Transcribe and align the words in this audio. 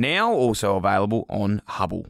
Now 0.00 0.32
also 0.32 0.76
available 0.76 1.26
on 1.28 1.60
Hubbl. 1.68 2.06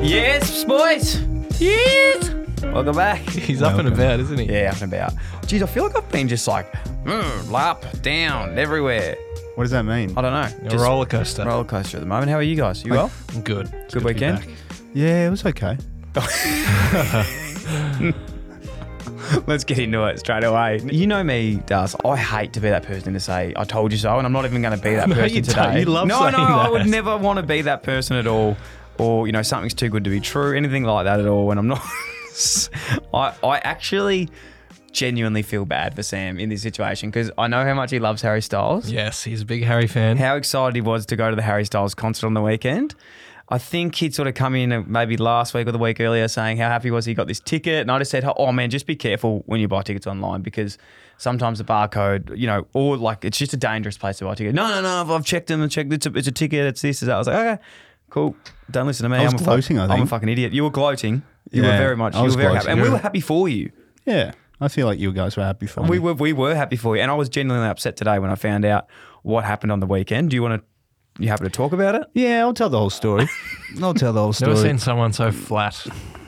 Yes, 0.00 0.62
boys. 0.62 1.20
Yes. 1.60 2.30
Welcome 2.62 2.94
back. 2.94 3.18
He's 3.22 3.60
up 3.60 3.76
and 3.80 3.88
about, 3.88 4.20
isn't 4.20 4.38
he? 4.38 4.44
Yeah, 4.44 4.70
up 4.72 4.80
and 4.82 4.92
about. 4.92 5.14
Geez, 5.46 5.64
I 5.64 5.66
feel 5.66 5.82
like 5.82 5.96
I've 5.96 6.08
been 6.12 6.28
just 6.28 6.46
like 6.46 6.70
mm, 7.02 7.52
up, 7.52 7.84
down, 8.02 8.56
everywhere. 8.56 9.16
What 9.56 9.64
does 9.64 9.72
that 9.72 9.82
mean? 9.82 10.16
I 10.16 10.22
don't 10.22 10.32
know. 10.32 10.66
A 10.66 10.70
Just 10.70 10.84
roller 10.84 11.06
coaster. 11.06 11.44
roller 11.44 11.64
coaster 11.64 11.96
at 11.96 12.00
the 12.02 12.06
moment. 12.06 12.30
How 12.30 12.36
are 12.36 12.42
you 12.42 12.54
guys? 12.54 12.84
You 12.84 12.92
well? 12.92 13.10
I'm 13.30 13.42
good. 13.42 13.66
It's 13.66 13.94
Good 13.94 14.04
to 14.04 14.06
be 14.06 14.14
weekend? 14.14 14.38
back. 14.38 14.48
Yeah, 14.94 15.26
it 15.26 15.30
was 15.30 15.44
okay. 15.44 15.76
Let's 19.46 19.64
get 19.64 19.78
into 19.78 20.04
it 20.04 20.18
straight 20.18 20.44
away. 20.44 20.80
You 20.84 21.06
know 21.06 21.22
me, 21.22 21.56
Das. 21.66 21.94
I 22.04 22.16
hate 22.16 22.52
to 22.54 22.60
be 22.60 22.68
that 22.70 22.82
person 22.82 23.12
to 23.14 23.20
say 23.20 23.52
"I 23.56 23.64
told 23.64 23.92
you 23.92 23.98
so," 23.98 24.16
and 24.18 24.26
I'm 24.26 24.32
not 24.32 24.44
even 24.44 24.62
going 24.62 24.76
to 24.76 24.82
be 24.82 24.94
that 24.94 25.08
No, 25.12 25.14
person 25.14 25.36
you 25.36 25.42
today. 25.42 25.80
You 25.80 25.86
love 25.86 26.08
no, 26.08 26.20
saying 26.20 26.32
no, 26.32 26.38
I 26.38 26.68
would 26.68 26.86
never 26.98 27.16
want 27.16 27.38
to 27.38 27.42
be 27.42 27.62
that 27.62 27.82
person 27.82 28.16
at 28.16 28.26
all, 28.26 28.56
or 28.98 29.26
you 29.26 29.32
know, 29.32 29.42
something's 29.42 29.74
too 29.74 29.88
good 29.88 30.04
to 30.04 30.10
be 30.10 30.20
true, 30.20 30.56
anything 30.56 30.84
like 30.84 31.04
that 31.04 31.20
at 31.20 31.26
all. 31.26 31.50
And 31.50 31.58
I'm 31.60 31.68
not. 31.68 31.82
I 33.14 33.34
I 33.42 33.58
actually 33.58 34.28
genuinely 34.92 35.42
feel 35.42 35.64
bad 35.64 35.94
for 35.94 36.02
Sam 36.02 36.38
in 36.38 36.50
this 36.50 36.62
situation 36.62 37.10
because 37.10 37.30
I 37.38 37.48
know 37.48 37.64
how 37.64 37.74
much 37.74 37.90
he 37.90 37.98
loves 37.98 38.22
Harry 38.22 38.42
Styles. 38.42 38.90
Yes, 38.90 39.24
he's 39.24 39.40
a 39.42 39.46
big 39.46 39.64
Harry 39.64 39.86
fan. 39.86 40.18
how 40.18 40.36
excited 40.36 40.74
he 40.74 40.82
was 40.82 41.06
to 41.06 41.16
go 41.16 41.30
to 41.30 41.36
the 41.36 41.42
Harry 41.42 41.64
Styles 41.64 41.94
concert 41.94 42.26
on 42.26 42.34
the 42.34 42.42
weekend. 42.42 42.94
I 43.48 43.58
think 43.58 43.96
he'd 43.96 44.14
sort 44.14 44.28
of 44.28 44.34
come 44.34 44.54
in 44.54 44.72
uh, 44.72 44.82
maybe 44.86 45.16
last 45.16 45.52
week 45.52 45.66
or 45.66 45.72
the 45.72 45.78
week 45.78 46.00
earlier 46.00 46.26
saying 46.28 46.56
how 46.56 46.68
happy 46.68 46.90
was 46.90 47.04
he 47.04 47.12
got 47.14 47.26
this 47.26 47.40
ticket. 47.40 47.82
And 47.82 47.90
I 47.90 47.98
just 47.98 48.10
said, 48.10 48.24
oh 48.36 48.52
man, 48.52 48.70
just 48.70 48.86
be 48.86 48.96
careful 48.96 49.42
when 49.46 49.60
you 49.60 49.68
buy 49.68 49.82
tickets 49.82 50.06
online 50.06 50.42
because 50.42 50.78
sometimes 51.18 51.58
the 51.58 51.64
barcode, 51.64 52.36
you 52.38 52.46
know, 52.46 52.66
or 52.72 52.96
like 52.96 53.24
it's 53.24 53.36
just 53.38 53.52
a 53.52 53.56
dangerous 53.56 53.98
place 53.98 54.18
to 54.18 54.24
buy 54.24 54.34
tickets. 54.34 54.54
No, 54.54 54.68
no, 54.68 54.80
no, 54.80 55.00
I've, 55.02 55.10
I've 55.10 55.24
checked 55.24 55.48
them 55.48 55.60
and 55.60 55.70
checked. 55.70 55.92
It's 55.92 56.06
a, 56.06 56.12
it's 56.16 56.28
a 56.28 56.32
ticket. 56.32 56.66
It's 56.66 56.80
this. 56.82 57.02
It's 57.02 57.06
that. 57.08 57.14
I 57.14 57.18
was 57.18 57.26
like, 57.26 57.36
okay, 57.36 57.62
cool. 58.10 58.36
Don't 58.70 58.86
listen 58.86 59.04
to 59.04 59.10
me. 59.10 59.18
I 59.18 59.24
was 59.24 59.34
I'm 59.34 59.40
a 59.40 59.44
gloating, 59.44 59.78
I 59.78 59.86
I'm 59.86 60.02
a 60.02 60.06
fucking 60.06 60.28
idiot. 60.28 60.52
You 60.52 60.64
were 60.64 60.70
gloating. 60.70 61.22
You 61.50 61.62
were 61.62 61.68
very 61.68 61.96
much. 61.96 62.14
I 62.14 62.18
You 62.20 62.24
was 62.24 62.36
were 62.36 62.42
very 62.42 62.54
happy. 62.54 62.64
gloating. 62.66 62.82
And 62.84 62.88
we 62.90 62.94
were 62.96 63.02
happy 63.02 63.20
for 63.20 63.48
you. 63.48 63.70
Yeah, 64.06 64.32
I 64.60 64.68
feel 64.68 64.86
like 64.86 64.98
you 64.98 65.12
guys 65.12 65.36
were 65.36 65.42
happy 65.44 65.66
for 65.66 65.82
We 65.82 65.90
me. 65.90 65.98
were 65.98 66.14
we 66.14 66.32
were 66.32 66.54
happy 66.54 66.76
for 66.76 66.96
you, 66.96 67.02
and 67.02 67.10
I 67.10 67.14
was 67.14 67.28
genuinely 67.28 67.68
upset 67.68 67.96
today 67.96 68.18
when 68.18 68.30
I 68.30 68.34
found 68.36 68.64
out 68.64 68.86
what 69.22 69.44
happened 69.44 69.72
on 69.72 69.80
the 69.80 69.86
weekend. 69.86 70.30
Do 70.30 70.36
you 70.36 70.42
want 70.42 70.62
to? 70.62 70.66
You 71.18 71.28
happy 71.28 71.44
to 71.44 71.50
talk 71.50 71.72
about 71.72 71.94
it? 71.94 72.04
Yeah, 72.14 72.40
I'll 72.40 72.54
tell 72.54 72.70
the 72.70 72.78
whole 72.78 72.90
story. 72.90 73.28
I'll 73.82 73.94
tell 73.94 74.12
the 74.12 74.20
whole 74.20 74.32
story. 74.32 74.50
Never 74.50 74.58
story. 74.60 74.70
seen 74.70 74.78
someone 74.78 75.12
so 75.12 75.30
flat 75.30 75.74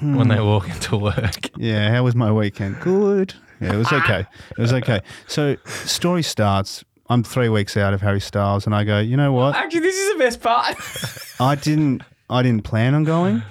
when 0.00 0.28
they 0.28 0.40
walk 0.40 0.68
into 0.68 0.96
work. 0.96 1.50
Yeah, 1.56 1.90
how 1.90 2.04
was 2.04 2.14
my 2.14 2.30
weekend? 2.30 2.80
Good. 2.80 3.34
Yeah, 3.60 3.74
it 3.74 3.76
was 3.76 3.88
ah. 3.90 4.02
okay. 4.04 4.26
It 4.50 4.58
was 4.58 4.72
okay. 4.72 5.00
So, 5.26 5.56
story 5.64 6.22
starts. 6.22 6.84
I'm 7.08 7.22
three 7.22 7.48
weeks 7.48 7.76
out 7.76 7.92
of 7.94 8.00
Harry 8.00 8.20
Styles, 8.20 8.66
and 8.66 8.74
I 8.74 8.84
go, 8.84 8.98
you 8.98 9.16
know 9.16 9.32
what? 9.32 9.54
Actually, 9.54 9.80
this 9.80 9.96
is 9.96 10.12
the 10.14 10.18
best 10.18 10.40
part. 10.40 10.76
I 11.40 11.54
didn't. 11.54 12.02
I 12.30 12.42
didn't 12.42 12.64
plan 12.64 12.94
on 12.94 13.04
going. 13.04 13.42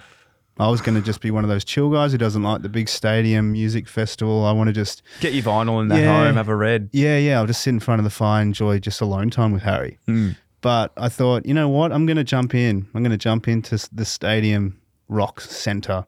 I 0.59 0.69
was 0.69 0.81
going 0.81 0.95
to 0.95 1.01
just 1.01 1.19
be 1.21 1.31
one 1.31 1.43
of 1.43 1.49
those 1.49 1.63
chill 1.63 1.89
guys 1.89 2.11
who 2.11 2.17
doesn't 2.19 2.43
like 2.43 2.61
the 2.61 2.69
big 2.69 2.87
stadium 2.87 3.51
music 3.53 3.87
festival. 3.87 4.45
I 4.45 4.51
want 4.51 4.67
to 4.67 4.73
just, 4.73 5.01
Get 5.19 5.33
your 5.33 5.43
vinyl 5.43 5.81
in 5.81 5.87
the 5.87 5.99
Yeah. 5.99 6.25
home, 6.25 6.35
have 6.35 6.47
a 6.47 6.55
red. 6.55 6.89
yeah, 6.91 7.17
yeah. 7.17 7.39
I'll 7.39 7.47
just 7.47 7.63
sit 7.63 7.71
in 7.71 7.79
front 7.79 7.99
of 7.99 8.03
the 8.03 8.11
fire, 8.11 8.41
and 8.41 8.49
enjoy 8.49 8.77
just 8.79 9.01
alone 9.01 9.31
time 9.31 9.51
with 9.51 9.63
Harry. 9.63 9.97
Hmm. 10.05 10.31
But 10.63 10.93
I 10.97 11.09
thought, 11.09 11.45
you 11.45 11.53
know 11.53 11.67
what? 11.69 11.91
I'm 11.91 12.05
going 12.07 12.17
to 12.17 12.23
jump 12.23 12.55
in. 12.55 12.87
I'm 12.95 13.03
going 13.03 13.11
to 13.11 13.17
jump 13.17 13.47
into 13.47 13.77
the 13.91 14.05
stadium 14.05 14.79
rock 15.09 15.41
center, 15.41 16.05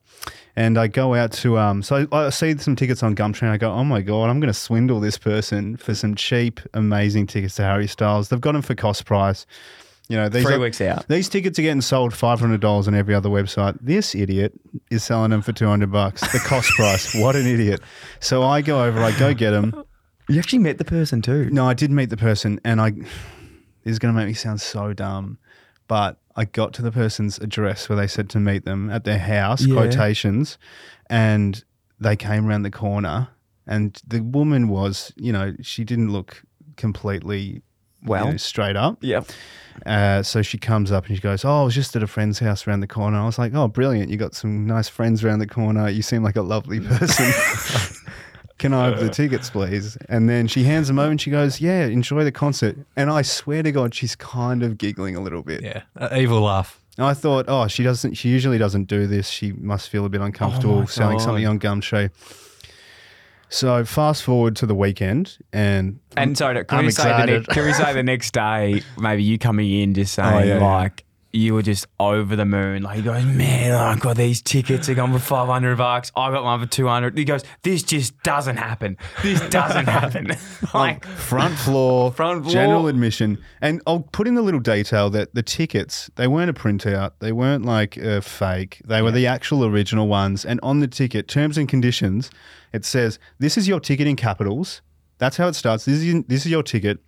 and 0.55 0.77
I 0.79 0.87
go 0.87 1.13
out 1.13 1.33
to 1.33 1.57
um. 1.59 1.83
So 1.83 2.07
I, 2.11 2.25
I 2.25 2.29
see 2.29 2.57
some 2.57 2.75
tickets 2.77 3.03
on 3.03 3.15
Gumtree, 3.15 3.43
and 3.43 3.51
I 3.51 3.57
go, 3.57 3.69
oh 3.71 3.83
my 3.83 4.01
god, 4.01 4.29
I'm 4.29 4.39
going 4.39 4.51
to 4.51 4.57
swindle 4.59 4.99
this 5.01 5.17
person 5.17 5.75
for 5.77 5.93
some 5.93 6.15
cheap, 6.15 6.61
amazing 6.73 7.27
tickets 7.27 7.55
to 7.55 7.63
Harry 7.63 7.85
Styles. 7.87 8.29
They've 8.29 8.39
got 8.41 8.53
them 8.53 8.61
for 8.61 8.73
cost 8.75 9.05
price. 9.05 9.45
You 10.07 10.15
know, 10.17 10.29
these 10.29 10.43
Three 10.45 10.53
are- 10.55 10.59
weeks 10.59 10.79
out. 10.79 11.05
These 11.09 11.27
tickets 11.29 11.59
are 11.59 11.63
getting 11.63 11.81
sold 11.81 12.13
five 12.13 12.39
hundred 12.39 12.61
dollars 12.61 12.87
on 12.87 12.95
every 12.95 13.13
other 13.13 13.27
website. 13.29 13.77
This 13.81 14.15
idiot 14.15 14.53
is 14.89 15.03
selling 15.03 15.31
them 15.31 15.41
for 15.41 15.51
two 15.51 15.67
hundred 15.67 15.91
bucks. 15.91 16.21
The 16.31 16.39
cost 16.39 16.69
price. 16.77 17.13
What 17.13 17.35
an 17.35 17.45
idiot! 17.45 17.81
So 18.21 18.41
I 18.43 18.61
go 18.61 18.83
over. 18.85 19.03
I 19.03 19.11
go 19.19 19.33
get 19.33 19.51
them. 19.51 19.83
You 20.29 20.39
actually 20.39 20.59
met 20.59 20.77
the 20.79 20.85
person 20.85 21.21
too. 21.21 21.49
No, 21.51 21.67
I 21.67 21.73
did 21.73 21.91
meet 21.91 22.09
the 22.09 22.17
person, 22.17 22.59
and 22.63 22.79
I. 22.79 22.93
This 23.85 23.93
is 23.93 23.99
going 23.99 24.13
to 24.13 24.19
make 24.19 24.27
me 24.27 24.33
sound 24.33 24.59
so 24.59 24.91
dumb, 24.91 25.37
but 25.87 26.17
I 26.35 26.43
got 26.45 26.73
to 26.73 26.81
the 26.81 26.91
person's 26.91 27.37
address 27.37 27.87
where 27.87 27.95
they 27.95 28.07
said 28.07 28.29
to 28.31 28.39
meet 28.41 28.65
them 28.65 28.89
at 28.89 29.05
their 29.05 29.19
house. 29.19 29.61
Yeah. 29.65 29.75
Quotations, 29.75 30.57
and 31.09 31.63
they 31.99 32.17
came 32.17 32.45
around 32.47 32.63
the 32.63 32.71
corner, 32.71 33.29
and 33.65 34.01
the 34.05 34.19
woman 34.21 34.67
was, 34.67 35.13
you 35.15 35.31
know, 35.31 35.55
she 35.61 35.85
didn't 35.85 36.11
look 36.11 36.43
completely 36.75 37.61
you 38.01 38.09
Well. 38.09 38.31
know, 38.31 38.37
straight 38.37 38.75
up. 38.75 38.97
Yep. 39.01 39.27
Uh, 39.85 40.21
so 40.23 40.41
she 40.41 40.57
comes 40.59 40.91
up 40.91 41.07
and 41.07 41.15
she 41.15 41.21
goes, 41.21 41.43
"Oh, 41.45 41.61
I 41.61 41.63
was 41.63 41.73
just 41.75 41.95
at 41.95 42.03
a 42.03 42.07
friend's 42.07 42.39
house 42.39 42.67
around 42.67 42.81
the 42.81 42.87
corner." 42.87 43.17
I 43.19 43.25
was 43.25 43.37
like, 43.39 43.53
"Oh, 43.55 43.67
brilliant! 43.67 44.09
You 44.11 44.17
got 44.17 44.35
some 44.35 44.65
nice 44.67 44.87
friends 44.89 45.23
around 45.23 45.39
the 45.39 45.47
corner. 45.47 45.89
You 45.89 46.01
seem 46.01 46.21
like 46.23 46.35
a 46.35 46.41
lovely 46.41 46.79
person. 46.87 47.25
Can 48.57 48.73
I 48.73 48.85
have 48.85 48.99
the 48.99 49.07
uh. 49.07 49.13
tickets, 49.13 49.49
please?" 49.49 49.97
And 50.07 50.29
then 50.29 50.47
she 50.47 50.63
hands 50.63 50.87
them 50.87 50.99
over 50.99 51.11
and 51.11 51.19
she 51.19 51.31
goes, 51.31 51.59
"Yeah, 51.59 51.85
enjoy 51.85 52.23
the 52.23 52.31
concert." 52.31 52.77
And 52.95 53.09
I 53.09 53.21
swear 53.21 53.63
to 53.63 53.71
God, 53.71 53.93
she's 53.93 54.15
kind 54.15 54.63
of 54.63 54.77
giggling 54.77 55.15
a 55.15 55.21
little 55.21 55.43
bit. 55.43 55.63
Yeah, 55.63 55.81
a 55.95 56.17
evil 56.19 56.41
laugh. 56.41 56.79
And 56.97 57.05
I 57.05 57.13
thought, 57.13 57.45
"Oh, 57.47 57.67
she 57.67 57.83
doesn't. 57.83 58.13
She 58.13 58.29
usually 58.29 58.57
doesn't 58.57 58.85
do 58.85 59.07
this. 59.07 59.27
She 59.29 59.51
must 59.51 59.89
feel 59.89 60.05
a 60.05 60.09
bit 60.09 60.21
uncomfortable 60.21 60.75
oh 60.75 60.79
my 60.79 60.85
selling 60.85 61.17
God. 61.17 61.23
something 61.23 61.47
on 61.47 61.59
Gumtree." 61.59 62.09
So 63.49 63.85
fast 63.85 64.23
forward 64.23 64.55
to 64.57 64.65
the 64.65 64.75
weekend, 64.75 65.37
and 65.53 65.99
And 66.17 66.37
so, 66.37 66.51
can 66.63 66.79
I'm 66.79 66.85
we 66.85 66.91
say 66.91 67.03
the 67.03 67.09
excited. 67.11 67.33
next, 67.41 67.47
can 67.49 67.65
we 67.65 67.73
say 67.73 67.93
the 67.93 68.03
next 68.03 68.33
day, 68.33 68.81
maybe 68.97 69.23
you 69.23 69.37
coming 69.37 69.71
in 69.71 69.93
just 69.93 70.17
oh, 70.19 70.23
saying 70.23 70.47
yeah, 70.47 70.57
yeah. 70.57 70.65
like 70.65 71.04
you 71.35 71.53
were 71.53 71.61
just 71.61 71.85
over 71.99 72.35
the 72.35 72.45
moon. 72.45 72.83
Like 72.83 72.97
he 72.97 73.01
goes, 73.01 73.25
man, 73.25 73.73
I 73.73 73.95
got 73.97 74.17
these 74.17 74.41
tickets. 74.41 74.87
They're 74.87 74.95
going 74.95 75.11
for 75.13 75.19
five 75.19 75.47
hundred 75.47 75.77
bucks. 75.77 76.11
I 76.15 76.31
got 76.31 76.43
one 76.43 76.59
for 76.59 76.65
two 76.65 76.87
hundred. 76.87 77.17
He 77.17 77.25
goes, 77.25 77.43
this 77.63 77.83
just 77.83 78.21
doesn't 78.23 78.57
happen. 78.57 78.97
This 79.21 79.41
doesn't 79.49 79.87
happen. 79.87 80.31
like 80.73 81.05
front 81.05 81.55
floor, 81.55 82.11
Front 82.13 82.43
floor. 82.43 82.53
general 82.53 82.87
admission. 82.87 83.37
And 83.61 83.81
I'll 83.85 84.01
put 84.01 84.27
in 84.27 84.35
the 84.35 84.41
little 84.41 84.59
detail 84.59 85.09
that 85.11 85.35
the 85.35 85.43
tickets, 85.43 86.09
they 86.15 86.27
weren't 86.27 86.49
a 86.49 86.53
printout. 86.53 87.11
They 87.19 87.31
weren't 87.31 87.65
like 87.65 87.97
a 87.97 88.21
fake. 88.21 88.81
They 88.85 89.01
were 89.01 89.11
the 89.11 89.27
actual 89.27 89.65
original 89.65 90.07
ones. 90.07 90.45
And 90.45 90.59
on 90.63 90.79
the 90.79 90.87
ticket, 90.87 91.27
terms 91.27 91.57
and 91.57 91.67
conditions, 91.67 92.31
it 92.73 92.85
says, 92.85 93.19
this 93.39 93.57
is 93.57 93.67
your 93.67 93.79
ticket 93.79 94.07
in 94.07 94.15
capitals. 94.15 94.81
That's 95.17 95.37
how 95.37 95.47
it 95.47 95.55
starts. 95.55 95.85
This 95.85 96.01
is, 96.01 96.23
this 96.27 96.45
is 96.45 96.51
your 96.51 96.63
ticket. 96.63 96.99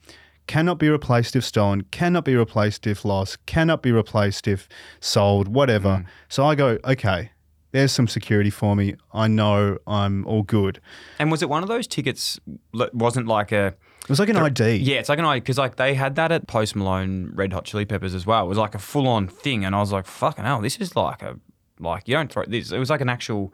Cannot 0.48 0.80
be 0.80 0.90
replaced 0.90 1.36
if 1.36 1.44
stolen, 1.44 1.84
cannot 1.92 2.26
be 2.26 2.36
replaced 2.36 2.88
if 2.88 3.06
lost, 3.06 3.46
cannot 3.46 3.82
be 3.82 3.92
replaced 3.92 4.48
if 4.48 4.68
sold, 5.00 5.48
whatever. 5.48 5.90
Mm. 5.90 6.06
So 6.30 6.46
I 6.46 6.56
go, 6.56 6.78
okay, 6.86 7.32
there's 7.72 7.92
some 7.92 8.08
security 8.08 8.50
for 8.50 8.76
me. 8.76 8.96
I 9.14 9.28
know 9.28 9.78
I'm 9.86 10.26
all 10.26 10.44
good. 10.44 10.80
And 11.20 11.30
was 11.30 11.42
it 11.42 11.50
one 11.50 11.64
of 11.64 11.70
those 11.70 11.86
tickets 11.88 12.40
that 12.74 12.96
wasn't 12.96 13.28
like 13.28 13.52
a 13.52 13.68
It 14.04 14.10
was 14.10 14.20
like 14.20 14.30
an 14.30 14.38
ID. 14.38 14.78
yeah, 14.78 14.98
it's 15.00 15.10
like 15.10 15.20
an 15.20 15.26
ID 15.26 15.42
because 15.42 15.58
like 15.58 15.76
they 15.76 15.94
had 15.94 16.16
that 16.16 16.32
at 16.32 16.48
Post 16.48 16.76
Malone 16.76 17.32
Red 17.36 17.52
Hot 17.54 17.66
Chili 17.66 17.86
Peppers 17.86 18.16
as 18.16 18.26
well. 18.26 18.46
It 18.46 18.50
was 18.50 18.58
like 18.58 18.74
a 18.74 18.80
full 18.80 19.08
on 19.08 19.28
thing, 19.28 19.66
and 19.66 19.76
I 19.76 19.80
was 19.80 19.92
like, 19.92 20.06
fucking 20.08 20.46
hell, 20.46 20.62
this 20.62 20.78
is 20.78 20.96
like 20.96 21.22
a 21.22 21.38
like 21.80 22.08
you 22.08 22.16
don't 22.16 22.32
throw 22.32 22.44
this. 22.48 22.72
It 22.72 22.80
was 22.80 22.90
like 22.90 23.02
an 23.02 23.10
actual. 23.10 23.54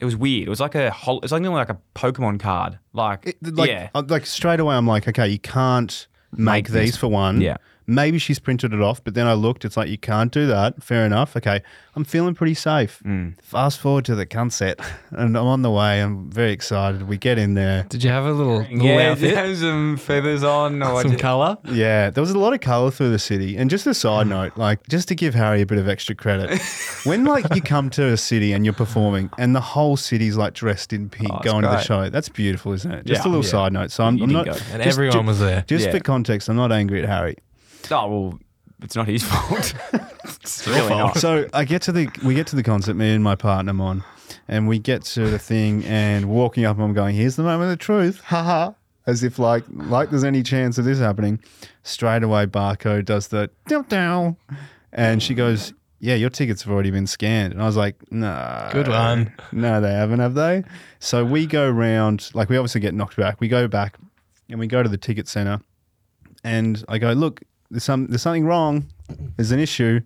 It 0.00 0.04
was 0.04 0.16
weird. 0.16 0.48
It 0.48 0.50
was 0.50 0.58
like 0.58 0.74
a 0.74 0.90
whole. 0.90 1.20
It's 1.22 1.30
like 1.30 1.42
like 1.42 1.70
a 1.70 1.78
Pokemon 1.94 2.40
card. 2.40 2.80
Like, 2.92 3.24
It- 3.26 3.56
like, 3.56 3.70
yeah, 3.70 3.90
uh, 3.94 4.02
like 4.08 4.26
straight 4.26 4.58
away, 4.58 4.74
I'm 4.74 4.88
like, 4.88 5.06
okay, 5.06 5.28
you 5.28 5.38
can't 5.38 6.08
make, 6.38 6.68
Make 6.68 6.68
these 6.68 6.96
for 6.96 7.08
one. 7.08 7.40
Yeah. 7.40 7.56
Maybe 7.86 8.18
she's 8.18 8.38
printed 8.38 8.72
it 8.72 8.80
off, 8.80 9.04
but 9.04 9.14
then 9.14 9.26
I 9.26 9.34
looked. 9.34 9.64
It's 9.64 9.76
like 9.76 9.88
you 9.90 9.98
can't 9.98 10.32
do 10.32 10.46
that. 10.46 10.82
Fair 10.82 11.04
enough. 11.04 11.36
Okay, 11.36 11.62
I'm 11.94 12.04
feeling 12.04 12.34
pretty 12.34 12.54
safe. 12.54 13.02
Mm. 13.04 13.34
Fast 13.42 13.78
forward 13.78 14.04
to 14.06 14.14
the 14.14 14.24
concert, 14.26 14.80
and 15.10 15.36
I'm 15.36 15.46
on 15.46 15.62
the 15.62 15.70
way. 15.70 16.00
I'm 16.02 16.30
very 16.30 16.52
excited. 16.52 17.06
We 17.06 17.18
get 17.18 17.38
in 17.38 17.54
there. 17.54 17.84
Did 17.90 18.02
you 18.02 18.10
have 18.10 18.24
a 18.24 18.32
little, 18.32 18.60
little 18.60 18.78
yeah, 18.86 19.10
outfit? 19.10 19.34
have 19.36 19.56
some 19.58 19.96
feathers 19.98 20.42
on 20.42 20.82
or 20.82 21.02
Some 21.02 21.16
colour? 21.18 21.58
Yeah, 21.64 22.08
there 22.10 22.22
was 22.22 22.30
a 22.30 22.38
lot 22.38 22.54
of 22.54 22.60
colour 22.60 22.90
through 22.90 23.10
the 23.10 23.18
city. 23.18 23.56
And 23.56 23.68
just 23.68 23.86
a 23.86 23.92
side 23.94 24.28
note, 24.28 24.56
like 24.56 24.86
just 24.88 25.08
to 25.08 25.14
give 25.14 25.34
Harry 25.34 25.60
a 25.60 25.66
bit 25.66 25.78
of 25.78 25.88
extra 25.88 26.14
credit, 26.14 26.60
when 27.04 27.24
like 27.24 27.44
you 27.54 27.60
come 27.60 27.90
to 27.90 28.04
a 28.12 28.16
city 28.16 28.52
and 28.54 28.64
you're 28.64 28.72
performing, 28.74 29.30
and 29.38 29.54
the 29.54 29.60
whole 29.60 29.96
city's 29.98 30.36
like 30.36 30.54
dressed 30.54 30.92
in 30.92 31.10
pink 31.10 31.30
Oh, 31.30 31.36
it's 31.36 31.44
going 31.44 31.62
to 31.62 31.68
the 31.68 31.80
show, 31.82 32.08
that's 32.08 32.28
beautiful, 32.30 32.72
isn't 32.72 32.90
it? 32.90 33.06
Just 33.06 33.24
Yeah, 33.24 33.28
a 33.28 33.30
little 33.30 33.44
yeah. 33.44 33.50
side 33.50 33.72
note. 33.74 33.90
So 33.90 34.04
I'm, 34.04 34.16
You 34.16 34.24
I'm 34.24 34.28
didn't 34.30 34.46
not. 34.46 34.56
go. 34.58 34.64
And 34.72 34.82
just- 34.82 34.98
everyone 34.98 35.26
was 35.26 35.40
there. 35.40 35.64
Just 35.66 35.86
Yeah. 35.86 35.92
for 35.92 36.00
context, 36.00 36.48
I'm 36.48 36.56
not 36.56 36.72
angry 36.72 37.02
at 37.02 37.08
Harry. 37.08 37.36
Oh 37.90 38.08
well, 38.08 38.38
it's 38.82 38.96
not 38.96 39.06
his 39.08 39.22
fault. 39.30 39.74
it's 40.24 40.66
really 40.66 40.88
not. 40.88 41.18
So 41.18 41.46
I 41.52 41.64
get 41.64 41.82
to 41.82 41.92
the 41.92 42.08
we 42.24 42.34
get 42.34 42.46
to 42.48 42.56
the 42.56 42.62
concert, 42.62 42.94
me 42.94 43.14
and 43.14 43.22
my 43.24 43.34
partner 43.34 43.72
Mon, 43.72 44.04
and 44.48 44.68
we 44.68 44.78
get 44.78 45.02
to 45.04 45.28
the 45.28 45.38
thing 45.38 45.84
and 45.84 46.26
walking 46.28 46.64
up, 46.64 46.78
I'm 46.78 46.92
going, 46.94 47.14
here's 47.14 47.36
the 47.36 47.42
moment 47.42 47.72
of 47.72 47.78
truth, 47.78 48.20
haha. 48.24 48.72
As 49.06 49.22
if 49.22 49.38
like 49.38 49.64
like 49.70 50.08
there's 50.10 50.24
any 50.24 50.42
chance 50.42 50.78
of 50.78 50.86
this 50.86 50.98
happening. 50.98 51.38
Straight 51.82 52.22
away 52.22 52.46
Barcode 52.46 53.04
does 53.04 53.28
the 53.28 53.50
down 53.68 53.84
down 53.88 54.36
and 54.94 55.22
she 55.22 55.34
goes, 55.34 55.74
Yeah, 56.00 56.14
your 56.14 56.30
tickets 56.30 56.62
have 56.62 56.72
already 56.72 56.90
been 56.90 57.06
scanned. 57.06 57.52
And 57.52 57.60
I 57.62 57.66
was 57.66 57.76
like, 57.76 57.96
No. 58.10 58.70
Good 58.72 58.88
one. 58.88 59.34
No, 59.52 59.82
they 59.82 59.92
haven't, 59.92 60.20
have 60.20 60.32
they? 60.32 60.64
So 61.00 61.22
we 61.22 61.44
go 61.44 61.68
round 61.68 62.30
like 62.32 62.48
we 62.48 62.56
obviously 62.56 62.80
get 62.80 62.94
knocked 62.94 63.16
back. 63.18 63.42
We 63.42 63.48
go 63.48 63.68
back 63.68 63.98
and 64.48 64.58
we 64.58 64.66
go 64.66 64.82
to 64.82 64.88
the 64.88 64.96
ticket 64.96 65.28
center 65.28 65.60
and 66.42 66.82
I 66.88 66.96
go, 66.96 67.12
Look, 67.12 67.42
there's 67.70 67.84
some 67.84 68.06
there's 68.06 68.22
something 68.22 68.46
wrong. 68.46 68.86
There's 69.36 69.50
an 69.50 69.60
issue. 69.60 70.00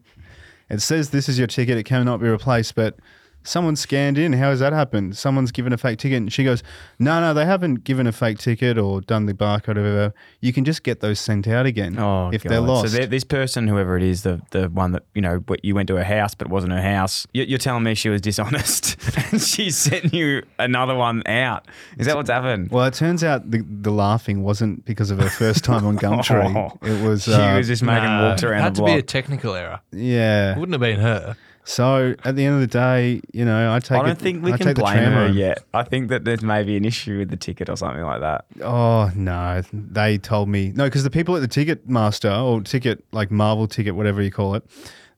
It 0.70 0.80
says 0.80 1.10
this 1.10 1.28
is 1.28 1.38
your 1.38 1.46
ticket. 1.46 1.78
It 1.78 1.84
cannot 1.84 2.20
be 2.20 2.28
replaced, 2.28 2.74
but 2.74 2.98
someone 3.48 3.74
scanned 3.76 4.18
in. 4.18 4.32
How 4.34 4.50
has 4.50 4.60
that 4.60 4.72
happened? 4.72 5.16
Someone's 5.16 5.50
given 5.52 5.72
a 5.72 5.78
fake 5.78 5.98
ticket. 5.98 6.18
And 6.18 6.32
she 6.32 6.44
goes, 6.44 6.62
no, 6.98 7.20
no, 7.20 7.32
they 7.34 7.44
haven't 7.46 7.84
given 7.84 8.06
a 8.06 8.12
fake 8.12 8.38
ticket 8.38 8.78
or 8.78 9.00
done 9.00 9.26
the 9.26 9.34
barcode 9.34 9.76
or 9.76 9.82
whatever. 9.82 10.14
You 10.40 10.52
can 10.52 10.64
just 10.64 10.82
get 10.82 11.00
those 11.00 11.18
sent 11.18 11.48
out 11.48 11.66
again 11.66 11.98
Oh, 11.98 12.30
if 12.32 12.42
God. 12.44 12.50
they're 12.52 12.60
lost. 12.60 12.92
So 12.92 12.96
they're- 12.98 13.06
this 13.06 13.24
person, 13.24 13.66
whoever 13.68 13.96
it 13.96 14.02
is, 14.02 14.22
the 14.22 14.40
the 14.50 14.68
one 14.68 14.92
that 14.92 15.04
you 15.14 15.22
know, 15.22 15.42
you 15.62 15.74
went 15.74 15.88
to 15.88 15.96
her 15.96 16.04
house, 16.04 16.34
but 16.34 16.46
it 16.48 16.50
wasn't 16.50 16.72
her 16.72 16.82
house. 16.82 17.26
you- 17.32 17.44
You're 17.44 17.58
telling 17.58 17.82
me 17.82 17.94
she 17.94 18.08
was 18.10 18.20
dishonest, 18.20 18.96
and 19.32 19.40
she 19.40 19.70
sent 19.70 20.12
you 20.12 20.42
another 20.58 20.94
one 20.94 21.22
out. 21.26 21.66
Is 21.98 22.06
that 22.06 22.16
what's 22.16 22.30
happened? 22.30 22.70
well, 22.70 22.84
it 22.84 22.94
turns 22.94 23.24
out 23.24 23.50
the, 23.50 23.64
the 23.68 23.90
laughing 23.90 24.42
wasn't 24.42 24.84
because 24.84 25.10
of 25.10 25.18
her 25.18 25.30
first 25.30 25.64
time 25.64 25.86
on 25.86 25.96
Gumtree. 25.98 26.78
It 26.82 27.02
was, 27.06 27.24
She 27.24 27.32
uh, 27.32 27.56
was 27.56 27.66
just 27.66 27.82
making 27.82 28.04
Nah, 28.04 28.28
walks 28.28 28.42
around 28.42 28.62
had 28.62 28.74
the 28.74 28.80
to 28.80 28.84
be 28.86 28.92
a 28.92 29.02
technical 29.02 29.54
error. 29.54 29.80
yeah. 29.92 30.52
It 30.54 30.58
wouldn't 30.58 30.74
have 30.74 30.80
been 30.80 31.00
her. 31.00 31.36
So 31.68 32.14
at 32.24 32.34
the 32.34 32.46
end 32.46 32.54
of 32.54 32.60
the 32.62 32.66
day, 32.66 33.20
you 33.34 33.44
know, 33.44 33.70
I 33.74 33.78
take 33.78 33.98
I 33.98 34.02
don't 34.02 34.08
it- 34.12 34.18
think 34.18 34.42
we 34.42 34.52
I 34.54 34.56
can 34.56 34.66
take 34.68 34.76
the 34.76 34.82
blame 34.82 34.96
tram 34.96 35.12
her 35.12 35.26
home. 35.28 35.36
yet. 35.36 35.62
I 35.74 35.82
think 35.82 36.08
that 36.08 36.24
there's 36.24 36.42
maybe 36.42 36.76
an 36.78 36.86
issue 36.86 37.18
with 37.18 37.28
the 37.28 37.36
ticket 37.36 37.68
or 37.68 37.76
something 37.76 38.02
like 38.02 38.20
that. 38.20 38.46
Oh 38.62 39.10
no, 39.14 39.60
they 39.72 40.16
told 40.16 40.48
me 40.48 40.72
no 40.74 40.84
because 40.84 41.04
the 41.04 41.10
people 41.10 41.36
at 41.36 41.42
the 41.42 41.48
ticket 41.48 41.86
master 41.86 42.30
or 42.32 42.62
ticket 42.62 43.04
like 43.12 43.30
Marvel 43.30 43.66
ticket, 43.68 43.94
whatever 43.94 44.22
you 44.22 44.30
call 44.30 44.54
it, 44.54 44.64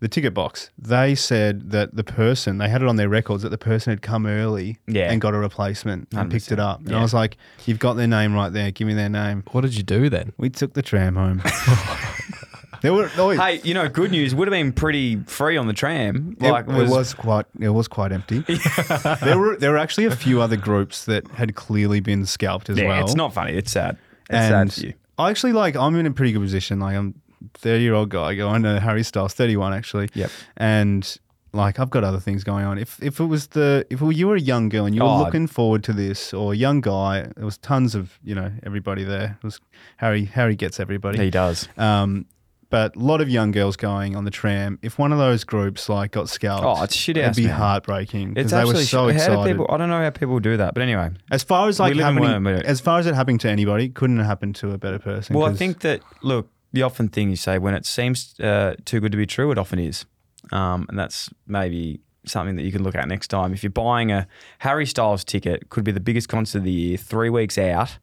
the 0.00 0.08
ticket 0.08 0.35
box, 0.35 0.70
they 0.76 1.14
said 1.14 1.70
that 1.70 1.94
the 1.94 2.02
person 2.02 2.58
they 2.58 2.69
had 2.69 2.82
it 2.82 2.88
on 2.88 2.96
their 2.96 3.08
records 3.08 3.44
that 3.44 3.50
the 3.50 3.58
person 3.58 3.91
had 3.93 4.03
come 4.03 4.26
early 4.26 4.79
Yeah. 4.88 5.12
and 5.12 5.20
got 5.20 5.35
a 5.35 5.38
replacement 5.38 6.08
and 6.12 6.32
picked 6.32 6.50
it 6.50 6.58
up, 6.58 6.81
and 6.81 6.91
Yeah. 6.91 6.99
I 6.99 7.03
was 7.03 7.14
like, 7.14 7.37
you've 7.64 7.79
got 7.79 7.94
their 7.94 8.08
name 8.08 8.35
right 8.35 8.53
there. 8.53 8.73
Give 8.73 8.88
me 8.88 8.94
their 8.94 9.08
name. 9.11 9.44
What 9.53 9.61
did 9.61 9.76
you 9.76 9.85
do 9.85 10.08
then? 10.11 10.32
We 10.37 10.50
took 10.50 10.73
the 10.73 10.82
tram 10.82 11.14
home. 11.14 11.43
there 12.82 12.93
were 12.93 13.11
oh, 13.17 13.31
Hey, 13.31 13.61
you 13.65 13.75
know, 13.75 13.88
good 13.88 14.11
news 14.11 14.35
would 14.35 14.49
have 14.49 14.53
been 14.53 14.73
pretty 14.73 15.17
free 15.25 15.56
on 15.56 15.67
the 15.67 15.73
tram. 15.73 16.37
It, 16.41 16.50
Like, 16.50 16.69
it 16.69 16.88
was 16.88 17.15
quite 17.15 17.47
it 17.59 17.69
was 17.71 17.88
quite 17.88 18.12
empty. 18.12 18.41
there 19.23 19.38
were 19.38 19.56
there 19.56 19.73
were 19.73 19.79
actually 19.79 20.06
a 20.06 20.17
few 20.17 20.41
other 20.41 20.56
groups 20.56 21.05
that 21.05 21.27
had 21.32 21.55
clearly 21.55 22.00
been 22.00 22.27
scalped 22.27 22.71
as 22.71 22.79
yeah, 22.79 22.88
well. 22.88 23.05
it's 23.05 23.15
not 23.15 23.32
funny. 23.32 23.53
It's 23.53 23.71
sad. 23.71 23.97
It's 24.29 24.31
and 24.31 24.71
sad 24.73 24.81
for 24.81 24.87
you. 24.88 24.94
I 25.19 25.31
actually 25.31 25.53
like 25.53 25.77
I'm 25.77 25.97
in 25.97 26.06
a 26.06 26.11
pretty 26.11 26.32
good 26.32 26.43
position. 26.43 26.81
Like 26.81 26.97
I'm 26.97 27.21
30 27.55 27.82
year 27.82 27.94
old 27.94 28.09
guy 28.11 28.35
going 28.35 28.62
to 28.62 28.81
Harry 28.81 29.03
Styles, 29.03 29.35
31 29.35 29.73
actually. 29.73 30.09
Yep. 30.15 30.31
And 30.56 31.17
like 31.53 31.81
I've 31.81 31.91
got 31.91 32.05
other 32.05 32.21
things 32.21 32.44
going 32.44 32.65
on. 32.65 32.79
If 32.79 33.03
if 33.03 33.21
it 33.21 33.25
was 33.25 33.49
the 33.49 33.87
if 33.91 34.00
you 34.00 34.29
were 34.29 34.37
a 34.37 34.41
young 34.41 34.69
girl 34.69 34.87
and 34.87 34.94
you 34.94 35.03
were 35.03 35.09
Oh. 35.09 35.19
looking 35.19 35.47
forward 35.47 35.82
to 35.85 35.93
this, 35.93 36.32
or 36.32 36.53
a 36.53 36.56
young 36.56 36.81
guy, 36.81 37.23
there 37.37 37.44
was 37.44 37.59
tons 37.59 37.94
of 37.94 38.19
you 38.23 38.35
know 38.35 38.53
everybody 38.62 39.05
there. 39.05 39.37
It 39.43 39.44
was 39.44 39.61
Harry. 39.97 40.25
Harry 40.27 40.56
gets 40.56 40.79
everybody. 40.81 41.19
He 41.19 41.31
does. 41.31 41.69
Um, 41.77 42.27
but 42.70 42.96
a 42.96 42.99
lot 42.99 43.20
of 43.20 43.28
young 43.28 43.50
girls 43.50 43.76
going 43.76 44.17
on 44.17 44.25
the 44.25 44.31
tram. 44.31 44.78
If 44.81 44.99
one 44.99 45.12
of 45.12 45.19
those 45.19 45.44
groups 45.44 45.88
like 45.88 46.12
got 46.12 46.28
scalped, 46.28 46.64
Oh, 46.64 46.82
it's 46.82 46.94
shit 46.94 47.17
it'd 47.17 47.37
be 47.37 47.46
man. 47.46 47.56
heartbreaking 47.56 48.34
because 48.34 48.52
It's 48.52 48.52
they 48.52 48.64
were 48.64 48.75
so 48.76 48.82
sh- 48.84 48.93
how 48.93 49.05
do 49.06 49.08
excited. 49.11 49.52
people? 49.52 49.67
I 49.69 49.76
don't 49.76 49.88
know 49.90 50.00
how 50.00 50.11
people 50.11 50.38
do 50.40 50.56
that, 50.56 50.72
but 50.75 50.82
anyway. 50.82 51.11
as 51.31 51.43
far 51.43 51.69
as 51.69 51.78
like 51.78 51.94
happening, 51.96 52.43
but- 52.44 52.64
as 52.64 52.81
far 52.81 52.99
as 52.99 53.06
it 53.06 53.14
happening 53.14 53.38
to 53.38 53.50
anybody, 53.50 53.88
couldn't 53.90 54.17
have 54.19 54.26
happened 54.26 54.55
to 54.56 54.70
a 54.72 54.78
better 54.78 54.99
person. 54.99 55.37
Well, 55.37 55.46
I 55.49 55.52
think 55.55 55.81
that 55.81 56.00
look, 56.22 56.49
the 56.72 56.82
often 56.82 57.08
thing 57.08 57.28
you 57.31 57.37
say 57.37 57.58
when 57.58 57.75
it 57.75 57.84
seems 57.84 58.38
uh, 58.40 58.76
too 58.84 59.00
good 59.00 59.12
to 59.12 59.19
be 59.19 59.26
true, 59.26 59.50
it 59.50 59.58
often 59.58 59.78
is, 59.81 60.06
um, 60.52 60.87
and 60.88 60.99
that's 60.99 61.28
maybe 61.46 62.00
something 62.26 62.55
that 62.56 62.62
you 62.62 62.70
can 62.70 62.82
look 62.84 62.94
at 62.94 63.08
next 63.08 63.28
time. 63.28 63.52
If 63.52 63.62
you're 63.62 63.70
buying 63.70 64.12
a 64.12 64.26
Harry 64.58 64.87
Styles 64.87 65.25
ticket, 65.25 65.70
could 65.70 65.84
be 65.84 65.90
the 65.90 66.00
biggest 66.00 66.28
concert 66.28 66.58
of 66.58 66.64
the 66.64 66.70
year, 66.70 66.96
three 66.96 67.31
weeks 67.31 67.58
out. 67.58 67.99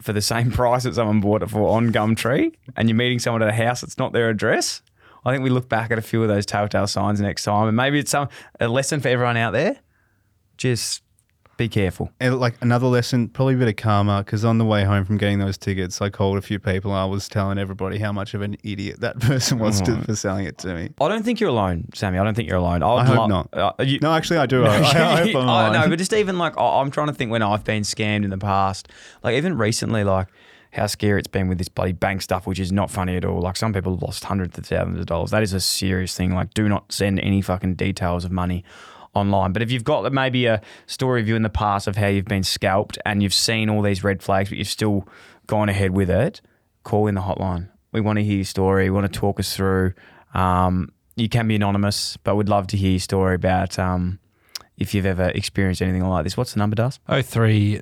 For 0.00 0.12
the 0.12 0.22
same 0.22 0.50
price 0.52 0.84
that 0.84 0.94
someone 0.94 1.20
bought 1.20 1.42
it 1.42 1.50
for 1.50 1.76
on 1.76 1.92
Gumtree, 1.92 2.54
and 2.76 2.88
you're 2.88 2.96
meeting 2.96 3.18
someone 3.18 3.42
at 3.42 3.48
a 3.48 3.52
house 3.52 3.80
that's 3.80 3.98
not 3.98 4.12
their 4.12 4.28
address, 4.28 4.82
I 5.24 5.32
think 5.32 5.42
we 5.42 5.50
look 5.50 5.68
back 5.68 5.90
at 5.90 5.98
a 5.98 6.02
few 6.02 6.22
of 6.22 6.28
those 6.28 6.44
telltale 6.44 6.86
signs 6.86 7.20
next 7.20 7.44
time, 7.44 7.68
and 7.68 7.76
maybe 7.76 7.98
it's 7.98 8.10
some 8.10 8.28
a 8.60 8.68
lesson 8.68 9.00
for 9.00 9.08
everyone 9.08 9.36
out 9.36 9.52
there. 9.52 9.78
Just 10.56 11.02
be 11.56 11.68
careful. 11.68 12.10
And 12.20 12.38
like 12.40 12.54
another 12.60 12.86
lesson, 12.86 13.28
probably 13.28 13.54
a 13.54 13.56
bit 13.58 13.68
of 13.68 13.76
karma, 13.76 14.22
because 14.24 14.44
on 14.44 14.58
the 14.58 14.64
way 14.64 14.84
home 14.84 15.04
from 15.04 15.16
getting 15.18 15.38
those 15.38 15.56
tickets, 15.56 16.00
I 16.02 16.10
called 16.10 16.36
a 16.38 16.42
few 16.42 16.58
people. 16.58 16.92
I 16.92 17.04
was 17.04 17.28
telling 17.28 17.58
everybody 17.58 17.98
how 17.98 18.12
much 18.12 18.34
of 18.34 18.42
an 18.42 18.56
idiot 18.64 19.00
that 19.00 19.18
person 19.20 19.58
was 19.58 19.80
to, 19.82 20.00
for 20.02 20.16
selling 20.16 20.46
it 20.46 20.58
to 20.58 20.74
me. 20.74 20.90
I 21.00 21.08
don't 21.08 21.22
think 21.24 21.40
you're 21.40 21.50
alone, 21.50 21.86
Sammy. 21.94 22.18
I 22.18 22.24
don't 22.24 22.34
think 22.34 22.48
you're 22.48 22.58
alone. 22.58 22.82
I, 22.82 22.88
I 22.88 23.04
hope 23.04 23.16
lo- 23.18 23.26
not. 23.26 23.48
Uh, 23.52 23.72
you- 23.82 24.00
No, 24.00 24.12
actually, 24.12 24.38
I 24.38 24.46
do. 24.46 24.64
I, 24.66 24.76
I 24.78 24.82
hope 24.82 25.36
I'm 25.36 25.46
lying. 25.46 25.72
no, 25.74 25.88
but 25.88 25.98
just 25.98 26.12
even 26.12 26.38
like 26.38 26.56
I- 26.58 26.80
I'm 26.80 26.90
trying 26.90 27.08
to 27.08 27.12
think 27.14 27.30
when 27.30 27.42
I've 27.42 27.64
been 27.64 27.82
scammed 27.82 28.24
in 28.24 28.30
the 28.30 28.38
past, 28.38 28.88
like 29.22 29.34
even 29.36 29.56
recently, 29.56 30.02
like 30.04 30.28
how 30.72 30.88
scary 30.88 31.20
it's 31.20 31.28
been 31.28 31.46
with 31.46 31.58
this 31.58 31.68
bloody 31.68 31.92
bank 31.92 32.20
stuff, 32.20 32.48
which 32.48 32.58
is 32.58 32.72
not 32.72 32.90
funny 32.90 33.16
at 33.16 33.24
all. 33.24 33.40
Like 33.40 33.56
some 33.56 33.72
people 33.72 33.92
have 33.94 34.02
lost 34.02 34.24
hundreds 34.24 34.58
of 34.58 34.66
thousands 34.66 34.98
of 34.98 35.06
dollars. 35.06 35.30
That 35.30 35.44
is 35.44 35.52
a 35.52 35.60
serious 35.60 36.16
thing. 36.16 36.34
Like, 36.34 36.52
do 36.52 36.68
not 36.68 36.90
send 36.90 37.20
any 37.20 37.42
fucking 37.42 37.76
details 37.76 38.24
of 38.24 38.32
money 38.32 38.64
online. 39.14 39.52
But 39.52 39.62
if 39.62 39.70
you've 39.70 39.84
got 39.84 40.12
maybe 40.12 40.46
a 40.46 40.60
story 40.86 41.20
of 41.20 41.28
you 41.28 41.36
in 41.36 41.42
the 41.42 41.50
past 41.50 41.86
of 41.86 41.96
how 41.96 42.06
you've 42.06 42.24
been 42.24 42.42
scalped 42.42 42.98
and 43.04 43.22
you've 43.22 43.34
seen 43.34 43.68
all 43.68 43.82
these 43.82 44.04
red 44.04 44.22
flags, 44.22 44.48
but 44.48 44.58
you've 44.58 44.68
still 44.68 45.06
gone 45.46 45.68
ahead 45.68 45.92
with 45.92 46.10
it, 46.10 46.40
call 46.82 47.06
in 47.06 47.14
the 47.14 47.20
hotline. 47.20 47.68
We 47.92 48.00
want 48.00 48.18
to 48.18 48.24
hear 48.24 48.36
your 48.36 48.44
story. 48.44 48.84
We 48.84 48.90
want 48.90 49.12
to 49.12 49.18
talk 49.18 49.38
us 49.38 49.54
through. 49.54 49.94
Um, 50.34 50.90
you 51.16 51.28
can 51.28 51.46
be 51.46 51.54
anonymous, 51.54 52.16
but 52.18 52.34
we'd 52.34 52.48
love 52.48 52.66
to 52.68 52.76
hear 52.76 52.92
your 52.92 53.00
story 53.00 53.36
about 53.36 53.78
um, 53.78 54.18
if 54.76 54.94
you've 54.94 55.06
ever 55.06 55.28
experienced 55.28 55.80
anything 55.82 56.04
like 56.04 56.24
this. 56.24 56.36
What's 56.36 56.52
the 56.52 56.58
number, 56.58 56.74
Dust? 56.74 57.00
03 57.08 57.80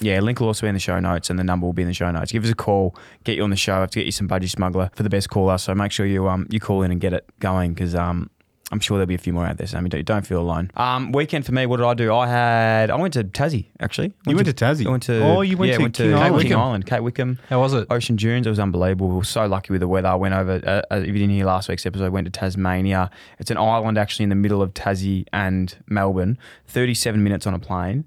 Yeah, 0.00 0.20
link 0.20 0.40
will 0.40 0.48
also 0.48 0.66
be 0.66 0.68
in 0.68 0.74
the 0.74 0.80
show 0.80 1.00
notes 1.00 1.30
and 1.30 1.38
the 1.38 1.44
number 1.44 1.66
will 1.66 1.72
be 1.72 1.82
in 1.82 1.88
the 1.88 1.94
show 1.94 2.10
notes. 2.10 2.32
Give 2.32 2.44
us 2.44 2.50
a 2.50 2.54
call, 2.54 2.94
get 3.24 3.36
you 3.36 3.42
on 3.42 3.50
the 3.50 3.56
show. 3.56 3.74
I 3.76 3.80
have 3.80 3.90
to 3.90 3.98
get 3.98 4.06
you 4.06 4.12
some 4.12 4.28
budgie 4.28 4.50
smuggler 4.50 4.90
for 4.94 5.02
the 5.02 5.10
best 5.10 5.30
caller. 5.30 5.58
So 5.58 5.74
make 5.74 5.92
sure 5.92 6.06
you 6.06 6.28
um 6.28 6.46
you 6.50 6.60
call 6.60 6.82
in 6.82 6.90
and 6.90 7.00
get 7.00 7.12
it 7.12 7.24
going 7.40 7.74
because 7.74 7.94
um 7.94 8.30
I'm 8.70 8.80
sure 8.80 8.98
there'll 8.98 9.06
be 9.06 9.14
a 9.14 9.18
few 9.18 9.32
more 9.32 9.46
out 9.46 9.56
there. 9.56 9.66
Sammy, 9.66 9.88
don't, 9.88 10.04
don't 10.04 10.26
feel 10.26 10.40
alone. 10.42 10.70
Um, 10.76 11.10
weekend 11.12 11.46
for 11.46 11.52
me. 11.52 11.64
What 11.64 11.78
did 11.78 11.86
I 11.86 11.94
do? 11.94 12.12
I 12.14 12.26
had 12.28 12.90
I 12.90 12.96
went 12.96 13.14
to 13.14 13.24
Tassie 13.24 13.66
actually. 13.80 14.12
You 14.26 14.34
went 14.36 14.46
to 14.46 14.52
Tassie? 14.52 14.86
I 14.86 14.90
went 14.90 15.04
to 15.04 15.22
Oh, 15.22 15.40
you 15.40 15.56
went 15.56 15.70
yeah, 15.70 15.76
to 15.78 15.82
went 15.84 15.94
King 15.96 16.10
to 16.10 16.16
Island. 16.18 16.42
King 16.42 16.54
Island, 16.56 16.86
Cape 16.86 17.00
Wickham. 17.02 17.38
How 17.48 17.60
was 17.60 17.72
it? 17.72 17.86
Ocean 17.90 18.16
Dunes. 18.16 18.46
It 18.46 18.50
was 18.50 18.58
unbelievable. 18.58 19.08
We 19.08 19.16
were 19.16 19.24
so 19.24 19.46
lucky 19.46 19.72
with 19.72 19.80
the 19.80 19.88
weather. 19.88 20.08
I 20.08 20.16
went 20.16 20.34
over. 20.34 20.60
Uh, 20.62 20.96
if 20.96 21.06
you 21.06 21.12
didn't 21.14 21.30
hear 21.30 21.46
last 21.46 21.68
week's 21.70 21.86
episode, 21.86 22.04
I 22.04 22.08
went 22.10 22.26
to 22.26 22.30
Tasmania. 22.30 23.10
It's 23.38 23.50
an 23.50 23.56
island 23.56 23.96
actually 23.96 24.24
in 24.24 24.28
the 24.28 24.34
middle 24.34 24.60
of 24.60 24.74
Tassie 24.74 25.24
and 25.32 25.74
Melbourne. 25.86 26.36
Thirty-seven 26.66 27.22
minutes 27.24 27.46
on 27.46 27.54
a 27.54 27.58
plane. 27.58 28.04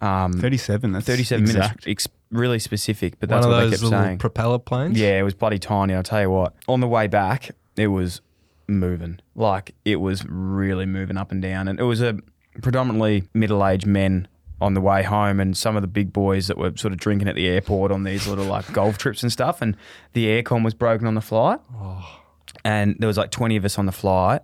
Um, 0.00 0.32
37. 0.32 0.90
That's 0.92 1.06
37 1.06 1.44
exact. 1.44 1.86
minutes. 1.86 1.86
Ex- 1.86 2.08
really 2.32 2.58
specific, 2.58 3.14
but 3.20 3.28
One 3.30 3.36
that's 3.36 3.46
of 3.46 3.52
what 3.52 3.60
they 3.64 3.70
kept 3.70 3.82
saying. 3.88 4.18
propeller 4.18 4.58
planes. 4.58 4.98
Yeah, 4.98 5.20
it 5.20 5.22
was 5.22 5.34
bloody 5.34 5.60
tiny. 5.60 5.94
I'll 5.94 6.02
tell 6.02 6.20
you 6.20 6.30
what. 6.30 6.52
On 6.66 6.80
the 6.80 6.88
way 6.88 7.06
back, 7.06 7.52
it 7.76 7.86
was 7.86 8.20
moving. 8.66 9.20
Like 9.34 9.74
it 9.84 9.96
was 9.96 10.24
really 10.26 10.86
moving 10.86 11.16
up 11.16 11.32
and 11.32 11.42
down. 11.42 11.68
And 11.68 11.78
it 11.78 11.84
was 11.84 12.00
a 12.00 12.18
predominantly 12.62 13.24
middle 13.34 13.66
aged 13.66 13.86
men 13.86 14.28
on 14.60 14.74
the 14.74 14.80
way 14.80 15.02
home 15.02 15.40
and 15.40 15.56
some 15.56 15.76
of 15.76 15.82
the 15.82 15.88
big 15.88 16.12
boys 16.12 16.46
that 16.46 16.56
were 16.56 16.72
sort 16.76 16.92
of 16.92 16.98
drinking 16.98 17.28
at 17.28 17.34
the 17.34 17.46
airport 17.46 17.90
on 17.90 18.04
these 18.04 18.26
little 18.26 18.44
like 18.44 18.70
golf 18.72 18.98
trips 18.98 19.22
and 19.22 19.32
stuff. 19.32 19.60
And 19.60 19.76
the 20.12 20.26
aircon 20.26 20.64
was 20.64 20.74
broken 20.74 21.06
on 21.06 21.14
the 21.14 21.20
flight. 21.20 21.60
Oh. 21.74 22.20
And 22.64 22.96
there 22.98 23.06
was 23.06 23.16
like 23.16 23.30
20 23.30 23.56
of 23.56 23.64
us 23.64 23.78
on 23.78 23.86
the 23.86 23.92
flight. 23.92 24.42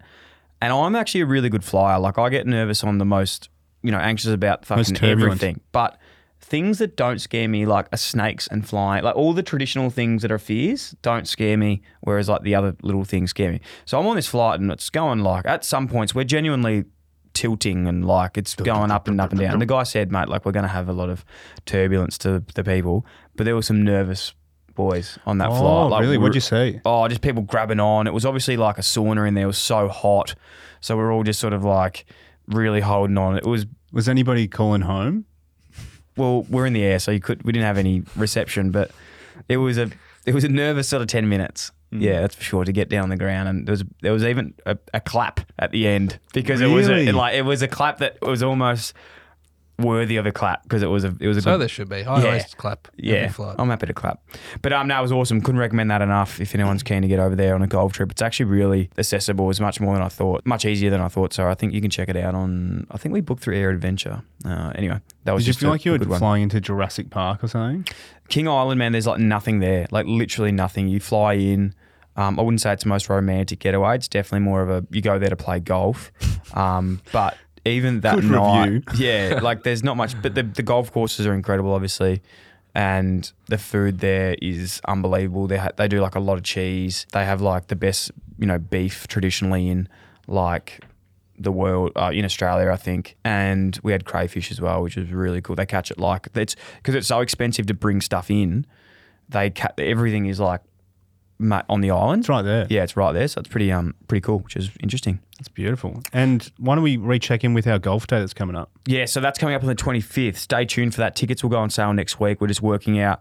And 0.61 0.73
I'm 0.73 0.95
actually 0.97 1.23
a 1.23 1.27
really 1.27 1.49
good 1.49 1.65
flyer. 1.65 1.99
Like 1.99 2.19
I 2.19 2.29
get 2.29 2.47
nervous 2.47 2.85
on 2.85 2.99
the 2.99 3.05
most, 3.05 3.49
you 3.83 3.91
know, 3.91 3.99
anxious 3.99 4.31
about 4.31 4.67
fucking 4.67 4.99
everything. 5.03 5.61
But 5.73 5.99
things 6.51 6.79
that 6.79 6.97
don't 6.97 7.21
scare 7.21 7.49
me, 7.49 7.65
like 7.65 7.87
are 7.93 7.97
snakes 7.97 8.47
and 8.49 8.69
flying, 8.69 9.03
like 9.05 9.17
all 9.17 9.33
the 9.33 9.43
traditional 9.43 9.89
things 9.89 10.21
that 10.23 10.31
are 10.31 10.39
fears, 10.39 10.95
don't 11.01 11.27
scare 11.27 11.57
me. 11.57 11.81
Whereas 12.03 12.29
like 12.29 12.43
the 12.43 12.55
other 12.55 12.77
little 12.83 13.05
things 13.05 13.31
scare 13.31 13.53
me. 13.53 13.61
So 13.87 13.99
I'm 13.99 14.07
on 14.07 14.17
this 14.17 14.27
flight 14.27 14.61
and 14.61 14.71
it's 14.71 14.91
going 14.91 15.21
like 15.21 15.47
at 15.47 15.65
some 15.65 15.89
points 15.89 16.15
we're 16.15 16.25
genuinely 16.25 16.85
tilting 17.33 17.87
and 17.87 18.05
like 18.05 18.37
it's 18.37 18.55
going 18.57 18.91
up 18.91 19.07
and 19.09 19.21
up 19.21 19.31
and 19.31 19.41
down. 19.41 19.53
And 19.53 19.63
the 19.63 19.67
guy 19.67 19.85
said, 19.85 20.11
mate, 20.11 20.29
like 20.29 20.45
we're 20.45 20.53
going 20.53 20.65
to 20.65 20.69
have 20.69 20.89
a 20.89 20.93
lot 20.93 21.09
of 21.09 21.25
turbulence 21.65 22.19
to 22.19 22.43
the 22.55 22.65
people, 22.65 23.07
but 23.37 23.45
there 23.45 23.55
were 23.55 23.63
some 23.63 23.85
nervous 23.85 24.35
boys 24.75 25.19
on 25.27 25.39
that 25.39 25.51
Oh, 25.51 25.55
flight. 25.55 25.91
Like, 25.93 26.01
really? 26.03 26.19
What'd 26.19 26.35
you 26.35 26.41
see? 26.41 26.81
Oh, 26.85 27.07
just 27.07 27.23
people 27.23 27.43
grabbing 27.45 27.79
on. 27.81 28.09
It 28.09 28.13
was 28.13 28.27
obviously 28.27 28.57
like 28.57 28.79
a 28.79 28.83
sauna 28.83 29.27
in 29.29 29.35
there. 29.35 29.45
It 29.45 29.47
was 29.47 29.59
so 29.59 29.89
hot. 29.89 30.35
So 30.81 30.97
we're 30.97 31.13
all 31.13 31.23
just 31.23 31.39
sort 31.39 31.53
of 31.53 31.63
like 31.65 32.07
really 32.49 32.81
holding 32.81 33.17
on. 33.19 33.37
It 33.37 33.47
was 33.47 33.67
Was 33.93 34.09
anybody 34.09 34.49
calling 34.49 34.83
home? 34.83 35.27
Well, 36.17 36.43
we're 36.49 36.67
in 36.67 36.73
the 36.73 36.83
air, 36.83 36.99
so 36.99 37.11
you 37.11 37.21
could 37.21 37.43
we 37.45 37.53
didn't 37.53 37.67
have 37.67 37.79
any 37.79 38.03
reception, 38.17 38.71
but 38.71 38.91
it 39.49 39.57
was 39.59 39.79
a 39.79 39.91
it 40.27 40.35
was 40.35 40.45
a 40.45 40.49
nervous 40.49 40.89
sort 40.89 41.03
of 41.03 41.09
ten 41.09 41.29
minutes. 41.29 41.73
Mm. 41.93 42.03
Yeah, 42.03 42.21
that's 42.21 42.37
for 42.37 42.43
sure 42.45 42.65
to 42.65 42.73
get 42.73 42.89
down 42.89 43.05
on 43.05 43.09
the 43.09 43.17
ground, 43.17 43.49
and 43.49 43.67
there 43.67 43.73
was 43.73 43.85
there 44.03 44.13
was 44.13 44.25
even 44.25 44.55
a, 44.67 44.79
a 44.95 45.01
clap 45.01 45.41
at 45.59 45.73
the 45.73 45.87
end 45.89 46.19
because 46.33 46.61
it 46.61 46.67
was 46.67 46.87
a, 46.89 46.93
Really? 46.95 47.13
like 47.13 47.35
it 47.35 47.43
was 47.43 47.63
a 47.63 47.69
clap 47.69 47.99
that 47.99 48.19
was 48.23 48.43
almost 48.43 48.95
worthy 49.81 50.17
of 50.17 50.27
a 50.27 50.33
clap 50.33 50.63
because 50.63 50.83
it 50.83 50.87
was 50.87 51.05
a 51.05 51.15
it 51.21 51.27
was 51.29 51.37
a 51.37 51.43
So 51.43 51.53
good 51.53 51.63
there 51.63 51.69
should 51.69 51.89
be. 51.89 52.05
I 52.05 52.21
Yeah. 52.21 52.27
always 52.27 52.55
clap. 52.55 52.89
yeah, 52.97 53.15
Every. 53.17 53.47
I'm 53.59 53.69
happy 53.69 53.87
to 53.87 53.95
clap. 53.95 54.21
But 54.63 54.73
um, 54.73 54.89
that 54.89 55.01
was 55.01 55.13
awesome. 55.13 55.41
Couldn't 55.41 55.61
recommend 55.61 55.91
that 55.91 56.03
enough. 56.03 56.41
If 56.41 56.55
anyone's 56.55 56.83
keen 56.83 57.03
to 57.03 57.09
get 57.09 57.19
over 57.19 57.35
there 57.35 57.55
on 57.55 57.63
a 57.63 57.67
golf 57.67 57.93
trip, 57.93 58.11
it's 58.11 58.23
actually 58.23 58.47
really 58.47 58.91
accessible. 58.99 59.51
It's 59.51 59.61
much 59.61 59.81
more 59.81 59.95
than 59.95 60.03
I 60.03 60.09
thought, 60.09 60.45
much 60.47 60.65
easier 60.65 60.91
than 60.91 61.01
I 61.01 61.09
thought. 61.09 61.33
So 61.33 61.49
I 61.49 61.55
think 61.55 61.73
you 61.73 61.81
can 61.81 61.91
check 61.91 62.09
it 62.09 62.17
out 62.17 62.35
on. 62.35 62.87
I 62.91 62.97
think 62.99 63.13
we 63.13 63.21
booked 63.21 63.43
through 63.43 63.57
Air 63.57 63.71
Adventure. 63.71 64.23
Uh, 64.45 64.73
anyway, 64.75 65.01
that 65.25 65.33
was 65.33 65.43
Did 65.45 65.49
you 65.49 65.51
just 65.53 65.61
feel 65.61 65.71
a- 65.71 65.73
like 65.73 65.85
you 65.85 65.93
a 65.93 65.95
were 65.95 65.99
good 65.99 66.09
one. 66.09 66.19
flying 66.19 66.43
into 66.45 66.61
Jurassic 66.61 67.11
Park 67.11 67.43
or 67.45 67.49
something? 67.49 67.87
King 68.29 68.49
Island, 68.49 68.79
man. 68.79 68.93
There's 68.93 69.07
like 69.07 69.21
nothing 69.21 69.61
there. 69.61 69.87
Like 69.91 70.07
literally 70.07 70.53
nothing. 70.53 70.89
You 70.89 71.01
fly 71.01 71.35
in. 71.35 71.75
Um, 72.17 72.39
I 72.39 72.43
wouldn't 72.43 72.61
say 72.61 72.73
it's 72.73 72.83
the 72.83 72.89
most 72.89 73.09
romantic 73.09 73.61
getaway. 73.61 73.95
It's 73.95 74.09
definitely 74.09 74.41
more 74.41 74.63
of 74.63 74.69
a 74.69 74.85
you 74.91 75.01
go 75.01 75.19
there 75.19 75.31
to 75.31 75.37
play 75.37 75.61
golf. 75.61 76.11
Um, 76.53 77.01
but 77.13 77.37
even 77.71 78.01
that 78.01 78.17
Good 78.17 78.25
night, 78.25 78.67
review. 78.67 78.83
yeah, 79.07 79.41
like 79.43 79.63
there's 79.63 79.83
not 79.83 79.97
much. 79.97 80.21
But 80.21 80.35
the, 80.35 80.43
the 80.43 80.63
golf 80.63 80.93
courses 80.93 81.27
are 81.27 81.35
incredible, 81.35 81.73
obviously, 81.73 82.23
and 82.75 83.31
the 83.47 83.59
food 83.59 83.99
there 84.01 84.37
is 84.43 84.81
unbelievable. 84.87 85.47
They 85.47 85.59
ha- 85.59 85.73
they 85.77 85.89
do 85.89 86.01
like 86.01 86.15
a 86.15 86.21
lot 86.21 86.37
of 86.39 86.43
cheese. 86.45 87.07
They 87.13 87.25
have 87.25 87.41
like 87.41 87.69
the 87.69 87.77
best 87.77 88.11
you 88.39 88.47
know 88.47 88.59
beef 88.59 89.07
traditionally 89.09 89.69
in 89.69 89.89
like 90.27 90.81
the 91.39 91.51
world 91.53 91.93
uh, 91.97 92.11
in 92.13 92.25
Australia, 92.25 92.71
I 92.71 92.77
think. 92.77 93.17
And 93.25 93.79
we 93.83 93.93
had 93.93 94.05
crayfish 94.05 94.51
as 94.51 94.61
well, 94.61 94.83
which 94.83 94.97
was 94.97 95.11
really 95.11 95.41
cool. 95.41 95.57
They 95.57 95.67
catch 95.67 95.91
it 95.91 95.99
like 95.99 96.29
it's 96.35 96.55
because 96.77 96.95
it's 96.95 97.09
so 97.09 97.21
expensive 97.21 97.67
to 97.67 97.75
bring 97.75 98.01
stuff 98.01 98.31
in. 98.31 98.67
They 99.29 99.51
ca- 99.51 99.73
everything 99.79 100.27
is 100.27 100.39
like 100.41 100.61
on 101.69 101.81
the 101.81 101.91
island. 101.91 102.21
It's 102.21 102.29
right 102.29 102.43
there. 102.43 102.67
Yeah, 102.69 102.83
it's 102.83 102.97
right 102.97 103.13
there. 103.13 103.29
So 103.29 103.41
it's 103.41 103.49
pretty 103.49 103.73
um 103.73 103.95
pretty 104.09 104.21
cool, 104.21 104.41
which 104.41 104.57
is 104.57 104.71
interesting. 104.81 105.21
It's 105.39 105.49
beautiful. 105.49 106.03
And 106.13 106.51
why 106.59 106.75
don't 106.75 106.85
we 106.85 106.99
recheck 106.99 107.45
in 107.45 107.55
with 107.55 107.67
our 107.67 107.79
golf 107.79 108.07
day 108.07 108.19
that's 108.21 108.35
coming 108.35 108.55
up? 108.57 108.71
Yeah, 108.87 109.07
so 109.07 109.21
that's 109.21 109.39
coming 109.39 109.55
up 109.55 109.63
on 109.63 109.69
the 109.69 109.75
25th. 109.75 110.37
Stay 110.37 110.67
tuned 110.67 110.95
for 110.95 111.01
that. 111.01 111.17
Tickets 111.17 111.43
will 111.43 111.49
go 111.51 111.59
on 111.59 111.71
sale 111.71 111.95
next 111.95 112.21
week. 112.21 112.43
We're 112.43 112.47
just 112.49 112.61
working 112.61 113.01
out 113.01 113.21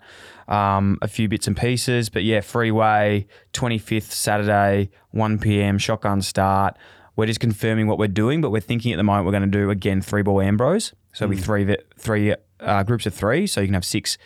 um, 0.50 0.98
a 1.02 1.08
few 1.08 1.30
bits 1.30 1.48
and 1.48 1.56
pieces. 1.56 2.10
But 2.10 2.24
yeah, 2.24 2.42
freeway, 2.42 3.26
25th, 3.54 4.12
Saturday, 4.12 4.92
1 5.12 5.40
p.m., 5.40 5.78
shotgun 5.78 6.22
start. 6.22 6.78
We're 7.16 7.28
just 7.28 7.40
confirming 7.40 7.88
what 7.88 7.98
we're 7.98 8.10
doing, 8.10 8.42
but 8.42 8.52
we're 8.52 8.60
thinking 8.60 8.92
at 8.92 8.98
the 8.98 9.04
moment 9.04 9.26
we're 9.26 9.32
going 9.32 9.50
to 9.50 9.58
do, 9.58 9.70
again, 9.70 10.02
three 10.02 10.22
ball 10.22 10.42
Ambrose. 10.42 10.94
So 11.14 11.24
it'll 11.24 11.36
be 11.36 11.42
three, 11.42 11.76
three 11.98 12.36
uh, 12.60 12.84
groups 12.84 13.06
of 13.06 13.14
three. 13.14 13.48
So 13.48 13.62
you 13.62 13.68
can 13.68 13.74
have 13.76 13.86
six 13.86 14.18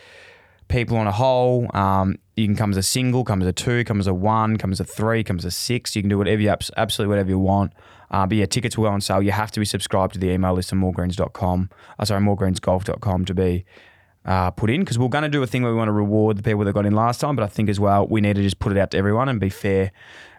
people 0.67 0.97
on 0.97 1.07
a 1.07 1.11
hole. 1.11 1.67
Um, 1.75 2.17
you 2.35 2.45
can 2.47 2.55
come 2.55 2.71
as 2.71 2.77
a 2.77 2.83
single, 2.83 3.23
come 3.23 3.41
as 3.41 3.47
a 3.47 3.53
two, 3.53 3.83
come 3.83 3.99
as 3.99 4.07
a 4.07 4.13
one, 4.13 4.57
come 4.57 4.71
as 4.71 4.79
a 4.79 4.85
three, 4.85 5.23
come 5.23 5.37
as 5.37 5.45
a 5.45 5.51
six. 5.51 5.95
You 5.95 6.01
can 6.01 6.09
do 6.09 6.17
whatever 6.17 6.41
you 6.41 6.49
absolutely 6.49 7.09
whatever 7.09 7.29
you 7.29 7.39
want. 7.39 7.73
Uh, 8.09 8.27
but 8.27 8.37
yeah, 8.37 8.45
tickets 8.45 8.77
will 8.77 8.85
go 8.85 8.91
on 8.91 9.01
sale. 9.01 9.21
You 9.21 9.31
have 9.31 9.51
to 9.51 9.59
be 9.59 9.65
subscribed 9.65 10.13
to 10.13 10.19
the 10.19 10.29
email 10.29 10.53
list 10.53 10.71
on 10.71 10.79
moregreens.com. 10.79 11.69
Uh, 11.97 12.05
sorry, 12.05 12.21
moregreensgolf.com 12.21 13.25
to 13.25 13.33
be 13.33 13.65
uh, 14.25 14.51
put 14.51 14.69
in 14.69 14.81
because 14.81 14.99
we're 14.99 15.09
going 15.09 15.23
to 15.23 15.29
do 15.29 15.43
a 15.43 15.47
thing 15.47 15.63
where 15.63 15.71
we 15.71 15.77
want 15.77 15.89
to 15.89 15.93
reward 15.93 16.37
the 16.37 16.43
people 16.43 16.63
that 16.63 16.73
got 16.73 16.85
in 16.85 16.93
last 16.93 17.21
time. 17.21 17.35
But 17.35 17.43
I 17.43 17.47
think 17.47 17.69
as 17.69 17.79
well 17.79 18.07
we 18.07 18.21
need 18.21 18.35
to 18.35 18.41
just 18.41 18.59
put 18.59 18.71
it 18.71 18.77
out 18.77 18.91
to 18.91 18.97
everyone 18.97 19.29
and 19.29 19.39
be 19.39 19.49
fair 19.49 19.91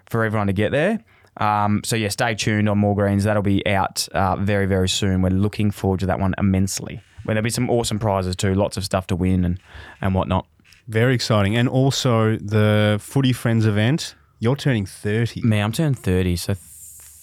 for 0.07 0.25
everyone 0.25 0.47
to 0.47 0.53
get 0.53 0.73
there. 0.73 1.01
Um, 1.39 1.83
so 1.85 1.97
yeah, 1.97 2.09
stay 2.09 2.35
tuned 2.35 2.69
on 2.69 2.79
More 2.79 2.95
Greens. 2.95 3.25
That'll 3.25 3.43
be 3.43 3.67
out 3.67 4.09
uh, 4.13 4.37
very 4.37 4.67
very 4.67 4.89
soon. 4.89 5.23
We're 5.23 5.31
looking 5.31 5.71
forward 5.71 6.01
to 6.01 6.07
that 6.07 6.21
one 6.21 6.35
immensely. 6.39 7.01
Where 7.25 7.35
there'll 7.35 7.45
be 7.45 7.51
some 7.51 7.71
awesome 7.71 7.99
prizes 7.99 8.37
too, 8.37 8.55
lots 8.55 8.77
of 8.77 8.85
stuff 8.85 9.07
to 9.09 9.17
win 9.17 9.45
and 9.45 9.59
and 10.01 10.15
whatnot. 10.15 10.47
Very 10.89 11.15
exciting. 11.15 11.57
And 11.57 11.69
also 11.69 12.37
the 12.37 12.99
Footy 13.01 13.33
Friends 13.33 13.67
event. 13.67 14.15
You're 14.41 14.57
turning 14.57 14.85
30. 14.85 15.41
Me, 15.43 15.61
I'm 15.61 15.73
turning 15.73 15.95
30, 15.95 16.37
so 16.37 16.55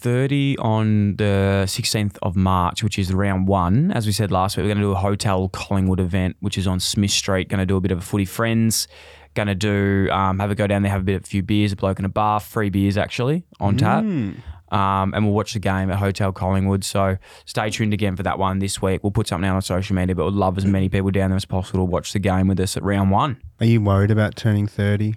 30 0.02 0.58
on 0.58 1.16
the 1.18 1.66
16th 1.68 2.18
of 2.24 2.36
March, 2.36 2.84
which 2.84 2.98
is 2.98 3.14
round 3.14 3.48
one. 3.48 3.92
As 3.92 4.08
we 4.08 4.12
said 4.12 4.32
last 4.32 4.58
week, 4.58 4.64
we're 4.64 4.70
going 4.70 4.80
to 4.80 4.84
do 4.84 4.92
a 4.92 4.96
Hotel 4.96 5.48
Collingwood 5.50 6.00
event, 6.00 6.38
which 6.40 6.58
is 6.58 6.66
on 6.66 6.80
Smith 6.80 7.12
Street. 7.12 7.50
Going 7.50 7.60
to 7.60 7.66
do 7.68 7.78
a 7.78 7.82
bit 7.82 7.92
of 7.92 8.00
a 8.00 8.02
footy 8.02 8.26
friends. 8.26 8.88
Going 9.34 9.48
to 9.48 9.56
do 9.56 10.10
um, 10.12 10.40
have 10.40 10.52
a 10.52 10.56
go 10.56 10.68
down 10.68 10.82
there, 10.82 10.92
have 10.92 11.02
a 11.02 11.06
bit, 11.06 11.16
of 11.16 11.24
a 11.24 11.26
few 11.26 11.42
beers, 11.42 11.72
a 11.72 11.76
bloke 11.76 12.00
in 12.00 12.06
a 12.06 12.10
bar, 12.10 12.40
free 12.40 12.70
beers 12.70 12.98
actually 12.98 13.46
on 13.60 13.78
tap. 13.78 14.04
Um, 14.04 15.14
and 15.14 15.26
we'll 15.26 15.34
watch 15.34 15.54
the 15.54 15.60
game 15.60 15.92
at 15.92 15.98
Hotel 16.00 16.32
Collingwood. 16.32 16.84
So 16.86 17.18
stay 17.46 17.70
tuned 17.70 17.94
again 17.94 18.16
for 18.16 18.24
that 18.24 18.40
one 18.40 18.60
this 18.60 18.82
week. 18.82 19.04
We'll 19.04 19.12
put 19.12 19.28
something 19.28 19.48
out 19.48 19.56
on 19.56 19.62
social 19.62 19.96
media, 19.96 20.16
but 20.16 20.26
we'd 20.26 20.34
love 20.34 20.58
as 20.58 20.66
many 20.66 20.88
people 20.88 21.12
down 21.12 21.30
there 21.30 21.38
as 21.38 21.46
possible 21.46 21.80
to 21.80 21.84
watch 21.84 22.14
the 22.14 22.20
game 22.20 22.48
with 22.48 22.60
us 22.60 22.78
at 22.78 22.84
round 22.84 23.12
one. 23.12 23.42
Are 23.60 23.66
you 23.66 23.82
worried 23.82 24.12
about 24.12 24.36
turning 24.38 24.68
30? 24.68 25.16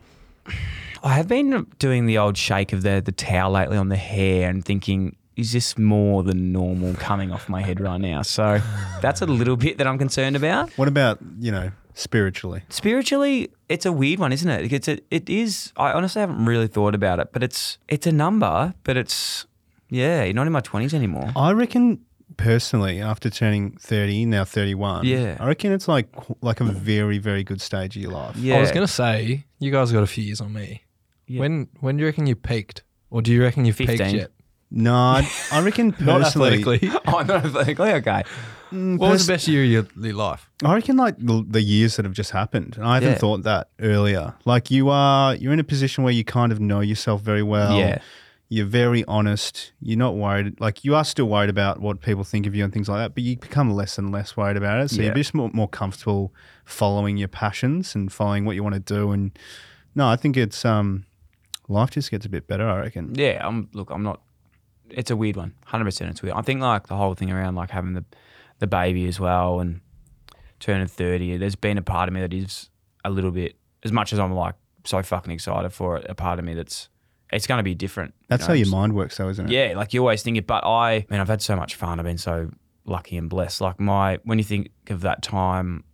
I 1.05 1.15
have 1.15 1.29
been 1.29 1.67
doing 1.79 2.07
the 2.07 2.19
old 2.19 2.37
shake 2.37 2.73
of 2.73 2.83
the 2.83 3.03
the 3.05 3.13
towel 3.13 3.53
lately 3.53 3.77
on 3.77 3.91
the 3.91 3.97
hair 3.97 4.49
and 4.49 4.65
thinking, 4.65 5.17
is 5.37 5.53
this 5.53 5.77
more 5.77 6.23
than 6.23 6.51
normal 6.51 6.95
coming 6.95 7.31
off 7.31 7.49
my 7.49 7.61
head 7.63 7.79
right 7.81 8.01
now? 8.01 8.23
So 8.23 8.61
that's 9.03 9.21
a 9.21 9.27
little 9.27 9.57
bit 9.57 9.79
that 9.79 9.87
I'm 9.87 9.99
concerned 9.99 10.35
about. 10.35 10.71
What 10.79 10.89
about, 10.89 11.19
you 11.39 11.53
know, 11.53 11.71
spiritually? 11.95 12.63
Spiritually, 12.69 13.51
it's 13.69 13.87
a 13.87 13.93
weird 13.93 14.21
one, 14.21 14.33
isn't 14.33 14.49
it? 14.49 14.73
It's 14.73 14.89
a, 14.89 14.99
it 15.11 15.29
is. 15.31 15.73
I 15.77 15.93
honestly 15.93 16.21
haven't 16.21 16.45
really 16.45 16.67
thought 16.67 16.95
about 16.95 17.19
it, 17.21 17.33
but 17.33 17.43
it's 17.43 17.79
it's 17.89 18.07
a 18.07 18.13
number, 18.13 18.75
but 18.85 18.97
it's 18.97 19.47
yeah, 19.89 20.25
you're 20.25 20.35
not 20.35 20.47
in 20.47 20.53
my 20.53 20.61
twenties 20.61 20.95
anymore. 20.95 21.33
I 21.37 21.53
reckon 21.53 22.01
personally, 22.37 23.01
after 23.01 23.31
turning 23.31 23.73
30, 23.79 24.27
now 24.27 24.45
31, 24.45 25.07
Yeah. 25.07 25.37
I 25.39 25.47
reckon 25.47 25.73
it's 25.73 25.89
like 25.89 26.09
like 26.43 26.61
a 26.61 26.65
very, 26.65 27.19
very 27.19 27.45
good 27.45 27.61
stage 27.61 27.97
of 27.97 28.03
your 28.03 28.13
life. 28.13 28.37
Yeah, 28.37 28.57
I 28.57 28.61
was 28.61 28.73
gonna 28.73 28.89
say 28.89 29.45
you 29.59 29.71
guys 29.71 29.93
got 29.93 30.03
a 30.03 30.07
few 30.07 30.25
years 30.25 30.41
on 30.41 30.53
me. 30.53 30.83
Yeah. 31.27 31.41
When 31.41 31.69
when 31.81 31.97
do 31.97 32.03
you 32.03 32.07
reckon 32.07 32.27
you 32.27 32.37
peaked, 32.37 32.83
or 33.11 33.23
do 33.23 33.33
you 33.33 33.43
reckon 33.43 33.65
you've 33.65 33.77
15. 33.77 33.99
peaked 33.99 34.13
yet? 34.13 34.31
No, 34.71 34.95
I, 34.95 35.31
I 35.53 35.61
reckon 35.61 35.95
Not 36.01 36.23
personally, 36.23 36.59
athletically. 36.61 36.91
oh, 37.07 37.23
not 37.23 37.45
athletically. 37.45 37.93
Okay. 37.93 38.25
Mm, 38.71 38.99
what 38.99 39.11
was 39.11 39.27
the 39.27 39.33
best 39.33 39.47
year 39.49 39.63
of 39.65 39.71
your, 39.71 39.87
your 40.07 40.15
life? 40.15 40.51
I 40.65 40.75
reckon 40.75 40.97
like 40.97 41.17
the, 41.19 41.45
the 41.49 41.63
years 41.63 41.97
that 41.97 42.05
have 42.05 42.15
just 42.15 42.31
happened. 42.33 42.77
And 42.77 42.87
I 42.87 42.95
haven't 42.95 43.11
Yeah. 43.13 43.19
thought 43.19 43.43
that 43.45 43.69
earlier. 43.81 44.35
Like 44.45 44.71
you 44.71 44.89
are, 44.89 45.35
you're 45.35 45.53
in 45.53 45.61
a 45.61 45.65
position 45.65 46.05
where 46.05 46.13
you 46.13 46.25
kind 46.25 46.51
of 46.53 46.61
know 46.61 46.81
yourself 46.81 47.21
very 47.23 47.43
well. 47.43 47.79
Yeah. 47.79 47.99
You're 48.49 48.67
very 48.67 49.05
honest. 49.07 49.73
You're 49.81 49.99
not 49.99 50.17
worried. 50.17 50.61
Like 50.61 50.85
you 50.85 50.95
are 50.95 51.05
still 51.05 51.27
worried 51.27 51.51
about 51.51 51.81
what 51.81 52.01
people 52.01 52.25
think 52.25 52.47
of 52.47 52.55
you 52.55 52.63
and 52.65 52.73
things 52.73 52.89
like 52.89 52.99
that, 52.99 53.15
but 53.15 53.23
you 53.23 53.37
become 53.37 53.71
less 53.71 53.99
and 53.99 54.13
less 54.13 54.37
worried 54.37 54.57
about 54.57 54.81
it. 54.81 54.91
So 54.91 54.97
Yeah. 54.97 55.07
you're 55.07 55.15
just 55.15 55.35
more, 55.35 55.51
more 55.53 55.69
comfortable 55.69 56.33
following 56.65 57.17
your 57.17 57.29
passions 57.29 57.95
and 57.95 58.13
following 58.13 58.45
what 58.45 58.55
you 58.55 58.63
want 58.63 58.75
to 58.75 58.81
do. 58.81 59.13
And 59.13 59.37
no, 59.95 60.09
I 60.09 60.17
think 60.17 60.37
it's 60.37 60.65
um, 60.65 61.05
life 61.69 61.91
just 61.91 62.11
gets 62.11 62.27
a 62.27 62.29
bit 62.29 62.47
better. 62.47 62.69
I 62.69 62.81
reckon. 62.81 63.15
Yeah, 63.15 63.41
I'm 63.47 63.69
look, 63.73 63.91
I'm 63.91 64.03
not 64.03 64.21
it's 64.91 65.11
a 65.11 65.17
weird 65.17 65.37
one. 65.37 65.55
Hundred 65.65 65.87
percent 65.87 66.11
it's 66.11 66.23
weird. 66.23 66.37
I 66.37 66.43
think 66.43 66.61
like 66.61 66.87
the 66.89 66.97
whole 66.97 67.15
thing 67.15 67.33
around 67.33 67.55
like 67.55 67.71
having 67.71 67.95
the 67.95 68.05
the 68.59 68.67
baby 68.67 69.07
as 69.07 69.19
well 69.21 69.61
and 69.61 69.81
turning 70.61 70.87
thirty, 70.87 71.37
there's 71.37 71.57
been 71.57 71.79
a 71.79 71.83
part 71.83 72.09
of 72.09 72.15
me 72.15 72.21
that 72.21 72.33
is 72.33 72.71
a 73.05 73.11
little 73.11 73.31
bit 73.31 73.57
as 73.85 73.93
much 73.93 74.13
as 74.13 74.19
I'm 74.19 74.33
like 74.33 74.55
so 74.85 75.03
fucking 75.03 75.33
excited 75.33 75.71
for 75.73 75.97
it, 75.99 76.07
a 76.09 76.15
part 76.15 76.39
of 76.39 76.45
me 76.45 76.55
that's 76.55 76.89
it's 77.33 77.47
gonna 77.47 77.63
be 77.63 77.75
different. 77.75 78.15
you 78.21 78.27
That's 78.29 78.43
know, 78.43 78.49
how 78.49 78.55
your 78.55 78.69
mind 78.69 78.95
works, 78.95 79.17
though, 79.17 79.29
isn't 79.29 79.47
it? 79.47 79.53
Yeah, 79.53 79.77
like 79.77 79.93
you 79.93 80.01
always 80.01 80.23
think 80.23 80.39
it, 80.39 80.47
but 80.47 80.65
I, 80.65 80.93
I 80.93 81.07
mean, 81.11 81.21
I've 81.21 81.29
had 81.29 81.43
so 81.43 81.57
much 81.57 81.75
fun. 81.75 81.99
I've 81.99 82.05
been 82.05 82.19
so 82.19 82.51
lucky 82.85 83.17
and 83.17 83.29
blessed. 83.29 83.61
Like 83.61 83.81
my, 83.81 84.19
when 84.25 84.39
you 84.39 84.45
think 84.45 84.71
of 84.89 85.01
that 85.01 85.23
time, 85.23 85.85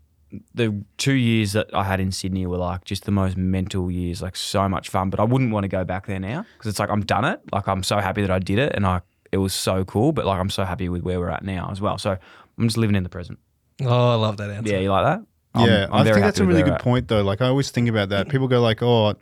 the 0.55 0.85
two 0.99 1.15
years 1.15 1.53
that 1.53 1.69
I 1.75 1.85
had 1.85 1.99
in 1.99 2.13
Sydney 2.13 2.47
were 2.47 2.59
like 2.59 2.85
just 2.85 3.05
the 3.05 3.11
most 3.11 3.37
mental 3.37 3.91
years, 3.91 4.23
like 4.23 4.37
so 4.37 4.69
much 4.69 4.89
fun. 4.89 5.11
But 5.11 5.19
I 5.19 5.25
wouldn't 5.25 5.51
want 5.51 5.65
to 5.65 5.69
go 5.69 5.85
back 5.85 6.07
there 6.07 6.21
now 6.21 6.45
because 6.57 6.71
it's 6.71 6.79
like 6.79 6.91
I'm 6.91 7.01
done 7.05 7.25
it. 7.25 7.41
Like 7.53 7.67
I'm 7.67 7.83
so 7.83 7.99
happy 7.99 8.23
that 8.23 8.31
I 8.31 8.39
did 8.39 8.59
it, 8.59 8.73
and 8.75 8.87
I 8.87 9.01
it 9.33 9.39
was 9.39 9.55
so 9.55 9.85
cool. 9.85 10.13
But 10.13 10.27
like 10.27 10.39
I'm 10.39 10.51
so 10.51 10.65
happy 10.65 10.89
with 10.89 11.03
where 11.03 11.19
we're 11.19 11.31
at 11.31 11.43
now 11.43 11.71
as 11.73 11.81
well. 11.81 11.99
So 11.99 12.19
I'm 12.61 12.69
just 12.69 12.77
living 12.77 12.95
in 12.97 13.03
the 13.03 13.09
present. 13.09 13.39
Oh, 13.83 14.11
I 14.13 14.15
love 14.15 14.37
that 14.37 14.51
answer. 14.51 14.73
Yeah, 14.73 14.81
you 14.81 14.91
like 14.91 15.05
that? 15.05 15.27
I'm- 15.53 15.69
yeah, 15.69 15.87
I'm 15.91 16.03
i 16.03 16.05
think 16.05 16.17
that's 16.21 16.39
a 16.39 16.45
really 16.47 16.63
good 16.63 16.75
at. 16.75 16.81
point, 16.83 17.09
though. 17.09 17.23
Like 17.23 17.41
I 17.41 17.47
always 17.49 17.71
think 17.73 17.89
about 17.89 18.11
that. 18.11 18.29
People 18.29 18.47
go 18.47 18.61
like, 18.61 18.83
"Oh, 18.83 19.15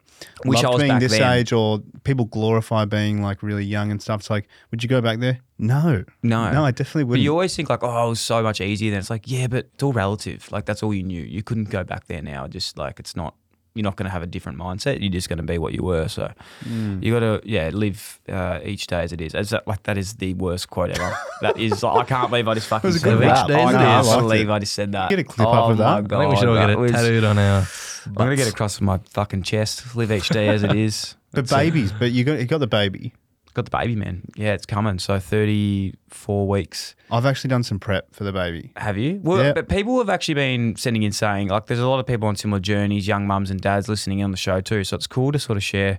Wish 0.44 0.58
I 0.62 0.68
loved 0.68 0.74
was 0.74 0.82
being 0.82 0.98
this 0.98 1.12
then. 1.12 1.32
age," 1.38 1.52
or 1.54 1.78
people 2.04 2.26
glorify 2.26 2.84
being 2.84 3.22
like 3.22 3.42
really 3.42 3.64
young 3.64 3.90
and 3.90 4.02
stuff. 4.02 4.20
It's 4.20 4.28
like, 4.28 4.46
would 4.70 4.82
you 4.82 4.90
go 4.90 5.00
back 5.00 5.20
there? 5.20 5.38
No, 5.58 6.04
No. 6.22 6.52
no, 6.52 6.64
I 6.66 6.70
definitely 6.72 7.04
wouldn't. 7.04 7.22
you 7.24 7.30
always 7.32 7.56
think 7.56 7.70
like, 7.70 7.82
oh, 7.82 8.06
it 8.06 8.10
was 8.10 8.20
so 8.20 8.42
much 8.42 8.60
easier. 8.60 8.90
Then 8.90 8.98
it's 9.00 9.08
like, 9.08 9.22
yeah, 9.30 9.46
but 9.46 9.68
it's 9.72 9.82
all 9.82 9.94
relative. 9.94 10.52
Like 10.52 10.66
that's 10.66 10.82
all 10.82 10.92
you 10.92 11.02
knew. 11.02 11.22
You 11.22 11.42
couldn't 11.42 11.70
go 11.70 11.82
back 11.82 12.08
there 12.08 12.20
now. 12.20 12.46
Just 12.46 12.76
like 12.76 13.00
it's 13.00 13.16
not. 13.16 13.34
You're 13.78 13.84
not 13.84 13.96
going 13.96 14.04
to 14.06 14.10
have 14.10 14.22
a 14.22 14.26
different 14.26 14.58
mindset. 14.58 15.00
You're 15.00 15.08
just 15.12 15.28
going 15.28 15.36
to 15.36 15.42
be 15.44 15.56
what 15.56 15.72
you 15.72 15.82
were. 15.84 16.08
So 16.08 16.30
Mm. 16.68 17.02
you 17.02 17.12
got 17.14 17.20
to 17.20 17.40
yeah 17.44 17.70
live 17.72 18.20
uh, 18.28 18.58
each 18.64 18.88
day 18.88 19.02
as 19.02 19.12
it 19.12 19.20
is. 19.20 19.34
As 19.34 19.50
that, 19.50 19.66
like 19.68 19.84
that 19.84 19.96
is 19.96 20.14
the 20.14 20.34
worst 20.34 20.68
quote 20.68 20.90
ever. 20.90 21.16
that 21.42 21.56
is. 21.56 21.82
like, 21.82 21.96
I 21.96 22.04
can't 22.04 22.28
believe 22.30 22.48
I 22.48 22.54
just 22.54 22.66
fucking 22.74 22.92
said 22.92 23.18
that. 23.20 23.42
Each 23.42 23.46
day 23.54 23.62
as 23.62 23.74
I 23.74 23.78
can't 23.78 24.00
is. 24.04 24.08
I 24.08 24.14
liked 24.16 24.22
believe 24.22 24.48
it. 24.48 24.52
I 24.52 24.58
just 24.58 24.74
said 24.74 24.92
that. 24.92 25.10
Get 25.10 25.18
a 25.20 25.24
clip 25.24 25.46
oh 25.48 25.52
up 25.52 25.70
of 25.70 25.78
that. 25.78 26.08
God, 26.08 26.16
I 26.18 26.22
think 26.22 26.32
we 26.34 26.36
should 26.40 26.48
all 26.48 26.54
get 26.56 26.70
it 26.70 26.78
was- 26.78 26.92
tattooed 26.92 27.24
on 27.24 27.38
our. 27.38 27.66
I'm 28.06 28.14
gonna 28.14 28.36
get 28.36 28.48
across 28.48 28.80
my 28.80 28.98
fucking 29.10 29.42
chest. 29.44 29.94
Live 29.94 30.10
each 30.10 30.28
day 30.30 30.48
as 30.48 30.62
it 30.64 30.74
is. 30.74 31.14
but 31.32 31.46
That's 31.46 31.52
it. 31.52 31.56
babies, 31.56 31.92
but 31.92 32.10
you 32.10 32.24
got 32.24 32.38
you 32.40 32.46
got 32.46 32.58
the 32.58 32.66
baby. 32.66 33.12
Got 33.54 33.64
the 33.64 33.70
baby, 33.70 33.96
man. 33.96 34.22
Yeah, 34.36 34.52
it's 34.52 34.66
coming. 34.66 34.98
So 34.98 35.18
34 35.18 36.46
weeks. 36.46 36.94
I've 37.10 37.26
actually 37.26 37.48
done 37.48 37.62
some 37.62 37.78
prep 37.78 38.14
for 38.14 38.24
the 38.24 38.32
baby. 38.32 38.72
Have 38.76 38.96
you? 38.98 39.20
Well, 39.22 39.42
Yeah. 39.42 39.52
but 39.52 39.68
people 39.68 39.98
have 39.98 40.08
actually 40.08 40.34
been 40.34 40.76
sending 40.76 41.02
in 41.02 41.12
saying 41.12 41.48
like 41.48 41.66
there's 41.66 41.80
a 41.80 41.88
lot 41.88 41.98
of 41.98 42.06
people 42.06 42.28
on 42.28 42.36
similar 42.36 42.60
journeys, 42.60 43.08
young 43.08 43.26
mums 43.26 43.50
and 43.50 43.60
dads 43.60 43.88
listening 43.88 44.22
on 44.22 44.30
the 44.30 44.36
show 44.36 44.60
too. 44.60 44.84
So 44.84 44.96
it's 44.96 45.06
cool 45.06 45.32
to 45.32 45.38
sort 45.38 45.56
of 45.56 45.62
share 45.64 45.98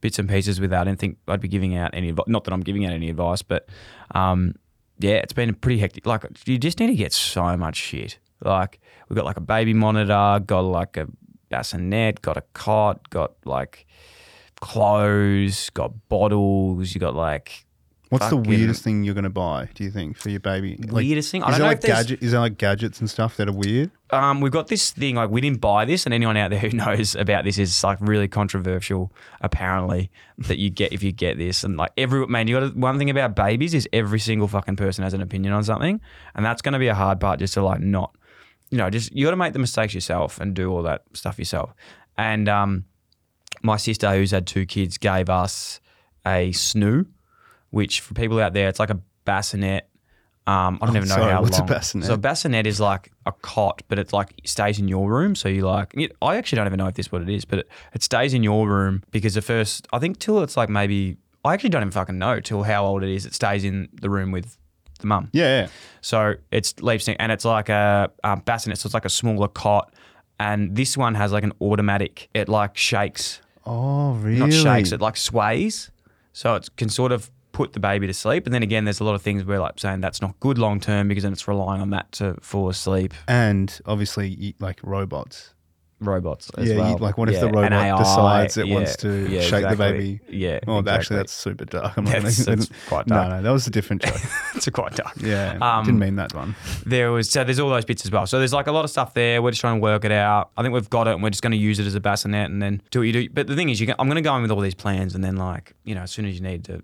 bits 0.00 0.18
and 0.18 0.28
pieces 0.28 0.60
with 0.60 0.70
that. 0.70 0.82
I 0.82 0.84
didn't 0.84 1.00
think 1.00 1.18
I'd 1.28 1.40
be 1.40 1.48
giving 1.48 1.76
out 1.76 1.90
any 1.94 2.08
advice. 2.10 2.26
Not 2.28 2.44
that 2.44 2.52
I'm 2.54 2.60
giving 2.62 2.86
out 2.86 2.92
any 2.92 3.10
advice, 3.10 3.42
but 3.42 3.68
um, 4.14 4.54
yeah, 4.98 5.14
it's 5.14 5.32
been 5.32 5.54
pretty 5.54 5.80
hectic. 5.80 6.06
Like 6.06 6.24
you 6.46 6.58
just 6.58 6.78
need 6.80 6.86
to 6.88 6.94
get 6.94 7.12
so 7.12 7.56
much 7.56 7.76
shit. 7.76 8.18
Like 8.42 8.80
we've 9.08 9.16
got 9.16 9.24
like 9.24 9.36
a 9.36 9.40
baby 9.42 9.74
monitor, 9.74 10.40
got 10.46 10.60
like 10.60 10.96
a 10.96 11.06
bassinet, 11.48 12.22
got 12.22 12.36
a 12.36 12.42
cot, 12.52 13.10
got 13.10 13.32
like 13.44 13.86
clothes, 14.64 15.70
got 15.70 15.92
bottles. 16.08 16.94
You 16.94 17.00
got 17.00 17.14
like 17.14 17.64
What's 18.10 18.26
the 18.28 18.36
Fucking- 18.36 18.48
weirdest 18.50 18.84
thing 18.84 19.02
you're 19.02 19.14
gonna 19.14 19.28
buy? 19.30 19.68
Do 19.74 19.82
you 19.82 19.90
think 19.90 20.16
for 20.16 20.28
your 20.30 20.38
baby? 20.38 20.76
Like, 20.76 20.92
weirdest 21.02 21.32
thing. 21.32 21.42
I 21.42 21.46
Is 21.48 21.52
don't 21.52 21.58
there 21.58 21.60
know 21.62 21.68
like 21.70 21.76
if 21.78 21.82
there's- 21.82 21.98
gadget? 22.04 22.22
Is 22.22 22.30
there 22.30 22.40
like 22.40 22.58
gadgets 22.58 23.00
and 23.00 23.10
stuff 23.10 23.36
that 23.38 23.48
are 23.48 23.52
weird? 23.52 23.90
um, 24.10 24.40
we've 24.40 24.52
got 24.52 24.68
this 24.68 24.92
thing 24.92 25.16
like 25.16 25.30
we 25.30 25.40
didn't 25.40 25.60
buy 25.60 25.84
this, 25.84 26.04
and 26.04 26.14
anyone 26.14 26.36
out 26.36 26.50
there 26.50 26.60
who 26.60 26.68
knows 26.76 27.16
about 27.16 27.44
this 27.44 27.58
is 27.58 27.82
like 27.82 27.98
really 28.00 28.28
controversial. 28.28 29.10
Apparently, 29.40 30.10
that 30.38 30.58
you 30.58 30.70
get 30.70 30.92
if 30.92 31.02
you 31.02 31.10
get 31.10 31.38
this, 31.38 31.64
and 31.64 31.76
like 31.76 31.90
every 31.96 32.24
man, 32.28 32.46
you 32.46 32.60
got 32.60 32.72
to, 32.72 32.78
one 32.78 32.98
thing 32.98 33.10
about 33.10 33.34
babies 33.34 33.74
is 33.74 33.88
every 33.92 34.20
single 34.20 34.46
fucking 34.46 34.76
person 34.76 35.02
has 35.02 35.14
an 35.14 35.20
opinion 35.20 35.52
on 35.52 35.64
something, 35.64 36.00
and 36.36 36.44
that's 36.46 36.62
going 36.62 36.74
to 36.74 36.78
be 36.78 36.88
a 36.88 36.94
hard 36.94 37.18
part 37.18 37.40
just 37.40 37.54
to 37.54 37.62
like 37.64 37.80
not, 37.80 38.14
you 38.70 38.78
know, 38.78 38.90
just 38.90 39.12
you 39.12 39.24
got 39.24 39.30
to 39.32 39.36
make 39.36 39.54
the 39.54 39.58
mistakes 39.58 39.92
yourself 39.92 40.38
and 40.38 40.54
do 40.54 40.70
all 40.70 40.82
that 40.84 41.02
stuff 41.14 41.36
yourself. 41.36 41.74
And 42.16 42.48
um, 42.48 42.84
my 43.64 43.76
sister, 43.76 44.12
who's 44.14 44.30
had 44.30 44.46
two 44.46 44.66
kids, 44.66 44.98
gave 44.98 45.28
us 45.28 45.80
a 46.26 46.50
snoo, 46.50 47.06
which 47.70 48.00
for 48.00 48.14
people 48.14 48.38
out 48.40 48.52
there, 48.52 48.68
it's 48.68 48.78
like 48.78 48.90
a 48.90 49.00
bassinet. 49.24 49.88
Um, 50.46 50.78
I 50.82 50.86
don't 50.86 50.96
Oh, 50.96 50.98
even 50.98 51.08
know 51.08 51.14
sorry, 51.14 51.32
how 51.32 51.40
what's 51.42 51.56
a 51.56 51.60
long. 51.62 51.68
bassinet? 51.68 52.06
So 52.06 52.14
a 52.14 52.18
bassinet 52.18 52.66
is 52.66 52.78
like 52.78 53.10
a 53.24 53.32
cot, 53.32 53.82
but 53.88 53.98
it's 53.98 54.12
like 54.12 54.34
stays 54.44 54.78
in 54.78 54.88
your 54.88 55.10
room. 55.10 55.34
So 55.34 55.48
you 55.48 55.62
like, 55.62 55.94
it, 55.94 56.12
I 56.20 56.36
actually 56.36 56.56
don't 56.56 56.66
even 56.66 56.78
know 56.78 56.86
if 56.88 56.94
this 56.94 57.06
is 57.06 57.12
what 57.12 57.22
it 57.22 57.28
is, 57.30 57.44
but 57.46 57.60
it, 57.60 57.68
it 57.94 58.02
stays 58.02 58.34
in 58.34 58.42
your 58.42 58.68
room 58.68 59.02
because 59.10 59.32
the 59.34 59.42
first, 59.42 59.88
I 59.92 59.98
think 59.98 60.18
till 60.18 60.42
it's 60.42 60.56
like 60.56 60.68
maybe, 60.68 61.16
I 61.44 61.54
actually 61.54 61.70
don't 61.70 61.82
even 61.82 61.90
fucking 61.92 62.18
know 62.18 62.40
till 62.40 62.62
how 62.62 62.84
old 62.84 63.02
it 63.02 63.08
is. 63.08 63.24
It 63.24 63.34
stays 63.34 63.64
in 63.64 63.88
the 63.94 64.10
room 64.10 64.30
with 64.32 64.56
the 65.00 65.06
mum. 65.06 65.30
Yeah, 65.32 65.62
yeah. 65.62 65.68
So 66.02 66.34
it's 66.50 66.78
leaps 66.82 67.08
and 67.08 67.32
it's 67.32 67.44
like 67.46 67.70
a 67.70 68.10
um, 68.22 68.40
bassinet, 68.40 68.76
so 68.78 68.86
it's 68.86 68.94
like 68.94 69.06
a 69.06 69.10
smaller 69.10 69.48
cot. 69.48 69.94
And 70.38 70.76
this 70.76 70.96
one 70.96 71.14
has 71.14 71.32
like 71.32 71.44
an 71.44 71.52
automatic. 71.60 72.28
It 72.34 72.48
like 72.50 72.76
shakes, 72.76 73.40
Oh, 73.66 74.12
really? 74.14 74.38
not 74.38 74.52
shakes. 74.52 74.92
It 74.92 75.00
like 75.00 75.16
sways, 75.16 75.90
so 76.32 76.54
it 76.54 76.68
can 76.76 76.88
sort 76.88 77.12
of 77.12 77.30
put 77.52 77.72
the 77.72 77.80
baby 77.80 78.06
to 78.06 78.12
sleep. 78.12 78.46
And 78.46 78.54
then 78.54 78.62
again, 78.62 78.84
there's 78.84 79.00
a 79.00 79.04
lot 79.04 79.14
of 79.14 79.22
things 79.22 79.44
where 79.44 79.60
like 79.60 79.78
saying 79.78 80.00
that's 80.00 80.20
not 80.20 80.38
good 80.40 80.58
long 80.58 80.80
term 80.80 81.08
because 81.08 81.22
then 81.22 81.32
it's 81.32 81.46
relying 81.48 81.80
on 81.80 81.90
that 81.90 82.10
to 82.12 82.36
fall 82.40 82.68
asleep. 82.68 83.14
and 83.28 83.80
obviously, 83.86 84.54
like 84.58 84.80
robots. 84.82 85.53
Robots 86.06 86.50
as 86.58 86.68
yeah, 86.68 86.76
well. 86.76 86.98
like 86.98 87.18
what 87.18 87.28
if 87.28 87.34
Yeah, 87.34 87.40
the 87.40 87.46
robot 87.48 87.72
AI, 87.72 87.96
decides 87.98 88.56
it 88.56 88.66
yeah, 88.66 88.74
wants 88.74 88.96
to 88.96 89.28
yeah, 89.28 89.40
shake 89.40 89.68
the 89.68 89.76
baby? 89.76 90.20
Yeah. 90.28 90.60
Oh, 90.66 90.78
exactly. 90.78 90.92
actually, 90.92 91.16
that's 91.16 91.32
super 91.32 91.64
dark. 91.64 91.94
I'm 91.98 92.04
That's- 92.04 92.44
gonna- 92.44 92.56
that's 92.56 92.70
quite 92.88 93.06
dark. 93.06 93.28
no, 93.30 93.36
no, 93.36 93.42
that 93.42 93.50
was 93.50 93.66
a 93.66 93.70
different 93.70 94.02
joke. 94.06 94.14
it's 94.54 94.68
quite 94.70 94.94
dark. 94.94 95.14
yeah, 95.20 95.58
Um, 95.60 95.84
didn't 95.84 96.00
mean 96.00 96.16
that 96.16 96.34
one. 96.34 96.54
there 96.86 97.10
was 97.12 97.30
so 97.30 97.44
there's 97.44 97.58
all 97.58 97.70
those 97.70 97.84
bits 97.84 98.04
as 98.04 98.10
well. 98.10 98.26
So 98.26 98.38
there's 98.38 98.52
like 98.52 98.66
a 98.66 98.72
lot 98.72 98.84
of 98.84 98.90
stuff 98.90 99.14
there. 99.14 99.42
We're 99.42 99.50
just 99.50 99.60
trying 99.60 99.76
to 99.76 99.82
work 99.82 100.04
it 100.04 100.12
out. 100.12 100.50
I 100.56 100.62
think 100.62 100.74
we've 100.74 100.90
got 100.90 101.06
it, 101.08 101.14
and 101.14 101.22
we're 101.22 101.30
just 101.30 101.42
going 101.42 101.52
to 101.52 101.56
use 101.58 101.78
it 101.78 101.86
as 101.86 101.94
a 101.94 102.00
bassinet, 102.00 102.50
and 102.50 102.60
then 102.62 102.82
do 102.90 103.00
what 103.00 103.04
you 103.04 103.12
do. 103.12 103.28
But 103.30 103.46
the 103.46 103.56
thing 103.56 103.68
is, 103.70 103.80
you 103.80 103.86
can, 103.86 103.96
I'm 103.98 104.06
going 104.08 104.16
to 104.16 104.22
go 104.22 104.34
in 104.36 104.42
with 104.42 104.50
all 104.50 104.60
these 104.60 104.74
plans, 104.74 105.14
and 105.14 105.22
then 105.24 105.36
like 105.36 105.74
you 105.84 105.94
know, 105.94 106.02
as 106.02 106.10
soon 106.12 106.26
as 106.26 106.34
you 106.34 106.40
need 106.40 106.64
to 106.64 106.82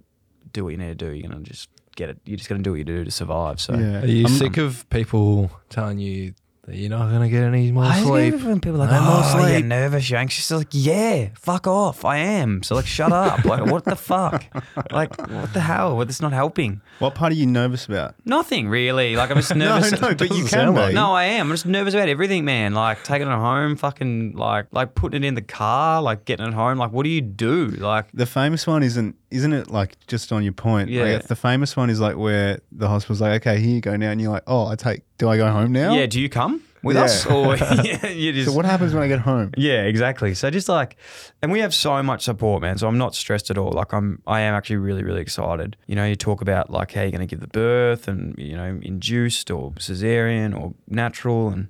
do 0.53 0.65
what 0.65 0.71
you 0.71 0.77
need 0.79 0.89
to 0.99 1.07
do, 1.07 1.11
you're 1.13 1.29
going 1.29 1.45
to 1.45 1.49
just 1.51 1.69
get 1.97 2.09
it. 2.09 2.19
You're 2.25 2.37
just 2.37 2.49
going 2.49 2.61
to 2.61 2.65
do 2.65 2.71
what 2.73 2.79
you 2.79 2.85
do 2.85 3.05
to 3.05 3.11
survive. 3.11 3.61
So 3.61 3.75
Yeah. 3.75 4.03
Are 4.03 4.07
you 4.07 4.25
I'm- 4.27 4.35
sick 4.35 4.57
of 4.57 4.89
people 4.91 5.51
telling 5.69 5.99
you 5.99 6.35
that 6.65 6.77
you're 6.77 6.91
not 6.91 7.09
going 7.09 7.23
to 7.23 7.29
get 7.29 7.43
any 7.43 7.73
more 7.73 7.85
I 7.85 7.93
hate 7.95 8.05
sleep? 8.05 8.35
it 8.35 8.43
when 8.45 8.61
people 8.61 8.77
are 8.83 8.87
like, 8.87 8.91
No 8.91 9.01
more 9.03 9.13
oh, 9.25 9.39
you're 9.41 9.51
sleep." 9.57 9.65
nervous, 9.67 10.11
you're 10.11 10.19
anxious. 10.21 10.51
Like, 10.51 10.69
yeah, 10.73 11.29
fuck 11.35 11.67
off. 11.67 12.05
I 12.05 12.19
am. 12.19 12.63
So 12.63 12.75
like, 12.75 12.87
shut 12.87 13.13
up. 13.13 13.45
Like, 13.51 13.67
what 13.67 13.85
the 13.85 13.97
fuck? 13.97 14.45
Like, 14.93 15.17
what 15.19 15.53
the 15.53 15.61
hell? 15.61 15.97
What? 15.97 16.07
That's 16.09 16.21
not 16.21 16.33
helping. 16.33 16.81
What 17.01 17.15
part 17.15 17.33
are 17.33 17.37
you 17.37 17.47
nervous 17.47 17.87
about? 17.87 18.15
Nothing 18.25 18.69
really. 18.69 19.17
Like, 19.17 19.31
I'm 19.31 19.37
just 19.39 19.55
nervous. 19.57 19.93
no, 20.01 20.15
but 20.15 20.31
you 20.31 20.45
can 20.45 20.75
be. 20.75 20.93
No, 20.93 21.13
I 21.13 21.25
am. 21.25 21.47
I'm 21.49 21.53
just 21.53 21.67
nervous 21.67 21.95
about 21.95 22.09
everything, 22.09 22.45
man. 22.45 22.75
Like 22.75 23.03
taking 23.03 23.27
it 23.27 23.35
home, 23.35 23.77
fucking 23.77 24.33
like 24.37 24.67
like 24.71 24.95
putting 24.95 25.25
it 25.25 25.27
in 25.27 25.35
the 25.35 25.43
car, 25.43 26.01
like 26.03 26.25
getting 26.27 26.47
it 26.47 26.55
home. 26.55 26.79
Like, 26.79 26.93
what 26.93 27.03
do 27.05 27.09
you 27.11 27.21
do? 27.23 27.69
Like, 27.69 28.07
The 28.13 28.27
famous 28.27 28.67
one 28.67 28.83
isn't, 28.83 29.17
isn't 29.31 29.53
it? 29.53 29.71
Like 29.71 29.97
just 30.07 30.31
on 30.33 30.43
your 30.45 30.53
point. 30.53 30.91
Yeah. 30.91 31.05
Like, 31.05 31.27
the 31.27 31.37
famous 31.37 31.77
one 31.77 31.91
is 31.91 31.99
like 32.01 32.17
where 32.17 32.61
the 32.71 32.89
hospital's 32.89 33.21
like, 33.21 33.41
okay, 33.43 33.59
here 33.61 33.75
you 33.75 33.81
go 33.81 33.97
now, 33.97 34.11
and 34.11 34.21
you're 34.21 34.31
like, 34.31 34.45
oh, 34.47 34.67
I 34.67 34.77
take. 34.77 35.03
Do 35.21 35.29
I 35.29 35.37
go 35.37 35.49
home 35.51 35.71
now? 35.73 35.93
yeah, 35.95 36.07
do 36.07 36.21
you 36.21 36.29
come 36.29 36.63
with 36.83 36.97
Yeah. 36.97 37.03
us 37.05 37.27
or 37.35 37.57
yeah, 37.57 38.07
you 38.23 38.33
just? 38.33 38.49
So 38.51 38.57
what 38.57 38.65
happens 38.65 38.95
when 38.95 39.03
I 39.03 39.09
get 39.09 39.21
home? 39.21 39.53
yeah, 39.57 39.83
exactly. 39.83 40.33
So 40.35 40.49
just 40.51 40.69
like, 40.69 40.97
and 41.43 41.53
we 41.53 41.61
have 41.61 41.75
so 41.75 42.03
much 42.03 42.23
support, 42.25 42.63
man. 42.63 42.79
So 42.79 42.89
I'm 42.89 42.97
not 42.99 43.15
stressed 43.15 43.51
at 43.51 43.59
all. 43.59 43.71
Like 43.73 43.93
I'm, 43.93 44.23
I 44.27 44.41
am 44.41 44.55
actually 44.55 44.77
really, 44.77 45.05
really 45.05 45.21
excited. 45.21 45.77
You 45.87 45.95
know, 45.95 46.07
you 46.07 46.17
talk 46.17 46.41
about 46.41 46.71
like 46.71 46.93
how 46.93 47.03
you're 47.03 47.11
going 47.11 47.21
to 47.21 47.27
give 47.27 47.41
the 47.41 47.47
birth, 47.49 48.09
and 48.09 48.35
you 48.39 48.57
know, 48.57 48.81
induced 48.83 49.51
or 49.51 49.73
cesarean 49.73 50.59
or 50.59 50.73
natural, 50.89 51.51
and 51.51 51.69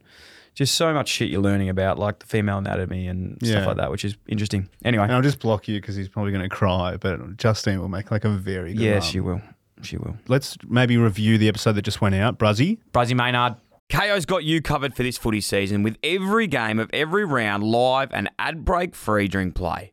just 0.54 0.74
so 0.76 0.92
much 0.94 1.08
shit 1.08 1.28
you're 1.30 1.40
learning 1.42 1.68
about 1.70 1.98
like 1.98 2.20
the 2.20 2.26
female 2.26 2.58
anatomy 2.58 3.08
and 3.08 3.36
Yeah. 3.40 3.52
stuff 3.52 3.66
like 3.66 3.76
that, 3.78 3.90
which 3.90 4.04
is 4.04 4.16
interesting. 4.28 4.68
Anyway, 4.84 5.04
And 5.04 5.12
I'll 5.12 5.22
just 5.22 5.40
block 5.40 5.66
you 5.68 5.80
because 5.80 5.96
he's 5.96 6.08
probably 6.08 6.30
going 6.32 6.42
to 6.48 6.54
cry. 6.54 6.96
But 6.96 7.36
Justine 7.36 7.80
will 7.80 7.88
make 7.88 8.10
like 8.12 8.24
a 8.24 8.30
very 8.30 8.74
good. 8.74 8.92
mum. 8.92 9.00
she 9.00 9.18
will. 9.20 9.40
She 9.82 9.96
will. 9.96 10.16
Let's 10.28 10.56
maybe 10.66 10.96
review 10.96 11.38
the 11.38 11.48
episode 11.48 11.72
that 11.72 11.82
just 11.82 12.00
went 12.00 12.14
out, 12.14 12.38
Bruzzy. 12.38 12.78
Brazzy 12.92 13.14
Maynard. 13.14 13.56
Kayo's 13.90 14.24
got 14.24 14.44
you 14.44 14.62
covered 14.62 14.94
for 14.94 15.02
this 15.02 15.18
footy 15.18 15.40
season 15.40 15.82
with 15.82 15.96
every 16.04 16.46
game 16.46 16.78
of 16.78 16.88
every 16.92 17.24
round 17.24 17.64
live 17.64 18.12
and 18.12 18.30
ad 18.38 18.64
break 18.64 18.94
free 18.94 19.26
during 19.26 19.50
play. 19.50 19.92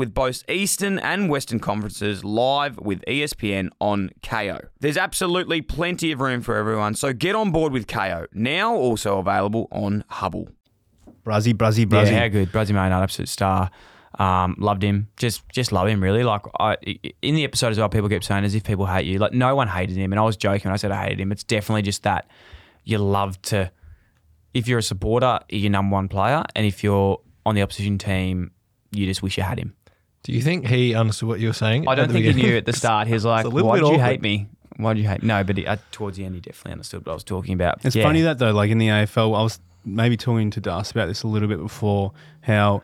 with 0.01 0.15
both 0.15 0.43
Eastern 0.49 0.97
and 0.97 1.29
Western 1.29 1.59
conferences 1.59 2.23
live 2.23 2.79
with 2.79 3.05
ESPN 3.07 3.69
on 3.79 4.09
Kayo. 4.23 4.59
There's 4.79 4.97
absolutely 4.97 5.61
plenty 5.61 6.11
of 6.11 6.19
room 6.19 6.41
for 6.41 6.55
everyone, 6.55 6.95
so 6.95 7.13
get 7.13 7.35
on 7.35 7.51
board 7.51 7.71
with 7.71 7.85
Kayo. 7.85 8.25
Now 8.33 8.73
also 8.73 9.19
available 9.19 9.67
on 9.71 10.03
Hubbl. 10.09 10.51
Bruzzy, 11.23 11.53
Bruzzy, 11.53 11.85
Bruzzy. 11.85 12.13
Yeah, 12.13 12.21
how 12.21 12.27
good. 12.29 12.51
Brazzy 12.51 12.71
Maynard, 12.71 13.03
absolute 13.03 13.29
star. 13.29 13.69
Um, 14.17 14.55
loved 14.57 14.81
him. 14.81 15.07
Just 15.17 15.47
just 15.49 15.71
love 15.71 15.87
him, 15.87 16.01
really. 16.01 16.23
Like 16.23 16.41
I, 16.59 16.77
in 17.21 17.35
the 17.35 17.43
episode 17.43 17.67
as 17.67 17.77
well, 17.77 17.87
people 17.87 18.09
keep 18.09 18.23
saying 18.23 18.43
as 18.43 18.55
if 18.55 18.63
people 18.63 18.87
hate 18.87 19.05
you. 19.05 19.19
Like 19.19 19.33
no 19.33 19.55
one 19.55 19.67
hated 19.67 19.97
him, 19.97 20.11
and 20.11 20.19
I 20.19 20.23
was 20.23 20.35
joking 20.35 20.69
when 20.69 20.73
I 20.73 20.77
said 20.77 20.89
I 20.89 21.03
hated 21.03 21.19
him. 21.19 21.31
It's 21.31 21.43
definitely 21.43 21.83
just 21.83 22.01
that 22.01 22.27
you 22.85 22.97
love 22.97 23.39
to 23.43 23.71
if 24.55 24.67
you're 24.67 24.79
a 24.79 24.83
supporter, 24.83 25.41
you're 25.49 25.61
your 25.61 25.69
number 25.69 25.93
one 25.93 26.07
player, 26.07 26.43
and 26.55 26.65
if 26.65 26.83
you're 26.83 27.21
on 27.45 27.53
the 27.53 27.61
opposition 27.61 27.99
team, 27.99 28.49
you 28.91 29.05
just 29.05 29.21
wish 29.21 29.37
you 29.37 29.43
had 29.43 29.59
him. 29.59 29.75
Do 30.23 30.31
you 30.33 30.41
think 30.41 30.67
he 30.67 30.93
understood 30.95 31.29
what 31.29 31.39
you 31.39 31.47
were 31.47 31.53
saying? 31.53 31.87
I 31.87 31.95
don't 31.95 32.07
the 32.07 32.13
think 32.13 32.25
he 32.25 32.33
knew 32.43 32.55
at 32.57 32.65
the 32.65 32.73
start. 32.73 33.07
He 33.07 33.13
was 33.13 33.25
like, 33.35 33.45
little 33.45 33.67
"Why 33.67 33.75
bit 33.77 33.81
did 33.81 33.87
you 33.87 33.93
awkward. 33.95 34.05
hate 34.05 34.21
me? 34.21 34.47
Why 34.77 34.93
did 34.93 35.01
you 35.01 35.07
hate?" 35.07 35.23
No, 35.23 35.43
but 35.43 35.57
he, 35.57 35.65
uh, 35.65 35.77
towards 35.91 36.17
the 36.17 36.25
end, 36.25 36.35
he 36.35 36.41
definitely 36.41 36.73
understood 36.73 37.05
what 37.05 37.11
I 37.11 37.15
was 37.15 37.23
talking 37.23 37.53
about. 37.53 37.83
It's 37.83 37.95
Yeah. 37.95 38.03
funny 38.03 38.21
that 38.21 38.37
though, 38.39 38.51
like 38.51 38.69
in 38.69 38.77
the 38.77 38.87
AFL, 38.89 39.35
I 39.35 39.41
was 39.41 39.59
maybe 39.83 40.15
talking 40.17 40.51
to 40.51 40.61
Das 40.61 40.91
about 40.91 41.07
this 41.07 41.23
a 41.23 41.27
little 41.27 41.47
bit 41.47 41.57
before. 41.59 42.11
How 42.41 42.83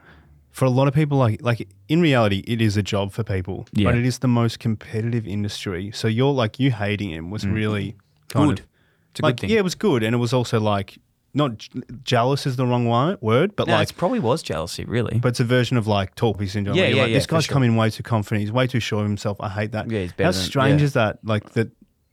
for 0.52 0.65
a 0.65 0.69
lot 0.71 0.88
of 0.88 0.95
people, 0.95 1.19
like 1.19 1.41
like 1.43 1.67
in 1.88 2.02
reality, 2.02 2.43
it 2.47 2.60
is 2.62 2.76
a 2.78 2.82
job 2.84 3.12
for 3.12 3.23
people, 3.23 3.67
Yeah. 3.73 3.86
but 3.91 3.95
it 3.97 4.06
is 4.06 4.17
the 4.19 4.28
most 4.28 4.60
competitive 4.60 5.28
industry. 5.28 5.91
So 5.93 6.08
you're 6.08 6.34
like 6.34 6.60
you 6.60 6.71
hating 6.71 7.12
him 7.12 7.30
was 7.30 7.45
really 7.45 7.95
kind 8.30 8.45
Mm. 8.45 8.50
Good. 8.50 8.60
of 8.62 8.65
It's 9.12 9.19
a 9.19 9.23
like 9.23 9.36
good 9.36 9.41
thing. 9.41 9.50
yeah, 9.52 9.60
it 9.60 9.63
was 9.63 9.76
good, 9.76 10.02
and 10.02 10.15
it 10.15 10.17
was 10.17 10.34
also 10.34 10.60
like 10.60 10.97
not 11.38 11.58
j- 11.58 11.69
jealous 12.04 12.45
is 12.45 12.56
the 12.56 12.65
wrong 12.65 12.86
one, 12.86 13.17
word, 13.21 13.56
but 13.56 13.67
no, 13.67 13.73
like 13.76 13.89
it 13.91 13.95
probably 13.97 14.19
was 14.19 14.41
jealousy, 14.43 14.84
really. 14.86 15.19
but 15.19 15.30
it's 15.30 15.39
a 15.39 15.43
version 15.45 15.78
of 15.78 15.88
like 15.88 16.15
Torpy 16.15 16.50
syndrome. 16.50 16.76
Yeah, 16.76 16.82
where 16.84 16.89
you're 16.89 16.97
yeah, 16.97 17.04
like, 17.04 17.10
yeah, 17.12 17.17
This 17.17 17.26
for 17.26 17.32
guy's 17.36 17.45
sure. 17.45 17.54
coming 17.54 17.76
way 17.76 17.89
too 17.89 18.04
confident. 18.04 18.41
He's 18.41 18.52
way 18.52 18.67
too 18.67 18.80
sure 18.80 19.00
of 19.02 19.06
himself. 19.08 19.38
I 19.39 19.50
hate 19.50 19.71
that. 19.71 19.89
Yeah, 19.89 20.02
he's 20.02 20.12
better 20.13 20.26
How 20.26 20.32
than- 20.32 20.41
strange 20.41 20.82
yeah. 20.82 20.86
is 20.86 20.93
that? 20.93 21.19
Like 21.23 21.52
that 21.54 21.69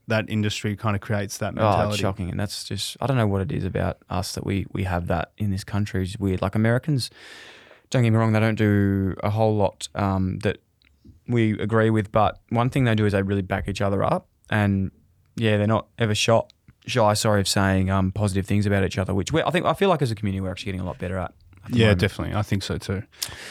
that 0.06 0.28
industry 0.28 0.76
kind 0.76 0.94
of 0.94 1.00
creates 1.00 1.38
that 1.38 1.54
Oh, 1.56 1.62
mentality. 1.62 1.92
it's 1.94 2.00
shocking, 2.00 2.30
and 2.30 2.38
that's 2.38 2.64
just 2.64 2.96
I 3.00 3.06
don't 3.06 3.16
know 3.16 3.26
what 3.26 3.40
it 3.40 3.50
is 3.52 3.64
about 3.64 3.98
us 4.10 4.34
that 4.34 4.44
we 4.44 4.66
we 4.72 4.84
have 4.84 5.06
that 5.08 5.32
in 5.38 5.50
this 5.50 5.64
country. 5.64 6.02
It's 6.02 6.18
weird. 6.18 6.42
Like 6.42 6.54
Americans, 6.54 7.08
don't 7.90 8.02
get 8.02 8.10
me 8.10 8.18
wrong, 8.18 8.32
they 8.32 8.40
don't 8.40 8.54
do 8.58 9.14
a 9.22 9.30
whole 9.30 9.56
lot 9.56 9.88
um, 9.94 10.38
that 10.40 10.58
we 11.26 11.52
agree 11.58 11.88
with, 11.88 12.12
but 12.12 12.38
one 12.50 12.68
thing 12.68 12.84
they 12.84 12.94
do 12.94 13.06
is 13.06 13.12
they 13.14 13.22
really 13.22 13.40
back 13.42 13.66
each 13.68 13.80
other 13.80 14.02
up, 14.04 14.28
and 14.50 14.90
yeah, 15.36 15.56
they're 15.56 15.66
not 15.66 15.86
ever 15.98 16.14
shot 16.14 16.52
shy. 16.86 17.14
Sorry 17.14 17.40
of 17.40 17.48
saying 17.48 17.90
um, 17.90 18.12
positive 18.12 18.46
things 18.46 18.66
about 18.66 18.84
each 18.84 18.98
other, 18.98 19.14
which 19.14 19.32
I 19.34 19.50
think 19.50 19.66
I 19.66 19.72
feel 19.74 19.88
like 19.88 20.02
as 20.02 20.10
a 20.10 20.14
community 20.14 20.40
we're 20.40 20.50
actually 20.50 20.72
getting 20.72 20.80
a 20.80 20.86
lot 20.86 20.98
better 20.98 21.18
at. 21.18 21.32
at 21.64 21.70
Yeah, 21.74 21.86
moment. 21.86 22.00
definitely. 22.00 22.34
I 22.36 22.42
think 22.42 22.62
so 22.62 22.78
too. 22.78 23.02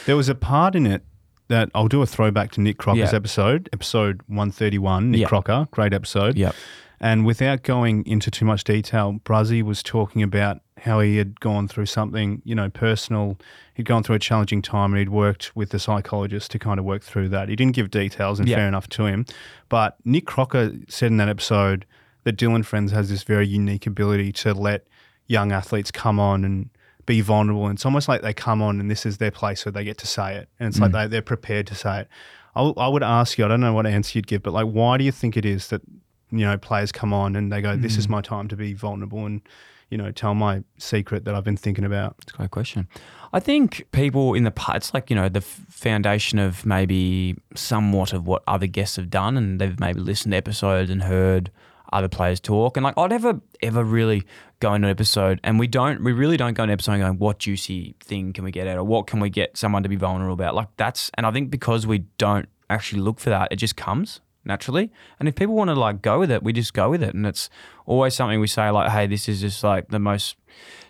There 0.06 0.16
was 0.16 0.28
a 0.28 0.34
part 0.34 0.74
in 0.74 0.86
it 0.86 1.02
that 1.48 1.68
I'll 1.74 1.88
do 1.88 2.00
a 2.00 2.06
throwback 2.06 2.52
to 2.52 2.60
Nick 2.60 2.78
Crocker's 2.78 3.12
Yeah. 3.12 3.16
episode, 3.16 3.68
episode 3.72 4.20
131. 4.28 5.10
Nick 5.10 5.20
Yeah. 5.22 5.26
Crocker, 5.28 5.68
great 5.70 5.92
episode. 5.92 6.36
Yep. 6.36 6.54
And 7.00 7.26
without 7.26 7.62
going 7.64 8.06
into 8.06 8.30
too 8.30 8.44
much 8.46 8.64
detail, 8.64 9.20
Bruzzy 9.24 9.62
was 9.62 9.82
talking 9.82 10.22
about 10.22 10.60
how 10.78 11.00
he 11.00 11.16
had 11.18 11.38
gone 11.40 11.68
through 11.68 11.86
something, 11.86 12.40
you 12.44 12.54
know, 12.54 12.70
personal. 12.70 13.38
He'd 13.74 13.84
gone 13.86 14.02
through 14.02 14.16
a 14.16 14.20
challenging 14.20 14.62
time 14.62 14.92
and 14.92 14.98
he'd 14.98 15.08
worked 15.10 15.54
with 15.54 15.70
the 15.70 15.78
psychologist 15.78 16.50
to 16.52 16.58
kind 16.58 16.78
of 16.78 16.84
work 16.86 17.02
through 17.02 17.28
that. 17.30 17.48
He 17.48 17.56
didn't 17.56 17.74
give 17.74 17.90
details, 17.90 18.38
and 18.40 18.48
Yeah. 18.48 18.56
fair 18.56 18.68
enough 18.68 18.88
to 18.90 19.06
him. 19.06 19.26
But 19.68 19.96
Nick 20.04 20.24
Crocker 20.26 20.72
said 20.88 21.08
in 21.10 21.16
that 21.18 21.28
episode 21.28 21.84
that 22.24 22.36
Dylan 22.36 22.64
Friends 22.64 22.92
has 22.92 23.08
this 23.08 23.22
very 23.22 23.46
unique 23.46 23.86
ability 23.86 24.32
to 24.32 24.52
let 24.52 24.86
young 25.26 25.52
athletes 25.52 25.90
come 25.90 26.18
on 26.18 26.44
and 26.44 26.70
be 27.06 27.20
vulnerable. 27.20 27.66
And 27.66 27.76
it's 27.76 27.84
almost 27.84 28.08
like 28.08 28.22
they 28.22 28.32
come 28.32 28.62
on 28.62 28.80
and 28.80 28.90
this 28.90 29.06
is 29.06 29.18
their 29.18 29.30
place 29.30 29.64
where 29.64 29.72
they 29.72 29.84
get 29.84 29.98
to 29.98 30.06
say 30.06 30.36
it. 30.36 30.48
And 30.58 30.68
it's 30.68 30.80
like 30.80 30.90
mm. 30.90 31.02
they, 31.02 31.06
they're 31.06 31.22
prepared 31.22 31.66
to 31.68 31.74
say 31.74 32.00
it. 32.00 32.08
I, 32.56 32.62
I 32.62 32.88
would 32.88 33.02
ask 33.02 33.38
you, 33.38 33.44
I 33.44 33.48
don't 33.48 33.60
know 33.60 33.72
what 33.72 33.86
answer 33.86 34.18
you'd 34.18 34.26
give, 34.26 34.42
but 34.42 34.52
like, 34.52 34.66
why 34.66 34.96
do 34.96 35.04
you 35.04 35.12
think 35.12 35.36
it 35.36 35.44
is 35.44 35.68
that, 35.68 35.82
you 36.30 36.46
know, 36.46 36.56
players 36.56 36.92
come 36.92 37.12
on 37.12 37.36
and 37.36 37.52
they 37.52 37.60
go, 37.60 37.76
this 37.76 37.96
is 37.96 38.06
mm. 38.06 38.10
my 38.10 38.20
time 38.20 38.48
to 38.48 38.56
be 38.56 38.72
vulnerable 38.72 39.26
and, 39.26 39.42
you 39.90 39.98
know, 39.98 40.10
tell 40.10 40.34
my 40.34 40.62
secret 40.78 41.24
that 41.24 41.34
I've 41.34 41.44
been 41.44 41.56
thinking 41.56 41.84
about? 41.84 42.16
It's 42.22 42.32
a 42.32 42.36
great 42.36 42.50
question. 42.50 42.88
I 43.32 43.40
think 43.40 43.86
people 43.92 44.34
in 44.34 44.44
the 44.44 44.50
past, 44.50 44.76
it's 44.76 44.94
like, 44.94 45.10
you 45.10 45.16
know, 45.16 45.28
the 45.28 45.38
f- 45.38 45.60
foundation 45.68 46.38
of 46.38 46.64
maybe 46.64 47.36
somewhat 47.54 48.12
of 48.12 48.26
what 48.26 48.42
other 48.46 48.66
guests 48.66 48.96
have 48.96 49.10
done 49.10 49.36
and 49.36 49.60
they've 49.60 49.78
maybe 49.78 50.00
listened 50.00 50.32
to 50.32 50.36
episodes 50.36 50.90
and 50.90 51.02
heard 51.02 51.50
other 51.94 52.08
players 52.08 52.40
talk. 52.40 52.76
And 52.76 52.84
like, 52.84 52.98
I'd 52.98 53.10
never, 53.10 53.40
ever 53.62 53.84
really 53.84 54.24
go 54.60 54.74
into 54.74 54.88
an 54.88 54.90
episode 54.90 55.40
and 55.42 55.58
we 55.58 55.66
don't, 55.66 56.04
we 56.04 56.12
really 56.12 56.36
don't 56.36 56.54
go 56.54 56.64
into 56.64 56.72
an 56.72 56.74
episode 56.74 56.98
going, 56.98 57.18
what 57.18 57.38
juicy 57.38 57.94
thing 58.00 58.32
can 58.32 58.44
we 58.44 58.50
get 58.50 58.66
out 58.66 58.76
or 58.76 58.84
what 58.84 59.06
can 59.06 59.20
we 59.20 59.30
get 59.30 59.56
someone 59.56 59.82
to 59.82 59.88
be 59.88 59.96
vulnerable 59.96 60.34
about? 60.34 60.54
Like, 60.54 60.68
that's, 60.76 61.10
and 61.14 61.24
I 61.24 61.30
think 61.30 61.50
because 61.50 61.86
we 61.86 62.00
don't 62.18 62.48
actually 62.68 63.00
look 63.00 63.20
for 63.20 63.30
that, 63.30 63.48
it 63.50 63.56
just 63.56 63.76
comes 63.76 64.20
naturally. 64.44 64.92
And 65.18 65.28
if 65.28 65.36
people 65.36 65.54
want 65.54 65.68
to 65.68 65.74
like 65.74 66.02
go 66.02 66.18
with 66.18 66.30
it, 66.30 66.42
we 66.42 66.52
just 66.52 66.74
go 66.74 66.90
with 66.90 67.02
it. 67.02 67.14
And 67.14 67.26
it's 67.26 67.48
always 67.86 68.14
something 68.14 68.40
we 68.40 68.48
say 68.48 68.70
like, 68.70 68.90
hey, 68.90 69.06
this 69.06 69.28
is 69.28 69.40
just 69.40 69.62
like 69.64 69.88
the 69.88 69.98
most 69.98 70.36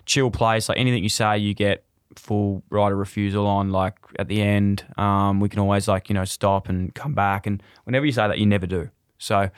chill 0.07 0.31
place. 0.31 0.69
Like 0.69 0.79
anything 0.79 1.03
you 1.03 1.09
say, 1.09 1.39
you 1.39 1.55
get 1.55 1.85
full 2.17 2.63
right 2.71 2.93
of 2.93 2.99
refusal 2.99 3.47
on. 3.47 3.71
Like 3.71 3.99
at 4.19 4.29
the 4.29 4.41
end, 4.41 4.85
um, 4.97 5.41
we 5.41 5.49
can 5.49 5.61
always 5.61 5.89
like 5.89 6.09
you 6.09 6.15
know 6.15 6.25
stop 6.25 6.69
and 6.69 6.95
come 6.95 7.15
back. 7.15 7.47
And 7.47 7.63
whenever 7.85 8.07
you 8.07 8.13
say 8.13 8.27
that, 8.27 8.39
you 8.39 8.47
never 8.47 8.67
do. 8.67 8.91
So 9.25 9.49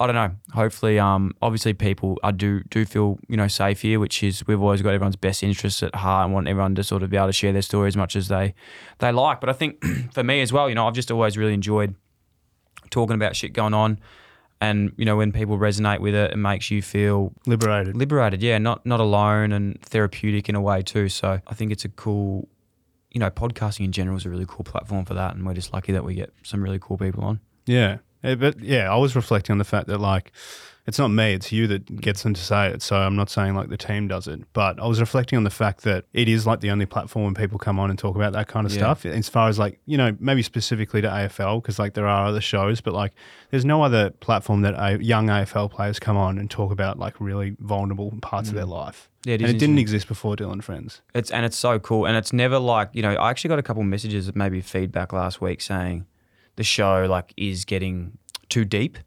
I 0.00 0.06
don't 0.06 0.14
know. 0.14 0.30
Hopefully, 0.52 0.98
um, 0.98 1.32
obviously 1.40 1.72
people 1.74 2.18
I 2.22 2.30
do 2.30 2.62
do 2.70 2.84
feel 2.84 3.18
you 3.28 3.36
know 3.36 3.48
safe 3.48 3.80
here, 3.82 3.98
which 3.98 4.22
is 4.22 4.46
we've 4.46 4.60
always 4.60 4.82
got 4.82 4.94
everyone's 4.94 5.16
best 5.16 5.42
interests 5.42 5.82
at 5.82 5.94
heart 5.94 6.26
and 6.26 6.34
want 6.34 6.46
everyone 6.48 6.74
to 6.76 6.84
sort 6.84 7.02
of 7.02 7.10
be 7.10 7.16
able 7.16 7.28
to 7.28 7.32
share 7.32 7.52
their 7.52 7.62
story 7.62 7.88
as 7.88 7.96
much 7.96 8.14
as 8.16 8.28
they 8.28 8.54
they 8.98 9.10
like. 9.12 9.40
But 9.40 9.48
I 9.50 9.52
think 9.54 9.82
for 10.12 10.22
me 10.22 10.40
as 10.42 10.52
well, 10.52 10.68
you 10.68 10.74
know, 10.74 10.86
I've 10.86 10.94
just 10.94 11.10
always 11.10 11.36
really 11.38 11.54
enjoyed 11.54 11.94
talking 12.90 13.14
about 13.14 13.36
shit 13.36 13.52
going 13.52 13.74
on. 13.74 13.98
And 14.60 14.92
you 14.96 15.04
know 15.04 15.16
when 15.16 15.30
people 15.30 15.56
resonate 15.56 16.00
with 16.00 16.14
it, 16.14 16.32
it 16.32 16.36
makes 16.36 16.68
you 16.70 16.82
feel 16.82 17.32
Liberated. 17.46 17.96
liberated 17.96 18.42
yeah 18.42 18.58
not 18.58 18.84
not 18.84 18.98
alone 18.98 19.52
and 19.52 19.80
therapeutic 19.82 20.48
in 20.48 20.56
a 20.56 20.60
way 20.60 20.82
too 20.82 21.08
so 21.08 21.40
i 21.46 21.54
think 21.54 21.70
it's 21.70 21.84
a 21.84 21.88
cool 21.90 22.48
you 23.12 23.20
know 23.20 23.30
podcasting 23.30 23.84
in 23.84 23.92
general 23.92 24.16
is 24.16 24.26
a 24.26 24.30
really 24.30 24.46
cool 24.48 24.64
platform 24.64 25.04
for 25.04 25.14
that 25.14 25.36
and 25.36 25.46
we're 25.46 25.54
just 25.54 25.72
lucky 25.72 25.92
that 25.92 26.02
we 26.02 26.12
get 26.14 26.32
some 26.42 26.60
really 26.60 26.80
cool 26.80 26.98
people 26.98 27.22
on 27.22 27.38
Yeah. 27.66 27.98
Eh, 28.24 28.34
But 28.34 28.60
yeah, 28.60 28.92
I 28.92 28.96
was 28.96 29.14
reflecting 29.16 29.52
on 29.54 29.58
the 29.58 29.64
fact 29.64 29.86
that 29.88 29.98
like 29.98 30.32
it's 30.86 30.98
not 30.98 31.08
me, 31.08 31.34
it's 31.34 31.52
you 31.52 31.66
that 31.66 32.00
gets 32.00 32.22
them 32.22 32.32
to 32.32 32.40
say 32.40 32.68
it. 32.68 32.80
So 32.80 32.96
I'm 32.96 33.14
not 33.14 33.28
saying 33.28 33.54
like 33.54 33.68
the 33.68 33.76
team 33.76 34.08
does 34.08 34.26
it, 34.26 34.40
but 34.54 34.80
I 34.80 34.86
was 34.86 35.00
reflecting 35.00 35.36
on 35.36 35.44
the 35.44 35.50
fact 35.50 35.82
that 35.82 36.06
it 36.14 36.28
is 36.28 36.46
like 36.46 36.60
the 36.60 36.70
only 36.70 36.86
platform 36.86 37.26
when 37.26 37.34
people 37.34 37.58
come 37.58 37.78
on 37.78 37.90
and 37.90 37.98
talk 37.98 38.16
about 38.16 38.32
that 38.32 38.48
kind 38.48 38.64
of 38.66 38.72
Yeah. 38.72 38.78
stuff. 38.94 39.04
As 39.04 39.28
far 39.28 39.50
as 39.50 39.58
like, 39.58 39.80
you 39.84 39.98
know, 39.98 40.16
maybe 40.18 40.40
specifically 40.42 41.02
to 41.02 41.08
AFL, 41.08 41.60
because 41.60 41.78
like 41.78 41.92
there 41.92 42.06
are 42.06 42.26
other 42.26 42.40
shows, 42.40 42.80
but 42.80 42.94
like 42.94 43.12
there's 43.50 43.66
no 43.66 43.82
other 43.82 44.08
platform 44.10 44.62
that 44.62 44.74
a 44.78 45.02
young 45.04 45.26
AFL 45.28 45.70
players 45.70 45.98
come 46.00 46.16
on 46.16 46.38
and 46.38 46.50
talk 46.50 46.72
about 46.72 46.98
like 46.98 47.20
really 47.20 47.54
vulnerable 47.60 48.10
parts 48.22 48.48
of 48.48 48.54
their 48.54 48.64
life. 48.64 49.10
Yeah, 49.26 49.34
it 49.34 49.42
is 49.42 49.50
and 49.50 49.56
it 49.56 49.60
didn't 49.60 49.78
exist 49.78 50.08
before 50.08 50.36
Dylan 50.36 50.62
Friends. 50.62 51.02
It's 51.14 51.30
and 51.30 51.44
it's 51.44 51.58
so 51.58 51.78
cool, 51.78 52.06
and 52.06 52.16
it's 52.16 52.32
never 52.32 52.58
like 52.58 52.88
you 52.94 53.02
know. 53.02 53.12
I 53.12 53.28
actually 53.28 53.48
got 53.48 53.58
a 53.58 53.62
couple 53.62 53.82
messages 53.82 54.26
of 54.26 54.36
maybe 54.36 54.62
feedback 54.62 55.12
last 55.12 55.42
week 55.42 55.60
saying 55.60 56.06
the 56.58 56.64
show 56.64 57.06
like 57.08 57.32
is 57.36 57.64
getting 57.64 58.18
too 58.48 58.64
deep, 58.64 58.98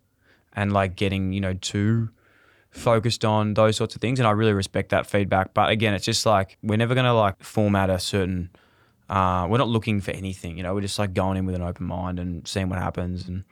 and 0.53 0.71
like 0.71 0.95
getting 0.95 1.33
you 1.33 1.41
know 1.41 1.53
too 1.53 2.09
focused 2.71 3.25
on 3.25 3.53
those 3.55 3.75
sorts 3.75 3.93
of 3.93 4.01
things, 4.01 4.19
and 4.19 4.27
I 4.27 4.31
really 4.31 4.53
respect 4.53 4.89
that 4.89 5.05
feedback. 5.05 5.53
But 5.53 5.69
again, 5.69 5.93
it's 5.93 6.05
just 6.05 6.25
like 6.25 6.57
we're 6.63 6.77
never 6.77 6.95
gonna 6.95 7.13
like 7.13 7.43
format 7.43 7.89
a 7.89 7.99
certain. 7.99 8.49
Uh, 9.09 9.45
we're 9.49 9.57
not 9.57 9.67
looking 9.67 9.99
for 9.99 10.11
anything, 10.11 10.55
you 10.55 10.63
know. 10.63 10.73
We're 10.73 10.81
just 10.81 10.97
like 10.97 11.13
going 11.13 11.35
in 11.37 11.45
with 11.45 11.55
an 11.55 11.61
open 11.61 11.85
mind 11.85 12.17
and 12.17 12.47
seeing 12.47 12.69
what 12.69 12.79
happens, 12.79 13.27
and 13.27 13.43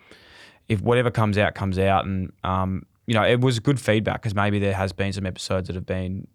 if 0.69 0.81
whatever 0.81 1.12
comes 1.12 1.38
out 1.38 1.53
comes 1.53 1.77
out, 1.77 2.05
and 2.05 2.31
um, 2.45 2.85
you 3.05 3.13
know, 3.13 3.23
it 3.23 3.41
was 3.41 3.59
good 3.59 3.81
feedback 3.81 4.21
because 4.21 4.33
maybe 4.33 4.59
there 4.59 4.73
has 4.73 4.93
been 4.93 5.12
some 5.12 5.25
episodes 5.25 5.67
that 5.67 5.75
have 5.75 5.85
been 5.85 6.25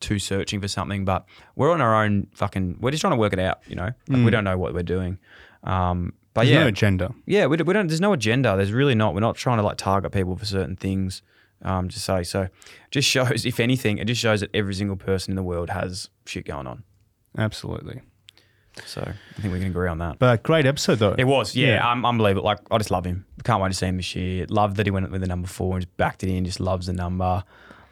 too 0.00 0.18
searching 0.18 0.60
for 0.60 0.66
something, 0.66 1.04
but 1.04 1.24
we're 1.54 1.70
on 1.70 1.80
our 1.80 2.02
own 2.04 2.26
fucking. 2.34 2.78
We're 2.80 2.90
just 2.90 3.00
trying 3.02 3.12
to 3.12 3.18
work 3.18 3.32
it 3.32 3.38
out, 3.38 3.60
you 3.68 3.76
know. 3.76 3.90
Like 4.08 4.24
We 4.24 4.30
don't 4.32 4.44
know 4.44 4.58
what 4.58 4.74
we're 4.74 4.82
doing, 4.82 5.18
um, 5.62 6.12
but 6.34 6.42
There's 6.42 6.54
yeah, 6.54 6.62
no 6.62 6.68
agenda. 6.68 7.14
yeah, 7.26 7.46
we, 7.46 7.56
we 7.56 7.72
don't. 7.72 7.88
There's 7.88 8.00
no 8.00 8.12
agenda. 8.12 8.56
There's 8.56 8.72
really 8.72 8.94
not. 8.94 9.14
We're 9.14 9.20
not 9.20 9.36
trying 9.36 9.58
to 9.58 9.62
like 9.62 9.76
target 9.76 10.12
people 10.12 10.36
for 10.36 10.44
certain 10.44 10.76
things. 10.76 11.22
Um, 11.60 11.88
to 11.88 11.98
say 11.98 12.22
so, 12.22 12.48
just 12.92 13.08
shows. 13.08 13.44
If 13.44 13.58
anything, 13.58 13.98
it 13.98 14.04
just 14.04 14.20
shows 14.20 14.40
that 14.40 14.50
every 14.54 14.74
single 14.74 14.96
person 14.96 15.32
in 15.32 15.36
the 15.36 15.42
world 15.42 15.70
has 15.70 16.08
shit 16.24 16.44
going 16.46 16.68
on. 16.68 16.84
Absolutely. 17.36 18.02
So 18.86 19.00
I 19.02 19.40
think 19.40 19.52
we 19.52 19.58
can 19.58 19.68
agree 19.68 19.88
on 19.88 19.98
that. 19.98 20.18
But 20.20 20.42
great 20.44 20.66
episode 20.66 21.00
though. 21.00 21.14
It 21.18 21.24
was, 21.24 21.56
yeah, 21.56 21.74
Yeah. 21.74 21.90
Um, 21.90 22.04
unbelievable. 22.06 22.44
Like 22.44 22.58
I 22.70 22.78
just 22.78 22.90
love 22.92 23.04
him. 23.04 23.26
Can't 23.42 23.60
wait 23.60 23.70
to 23.70 23.74
see 23.74 23.86
him 23.86 23.96
this 23.96 24.14
year. 24.14 24.46
Love 24.48 24.76
that 24.76 24.86
he 24.86 24.90
went 24.90 25.10
with 25.10 25.20
the 25.20 25.26
number 25.26 25.48
four 25.48 25.74
and 25.76 25.84
just 25.84 25.96
backed 25.96 26.22
it 26.22 26.30
in. 26.30 26.44
Just 26.44 26.60
loves 26.60 26.86
the 26.86 26.92
number. 26.92 27.42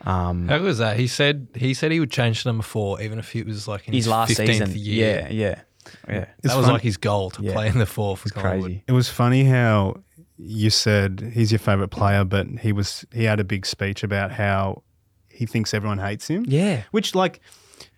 Um, 0.05 0.47
How 0.47 0.59
good 0.59 0.65
was 0.67 0.79
that? 0.79 0.97
He 0.99 1.09
said 1.09 1.49
he 1.55 1.75
said 1.75 1.91
he 1.91 1.99
would 1.99 2.11
change 2.13 2.43
to 2.43 2.49
number 2.49 2.63
four, 2.63 3.01
even 3.01 3.19
if 3.19 3.35
it 3.35 3.47
was 3.47 3.67
like 3.67 3.89
in 3.89 3.95
his 3.95 4.05
his, 4.05 4.11
last 4.13 4.33
15th 4.33 4.47
season, 4.47 4.73
year. 4.77 5.21
yeah, 5.23 5.29
yeah, 5.29 5.61
yeah. 6.09 6.27
It's 6.39 6.49
that 6.49 6.57
was 6.57 6.67
fun- 6.67 6.75
like 6.75 6.83
his 6.83 6.97
goal 6.97 7.31
to 7.31 7.43
Yeah. 7.43 7.53
play 7.53 7.69
in 7.69 7.79
the 7.79 7.87
four 7.87 8.17
for 8.17 8.29
It's 8.29 8.33
Collingwood. 8.33 8.63
crazy. 8.71 8.85
It 8.87 8.93
was 8.93 9.09
funny 9.09 9.45
how 9.45 9.97
you 10.39 10.71
said 10.71 11.31
he's 11.35 11.51
your 11.53 11.59
favorite 11.59 11.89
player, 11.89 12.25
but 12.25 12.47
he 12.61 12.73
was 12.73 13.05
he 13.13 13.25
had 13.25 13.41
a 13.41 13.45
big 13.45 13.65
speech 13.67 14.03
about 14.03 14.33
how 14.33 14.83
he 15.31 15.47
thinks 15.47 15.73
everyone 15.75 15.99
hates 15.99 16.29
him. 16.29 16.45
Yeah. 16.49 16.83
Which 16.91 17.15
like 17.15 17.41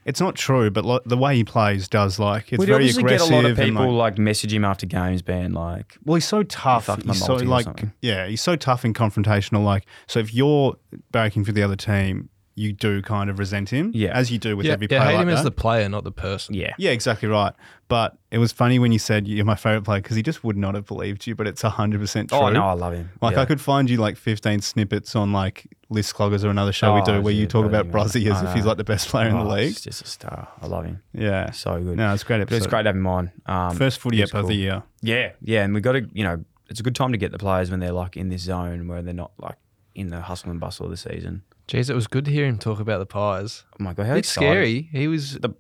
it's 0.04 0.20
not 0.20 0.34
true, 0.36 0.70
but 0.70 0.84
lo- 0.84 1.00
the 1.04 1.18
way 1.18 1.36
he 1.36 1.44
plays 1.44 1.86
does 1.86 2.18
like 2.18 2.50
it's 2.52 2.58
we 2.58 2.66
very 2.66 2.76
obviously 2.76 3.02
aggressive. 3.02 3.28
get 3.28 3.34
a 3.34 3.36
lot 3.42 3.44
of 3.50 3.58
and, 3.58 3.68
people 3.70 3.92
like, 3.92 4.12
like, 4.14 4.18
message 4.18 4.54
him 4.54 4.64
after 4.64 4.86
games, 4.86 5.20
being 5.20 5.52
like, 5.52 5.98
well, 6.04 6.14
he's 6.14 6.24
so 6.24 6.42
tough. 6.44 6.86
fucked 6.86 7.04
my 7.04 7.12
He's 7.12 7.22
so 7.22 7.32
multi 7.32 7.44
or 7.44 7.48
like 7.48 7.64
something. 7.64 7.92
yeah, 8.00 8.26
he's 8.26 8.40
so 8.40 8.56
tough 8.56 8.84
and 8.84 8.94
confrontational. 8.94 9.62
Like 9.64 9.84
so, 10.06 10.18
if 10.20 10.32
you're 10.32 10.76
barracking 11.12 11.44
for 11.44 11.52
the 11.52 11.62
other 11.62 11.76
team, 11.76 12.30
you 12.58 12.72
do 12.72 13.00
kind 13.02 13.30
of 13.30 13.38
resent 13.38 13.70
him. 13.70 13.92
Yeah. 13.94 14.10
as 14.10 14.30
you 14.30 14.38
do 14.38 14.56
with 14.56 14.66
Yeah, 14.66 14.72
every 14.74 14.88
yeah 14.90 14.98
player. 14.98 15.10
hate 15.10 15.16
like 15.16 15.22
him 15.22 15.28
as 15.30 15.44
the 15.44 15.50
player, 15.50 15.88
not 15.88 16.04
the 16.04 16.12
person. 16.12 16.54
yeah, 16.54 16.74
Yeah, 16.78 16.90
exactly 16.90 17.28
right. 17.28 17.52
But 17.88 18.18
it 18.30 18.38
was 18.38 18.52
funny 18.52 18.78
when 18.78 18.92
you 18.92 18.98
said 18.98 19.26
you're 19.26 19.44
my 19.46 19.54
favorite 19.54 19.84
player 19.84 20.00
because 20.02 20.16
he 20.16 20.22
just 20.22 20.44
would 20.44 20.56
not 20.56 20.74
have 20.74 20.84
believed 20.84 21.26
you. 21.26 21.34
But 21.34 21.46
it's 21.46 21.62
hundred 21.62 22.00
percent 22.00 22.28
true. 22.30 22.38
Oh 22.38 22.50
no, 22.50 22.64
I 22.64 22.72
love 22.72 22.92
him. 22.92 23.10
Like 23.22 23.36
yeah. 23.36 23.42
I 23.42 23.44
could 23.46 23.60
find 23.60 23.88
you 23.88 23.96
like 23.96 24.16
15 24.18 24.60
snippets 24.60 25.16
on 25.16 25.32
like 25.32 25.66
List 25.88 26.14
Cloggers 26.14 26.44
or 26.44 26.48
another 26.50 26.72
show 26.72 26.92
we 26.94 27.00
Oh, 27.00 27.04
do 27.04 27.22
where 27.22 27.32
you 27.32 27.46
talk 27.46 27.64
about 27.64 27.90
brilliant. 27.90 28.12
Brazzy 28.12 28.30
as 28.30 28.42
if 28.42 28.52
he's 28.54 28.66
like 28.66 28.76
the 28.76 28.84
best 28.84 29.08
player 29.08 29.28
in 29.28 29.34
the 29.38 29.44
Oh, 29.44 29.48
league. 29.54 29.68
He's 29.68 29.80
just 29.80 30.02
a 30.02 30.06
star. 30.06 30.48
I 30.60 30.66
love 30.66 30.84
him. 30.84 31.00
Yeah. 31.14 31.50
So 31.52 31.80
good. 31.82 31.96
No, 31.96 32.12
it's 32.12 32.24
great 32.24 32.40
episode. 32.42 32.56
it's 32.58 32.66
great 32.66 32.82
to 32.82 32.88
have 32.90 32.96
him 32.96 33.06
on. 33.06 33.30
Um, 33.46 33.74
First 33.76 34.00
footy 34.00 34.20
it's 34.20 34.34
ep 34.34 34.40
of 34.40 34.48
the 34.48 34.54
year. 34.54 34.82
Yeah, 35.00 35.32
yeah, 35.40 35.64
and 35.64 35.72
we 35.72 35.80
got 35.80 35.92
to, 35.92 36.06
you 36.12 36.24
know, 36.24 36.44
it's 36.68 36.80
a 36.80 36.82
good 36.82 36.94
time 36.96 37.12
to 37.12 37.18
get 37.18 37.32
the 37.32 37.38
players 37.38 37.70
when 37.70 37.80
they're 37.80 37.92
like 37.92 38.16
in 38.16 38.28
this 38.28 38.42
zone 38.42 38.88
where 38.88 39.00
they're 39.00 39.14
not 39.14 39.30
like 39.38 39.56
in 39.94 40.08
the 40.10 40.20
hustle 40.20 40.50
and 40.50 40.60
bustle 40.60 40.84
of 40.84 40.90
the 40.90 40.96
season. 40.98 41.42
Jeez, 41.68 41.90
it 41.90 41.94
was 41.94 42.06
good 42.06 42.24
to 42.24 42.30
hear 42.30 42.46
him 42.46 42.58
talk 42.58 42.80
about 42.80 42.98
the 42.98 43.06
pies. 43.06 43.64
Oh 43.78 43.84
my 43.84 43.92
god, 43.94 44.06
how 44.06 44.14
It's 44.14 44.28
scary. 44.28 44.88
He 44.90 45.06
was 45.06 45.34
The 45.34 45.50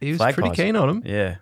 he 0.00 0.10
was 0.10 0.18
pretty 0.18 0.42
pies. 0.50 0.56
keen 0.56 0.76
on 0.76 0.88
him. 0.88 1.02
Yeah, 1.06 1.36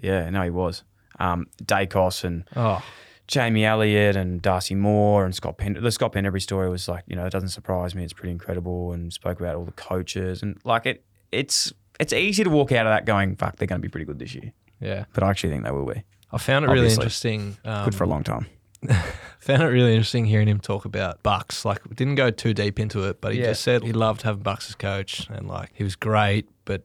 yeah, 0.00 0.30
no, 0.30 0.42
he 0.42 0.50
was. 0.50 0.82
Um, 1.18 1.46
Daicos 1.62 2.24
and 2.24 2.44
Oh, 2.56 2.82
Jamie 3.26 3.64
Elliott 3.64 4.16
and 4.16 4.40
Darcy 4.40 4.74
Moore 4.74 5.24
and 5.24 5.34
Scott 5.34 5.58
Pen. 5.58 5.78
The 5.80 5.90
Scott 5.92 6.12
Pendlebury 6.12 6.40
story 6.40 6.68
was 6.70 6.88
like, 6.88 7.04
you 7.06 7.16
know, 7.16 7.26
it 7.26 7.30
doesn't 7.32 7.48
surprise 7.50 7.94
me. 7.94 8.02
It's 8.04 8.12
pretty 8.12 8.32
incredible, 8.32 8.92
and 8.92 9.12
spoke 9.12 9.40
about 9.40 9.56
all 9.56 9.64
the 9.64 9.72
coaches 9.72 10.42
and 10.42 10.58
like 10.64 10.86
it. 10.86 11.04
It's 11.32 11.72
it's 12.00 12.12
easy 12.12 12.44
to 12.44 12.50
walk 12.50 12.72
out 12.72 12.86
of 12.86 12.92
that 12.92 13.04
going, 13.04 13.36
fuck, 13.36 13.56
they're 13.56 13.66
going 13.66 13.80
to 13.80 13.86
be 13.86 13.90
pretty 13.90 14.04
good 14.06 14.18
this 14.18 14.34
year. 14.34 14.52
yeah. 14.80 15.04
But 15.14 15.22
I 15.22 15.30
actually 15.30 15.50
think 15.50 15.64
they 15.64 15.70
will 15.70 15.86
be 15.86 16.02
I 16.32 16.38
found 16.38 16.64
it 16.64 16.68
really 16.68 16.88
interesting. 16.90 17.56
Um, 17.64 17.84
good 17.84 17.94
for 17.94 18.04
a 18.04 18.08
long 18.08 18.22
time. 18.24 18.46
Found 19.40 19.62
it 19.62 19.66
really 19.66 19.92
interesting 19.92 20.24
hearing 20.24 20.48
him 20.48 20.60
talk 20.60 20.84
about 20.84 21.22
Bucks. 21.22 21.64
Like, 21.64 21.78
didn't 21.94 22.16
go 22.16 22.30
too 22.30 22.52
deep 22.54 22.78
into 22.80 23.04
it, 23.04 23.20
but 23.20 23.32
he 23.34 23.40
Yeah. 23.40 23.46
just 23.48 23.62
said 23.62 23.82
he 23.82 23.92
loved 23.92 24.22
having 24.22 24.42
Bucks 24.42 24.68
as 24.68 24.74
coach, 24.74 25.28
and 25.30 25.46
like 25.48 25.70
he 25.74 25.84
was 25.84 25.96
great, 25.96 26.48
but 26.64 26.84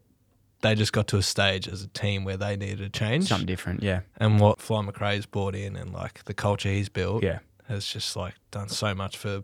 they 0.61 0.75
just 0.75 0.93
got 0.93 1.07
to 1.07 1.17
a 1.17 1.23
stage 1.23 1.67
as 1.67 1.81
a 1.83 1.87
team 1.87 2.23
where 2.23 2.37
they 2.37 2.55
needed 2.55 2.81
a 2.81 2.89
change. 2.89 3.27
Something 3.27 3.47
different, 3.47 3.81
yeah, 3.83 4.01
And 4.17 4.39
what 4.39 4.61
Fly 4.61 4.81
McRae's 4.83 5.25
brought 5.25 5.55
in, 5.55 5.75
and 5.75 5.91
like 5.91 6.23
the 6.25 6.33
culture 6.33 6.69
he's 6.69 6.89
built, 6.89 7.23
yeah. 7.23 7.39
has 7.67 7.85
just 7.85 8.15
like 8.15 8.35
done 8.51 8.69
so 8.69 8.93
much 8.93 9.17
for 9.17 9.43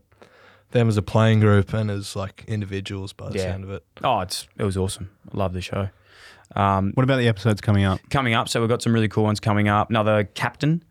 them 0.72 0.88
as 0.90 0.98
a 0.98 1.02
playing 1.02 1.40
group 1.40 1.74
and 1.74 1.90
as 1.90 2.16
like 2.16 2.44
individuals. 2.48 3.14
By 3.14 3.30
the 3.30 3.40
Yeah. 3.40 3.52
sound 3.52 3.64
of 3.64 3.72
it, 3.72 3.84
Oh, 4.04 4.20
it's 4.20 4.48
it 4.58 4.64
was 4.64 4.78
awesome. 4.78 5.10
I 5.34 5.38
love 5.38 5.54
the 5.54 5.62
show. 5.62 5.90
Um, 6.56 6.92
What 6.94 7.04
about 7.04 7.18
the 7.18 7.28
episodes 7.28 7.62
coming 7.62 7.84
up? 7.84 8.00
coming 8.10 8.34
up, 8.34 8.48
so 8.48 8.60
we've 8.62 8.70
got 8.70 8.82
some 8.82 8.94
really 8.94 9.08
cool 9.10 9.24
ones 9.24 9.40
coming 9.40 9.68
up. 9.68 9.90
Another 9.90 10.24
captain, 10.24 10.84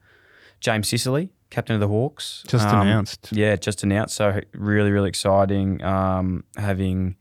James 0.60 0.88
Sicily, 0.88 1.30
captain 1.50 1.74
of 1.74 1.80
the 1.80 1.88
Hawks, 1.88 2.44
Just 2.48 2.66
Um, 2.66 2.82
announced. 2.86 3.28
Yeah, 3.32 3.56
just 3.56 3.82
announced. 3.82 4.14
So 4.16 4.40
really, 4.52 4.90
really 4.90 5.08
exciting. 5.08 5.82
Um, 5.82 6.44
having 6.56 7.16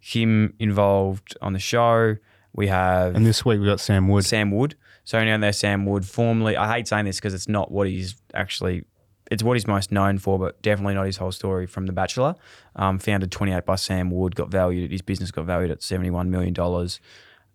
him 0.00 0.54
involved 0.58 1.36
on 1.42 1.52
the 1.52 1.58
show. 1.58 2.16
We 2.52 2.66
have 2.68 3.14
And 3.14 3.24
this 3.24 3.44
week 3.44 3.60
we 3.60 3.66
got 3.66 3.80
Sam 3.80 4.08
Wood. 4.08 4.24
Sam 4.24 4.50
Wood. 4.50 4.74
So 5.04 5.18
on 5.18 5.40
there, 5.40 5.52
Sam 5.52 5.86
Wood, 5.86 6.04
formerly. 6.06 6.56
I 6.56 6.72
hate 6.76 6.88
saying 6.88 7.04
this 7.04 7.16
because 7.16 7.34
it's 7.34 7.48
not 7.48 7.70
what 7.70 7.86
he's 7.88 8.16
actually. 8.34 8.84
It's 9.30 9.44
what 9.44 9.54
he's 9.54 9.66
most 9.68 9.92
known 9.92 10.18
for, 10.18 10.40
but 10.40 10.60
definitely 10.60 10.94
not 10.94 11.06
his 11.06 11.18
whole 11.18 11.30
story 11.30 11.66
from 11.68 11.86
The 11.86 11.92
Bachelor. 11.92 12.34
Um, 12.74 12.98
founded 12.98 13.30
28 13.30 13.64
by 13.64 13.76
Sam 13.76 14.10
Wood, 14.10 14.34
got 14.34 14.50
valued. 14.50 14.90
His 14.90 15.02
business 15.02 15.30
got 15.30 15.44
valued 15.46 15.70
at 15.70 15.82
71 15.84 16.30
million 16.32 16.52
dollars. 16.52 16.98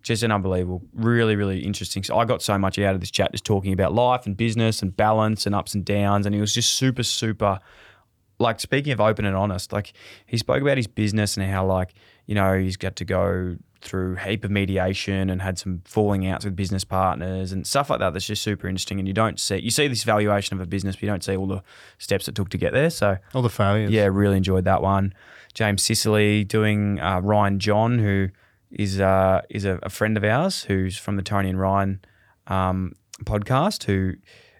Just 0.06 0.22
an 0.22 0.32
unbelievable, 0.32 0.84
really, 0.94 1.36
really 1.36 1.66
interesting. 1.66 2.04
So 2.04 2.20
I 2.20 2.26
got 2.26 2.44
so 2.44 2.60
much 2.60 2.78
out 2.78 2.94
of 2.94 3.02
this 3.02 3.10
chat, 3.10 3.32
just 3.32 3.44
talking 3.44 3.74
about 3.74 3.92
life 3.92 4.28
and 4.28 4.38
business 4.38 4.84
and 4.84 4.96
balance 4.96 5.48
and 5.48 5.56
ups 5.56 5.74
and 5.74 5.84
downs, 5.84 6.28
and 6.28 6.36
he 6.36 6.40
was 6.40 6.54
just 6.54 6.76
super, 6.76 7.02
super 7.02 7.60
like 8.38 8.60
speaking 8.60 8.94
of 8.94 9.02
open 9.02 9.26
and 9.26 9.36
honest, 9.36 9.74
like 9.74 9.94
he 10.28 10.38
spoke 10.38 10.62
about 10.62 10.78
his 10.78 10.88
business 10.88 11.38
and 11.38 11.50
how 11.50 11.66
like 11.66 11.94
you 12.28 12.36
know 12.36 12.56
he's 12.58 12.78
got 12.78 12.96
to 12.98 13.06
go 13.06 13.56
through 13.82 14.16
a 14.16 14.20
heap 14.20 14.44
of 14.44 14.52
mediation 14.52 15.30
and 15.30 15.42
had 15.42 15.58
some 15.58 15.82
falling 15.86 16.28
outs 16.28 16.44
with 16.46 16.56
business 16.56 16.84
partners 16.84 17.52
and 17.52 17.66
stuff 17.66 17.90
like 17.90 18.00
that. 18.00 18.14
That's 18.14 18.28
just 18.28 18.42
super 18.44 18.68
interesting. 18.68 19.00
And 19.00 19.08
you 19.08 19.14
don't 19.14 19.40
see 19.40 19.58
you 19.58 19.72
see 19.72 19.88
this 19.88 20.04
valuation 20.04 20.56
of 20.56 20.62
a 20.62 20.68
business, 20.68 20.96
but 20.96 21.04
you 21.04 21.08
don't 21.10 21.24
see 21.24 21.36
all 21.36 21.48
the 21.48 21.64
steps 21.98 22.28
it 22.28 22.36
took 22.36 22.50
to 22.50 22.58
get 22.58 22.74
there. 22.74 22.90
So 22.90 23.18
All 23.34 23.42
the 23.42 23.50
failures. 23.50 23.92
yeah, 23.92 24.06
really 24.06 24.38
enjoyed 24.38 24.66
that 24.66 24.82
one. 24.82 25.14
James 25.56 25.82
Sicily 25.84 26.44
doing 26.44 27.00
uh, 27.00 27.22
Ryan 27.22 27.60
John, 27.60 28.00
who 28.00 28.30
is 28.72 29.00
uh, 29.00 29.42
is 29.50 29.66
a, 29.66 29.80
a 29.84 29.90
friend 29.90 30.18
of 30.18 30.24
ours, 30.24 30.64
who's 30.64 30.98
from 30.98 31.16
the 31.16 31.22
Tony 31.22 31.50
and 31.50 31.60
Ryan 31.60 32.02
um, 32.48 32.94
podcast. 33.24 33.84
Who, 33.84 34.14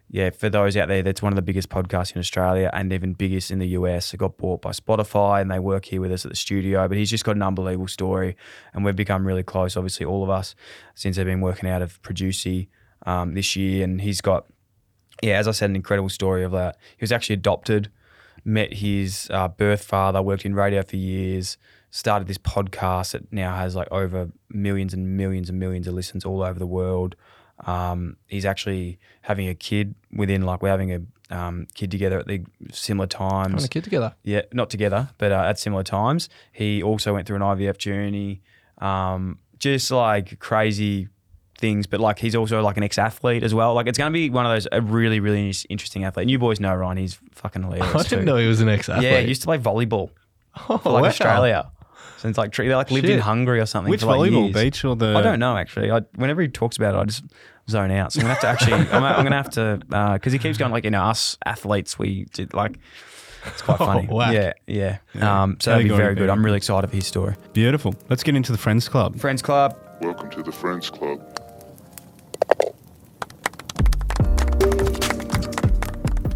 yeah, 0.10 0.30
for 0.30 0.50
those 0.50 0.78
out 0.78 0.88
there, 0.88 1.02
that's 1.02 1.22
one 1.22 1.32
of 1.32 1.36
the 1.36 1.42
biggest 1.42 1.70
podcasts 1.70 2.14
in 2.14 2.20
Australia 2.20 2.70
and 2.74 2.94
even 2.94 3.14
biggest 3.14 3.52
in 3.52 3.60
the 3.60 3.68
US. 3.70 4.14
It 4.14 4.18
got 4.18 4.38
bought 4.38 4.62
by 4.62 4.72
Spotify, 4.72 5.42
and 5.42 5.52
they 5.52 5.60
work 5.60 5.86
here 5.86 6.02
with 6.02 6.12
us 6.12 6.26
at 6.26 6.32
the 6.32 6.38
studio. 6.38 6.88
But 6.88 6.98
he's 6.98 7.10
just 7.10 7.26
got 7.26 7.36
an 7.36 7.44
unbelievable 7.44 7.88
story, 7.88 8.36
and 8.74 8.86
we've 8.86 8.96
become 8.96 9.26
really 9.26 9.44
close. 9.44 9.76
Obviously, 9.78 10.06
all 10.06 10.24
of 10.24 10.30
us 10.30 10.56
since 10.94 11.18
they've 11.18 11.26
been 11.26 11.42
working 11.42 11.70
out 11.70 11.82
of 11.82 12.02
Producy 12.02 12.68
um, 13.06 13.34
this 13.34 13.56
year, 13.56 13.84
and 13.84 14.02
he's 14.02 14.22
got 14.22 14.46
yeah, 15.22 15.38
as 15.38 15.48
I 15.48 15.52
said, 15.52 15.70
an 15.70 15.76
incredible 15.76 16.10
story 16.10 16.44
of 16.44 16.52
that. 16.52 16.78
He 16.98 17.04
was 17.04 17.12
actually 17.12 17.36
adopted, 17.36 17.90
met 18.44 18.74
his 18.74 19.28
uh, 19.32 19.48
birth 19.48 19.84
father, 19.84 20.22
worked 20.22 20.46
in 20.46 20.54
radio 20.54 20.84
for 20.84 20.98
years, 20.98 21.58
started 21.96 22.28
this 22.28 22.38
podcast 22.38 23.14
that 23.14 23.32
now 23.32 23.56
has 23.56 23.74
like 23.74 23.88
over 23.90 24.30
millions 24.50 24.94
and 24.94 25.16
millions 25.16 25.50
and 25.50 25.58
millions 25.58 25.88
of 25.88 25.94
listens 25.94 26.26
all 26.26 26.44
over 26.44 26.60
the 26.60 26.68
world. 26.68 27.16
Um, 27.66 28.18
he's 28.28 28.44
actually 28.44 29.00
having 29.22 29.48
a 29.48 29.56
kid 29.56 29.96
within 30.12 30.42
like 30.42 30.62
we're 30.62 30.70
having 30.70 30.92
a 30.92 31.02
um, 31.34 31.68
kid 31.74 31.92
together 31.92 32.20
at 32.20 32.28
the 32.28 32.44
similar 32.70 33.08
times. 33.08 33.54
having 33.54 33.66
a 33.66 33.70
kid 33.70 33.86
together. 33.86 34.14
Yeah, 34.24 34.42
not 34.52 34.70
together, 34.70 35.08
but 35.18 35.32
uh, 35.32 35.46
at 35.48 35.58
similar 35.58 35.84
times. 35.84 36.28
He 36.52 36.84
also 36.84 37.14
went 37.14 37.28
through 37.28 37.38
an 37.38 37.42
IVF 37.44 37.78
journey, 37.78 38.42
um, 38.80 39.40
just 39.58 39.90
like 39.90 40.38
crazy 40.40 41.08
things. 41.58 41.88
But 41.88 42.02
like 42.02 42.20
he's 42.20 42.36
also 42.36 42.62
like 42.62 42.76
an 42.76 42.84
ex-athlete 42.84 43.42
as 43.42 43.54
well. 43.54 43.74
Like 43.74 43.88
it's 43.88 43.98
going 43.98 44.12
to 44.12 44.14
be 44.14 44.30
one 44.30 44.46
of 44.46 44.52
those 44.52 44.68
a 44.70 44.82
really 44.82 45.22
really 45.22 45.54
interesting 45.70 46.04
athlete. 46.04 46.24
And 46.24 46.32
you 46.32 46.40
boys 46.40 46.60
know 46.60 46.76
Ryan, 46.76 46.98
he's 46.98 47.18
fucking 47.32 47.64
hilarious. 47.64 47.88
I 47.96 48.04
didn't 48.04 48.20
too. 48.20 48.26
know 48.26 48.36
he 48.36 48.48
was 48.48 48.60
an 48.60 48.68
ex-athlete. 48.68 49.10
Yeah, 49.10 49.22
he 49.22 49.30
used 49.30 49.44
to 49.44 49.48
play 49.48 49.60
volleyball 49.60 50.10
oh, 50.68 50.78
for 50.78 50.92
like 50.92 51.02
wow. 51.04 51.08
Australia. 51.08 51.72
So 52.18 52.30
it's 52.30 52.38
like 52.38 52.52
tre- 52.52 52.68
they 52.68 52.76
like 52.76 52.92
lived 52.92 53.10
in 53.10 53.20
Hungary 53.20 53.60
or 53.60 53.66
something. 53.66 53.90
Which 53.92 54.02
for 54.02 54.16
like 54.16 54.32
volleyball 54.32 54.52
years. 54.54 54.64
beach 54.64 54.86
or 54.86 54.96
the? 54.96 55.16
I 55.18 55.22
don't 55.22 55.40
know 55.40 55.58
actually. 55.58 55.92
I, 55.92 56.00
whenever 56.16 56.42
he 56.42 56.48
talks 56.48 56.78
about 56.78 56.96
it, 56.96 56.98
I 56.98 57.04
just 57.04 57.24
zone 57.70 57.92
out. 57.92 58.14
So 58.14 58.20
I'm 58.22 58.24
gonna 58.24 58.34
have 58.36 58.42
to 58.42 58.48
actually. 58.48 58.74
I'm, 58.74 59.04
I'm 59.04 59.24
gonna 59.24 59.36
have 59.36 59.50
to 59.52 59.80
because 60.14 60.34
he 60.34 60.40
keeps 60.40 60.58
going 60.58 60.72
like 60.72 60.86
you 60.86 60.92
know 60.92 61.04
us 61.04 61.38
athletes 61.46 62.00
we 62.00 62.26
did 62.34 62.54
like. 62.54 62.78
It's 63.48 63.62
quite 63.62 63.80
Oh, 63.80 63.86
funny. 63.86 64.08
whack. 64.08 64.34
Yeah, 64.34 64.54
yeah. 64.66 64.98
Yeah. 65.14 65.44
Um, 65.44 65.58
so 65.60 65.72
that'd 65.72 65.88
be 65.88 65.94
very 65.96 66.16
good. 66.16 66.30
I'm 66.32 66.44
really 66.44 66.58
excited 66.58 66.90
for 66.90 66.96
his 66.96 67.06
story. 67.06 67.36
Beautiful. 67.54 67.94
Let's 68.10 68.24
get 68.24 68.36
into 68.36 68.52
the 68.52 68.58
Friends 68.58 68.90
Club. 68.90 69.20
Friends 69.20 69.42
Club. 69.44 69.78
Welcome 70.02 70.32
to 70.32 70.42
the 70.42 70.52
Friends 70.52 70.90
Club. 70.90 71.22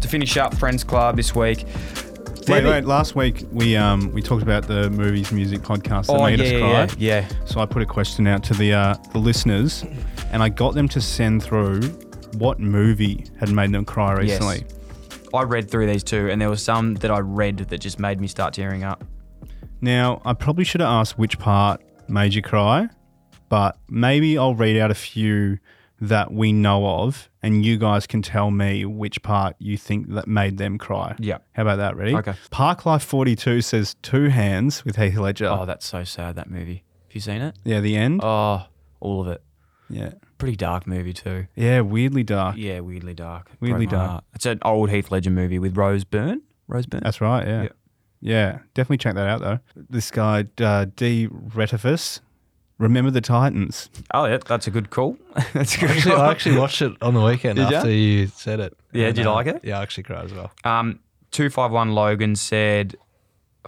To 0.00 0.08
finish 0.08 0.36
up 0.36 0.54
Friends 0.54 0.84
Club 0.84 1.16
this 1.16 1.34
week. 1.34 1.66
Wait, 2.50 2.64
wait. 2.64 2.84
Last 2.84 3.14
week 3.14 3.44
we 3.52 3.76
um 3.76 4.12
we 4.12 4.22
talked 4.22 4.42
about 4.42 4.66
the 4.66 4.90
movies, 4.90 5.30
music 5.32 5.60
podcast 5.60 6.06
that 6.06 6.12
Oh 6.14 6.24
made 6.26 6.38
yeah, 6.40 6.44
us 6.46 6.50
cry. 6.60 6.96
yeah, 6.98 7.20
yeah. 7.20 7.28
So 7.46 7.60
I 7.60 7.66
put 7.66 7.82
a 7.82 7.86
question 7.86 8.26
out 8.26 8.42
to 8.44 8.54
the 8.54 8.72
uh, 8.72 8.94
the 9.12 9.18
listeners, 9.18 9.84
and 10.32 10.42
I 10.42 10.48
got 10.48 10.74
them 10.74 10.88
to 10.88 11.00
send 11.00 11.42
through 11.42 11.80
what 12.38 12.60
movie 12.60 13.26
had 13.38 13.50
made 13.50 13.72
them 13.72 13.84
cry 13.84 14.12
recently. 14.14 14.64
I 15.32 15.42
read 15.42 15.70
through 15.70 15.86
these 15.86 16.02
two, 16.02 16.28
and 16.28 16.40
there 16.40 16.48
were 16.48 16.56
some 16.56 16.94
that 16.96 17.10
I 17.10 17.18
read 17.20 17.58
that 17.58 17.78
just 17.78 17.98
made 18.00 18.20
me 18.20 18.26
start 18.26 18.52
tearing 18.54 18.82
up. 18.84 19.04
Now 19.80 20.20
I 20.24 20.34
probably 20.34 20.64
should 20.64 20.80
have 20.80 20.90
asked 20.90 21.18
which 21.18 21.38
part 21.38 21.80
made 22.08 22.34
you 22.34 22.42
cry, 22.42 22.88
but 23.48 23.78
maybe 23.88 24.36
I'll 24.36 24.54
read 24.54 24.76
out 24.76 24.90
a 24.90 24.94
few 24.94 25.58
that 26.00 26.32
we 26.32 26.52
know 26.52 26.86
of, 26.86 27.28
and 27.42 27.64
you 27.64 27.76
guys 27.78 28.06
can 28.06 28.22
tell 28.22 28.50
me 28.50 28.84
which 28.86 29.22
part 29.22 29.54
you 29.58 29.76
think 29.76 30.08
that 30.14 30.26
made 30.26 30.56
them 30.58 30.78
cry. 30.78 31.14
Yeah. 31.18 31.38
How 31.52 31.62
about 31.62 31.76
that? 31.76 31.96
Ready? 31.96 32.14
Okay. 32.16 32.34
Park 32.50 32.86
Life 32.86 33.02
42 33.02 33.60
says 33.60 33.94
two 34.02 34.28
hands 34.28 34.84
with 34.84 34.96
Heath 34.96 35.16
Ledger. 35.16 35.46
Oh, 35.46 35.66
that's 35.66 35.86
so 35.86 36.04
sad. 36.04 36.36
That 36.36 36.50
movie. 36.50 36.84
Have 37.08 37.14
you 37.14 37.20
seen 37.20 37.42
it? 37.42 37.56
yeah, 37.64 37.80
the 37.80 37.96
end. 37.96 38.20
Oh, 38.22 38.64
all 39.00 39.20
of 39.22 39.28
it. 39.28 39.42
Yeah. 39.88 40.12
Pretty 40.38 40.56
dark 40.56 40.86
movie 40.86 41.12
too. 41.12 41.48
Yeah, 41.54 41.80
weirdly 41.80 42.22
dark. 42.22 42.56
Yeah, 42.56 42.80
weirdly 42.80 43.12
dark. 43.14 43.50
Weirdly 43.60 43.86
Broke 43.86 43.92
my 43.92 43.98
dark. 43.98 44.10
heart. 44.10 44.24
It's 44.34 44.46
an 44.46 44.58
old 44.64 44.88
Heath 44.90 45.10
Ledger 45.10 45.30
movie 45.30 45.58
with 45.58 45.76
Rose 45.76 46.04
Byrne. 46.04 46.42
Rose 46.68 46.86
Byrne. 46.86 47.02
That's 47.02 47.20
right. 47.20 47.46
Yeah. 47.46 47.62
Yeah. 47.62 47.68
Yeah. 48.22 48.58
Definitely 48.74 48.98
check 48.98 49.16
that 49.16 49.26
out 49.26 49.40
though. 49.40 49.58
This 49.74 50.10
guy, 50.10 50.46
uh, 50.62 50.86
D. 50.96 51.26
Retifus, 51.28 52.20
Remember 52.80 53.10
the 53.10 53.20
Titans. 53.20 53.90
Oh 54.14 54.24
yeah, 54.24 54.38
that's 54.38 54.66
a 54.66 54.70
good 54.70 54.88
call. 54.88 55.18
that's 55.52 55.76
a 55.76 55.80
good 55.80 55.90
Actually, 55.90 56.12
call. 56.12 56.20
I 56.22 56.30
actually 56.30 56.58
watched 56.58 56.80
it 56.80 56.92
on 57.02 57.12
the 57.12 57.20
weekend 57.20 57.56
Did 57.56 57.70
after 57.74 57.90
you 57.90 58.26
said 58.28 58.58
it. 58.58 58.74
Yeah, 58.92 59.08
And, 59.08 59.16
did 59.16 59.24
you 59.26 59.30
uh, 59.30 59.34
like 59.34 59.46
it? 59.48 59.60
Yeah, 59.62 59.78
I 59.78 59.82
actually 59.82 60.04
cried 60.04 60.24
as 60.24 60.32
well. 60.32 60.50
Um, 60.64 60.98
two 61.30 61.50
five 61.50 61.72
one 61.72 61.94
Logan 61.94 62.36
said, 62.36 62.96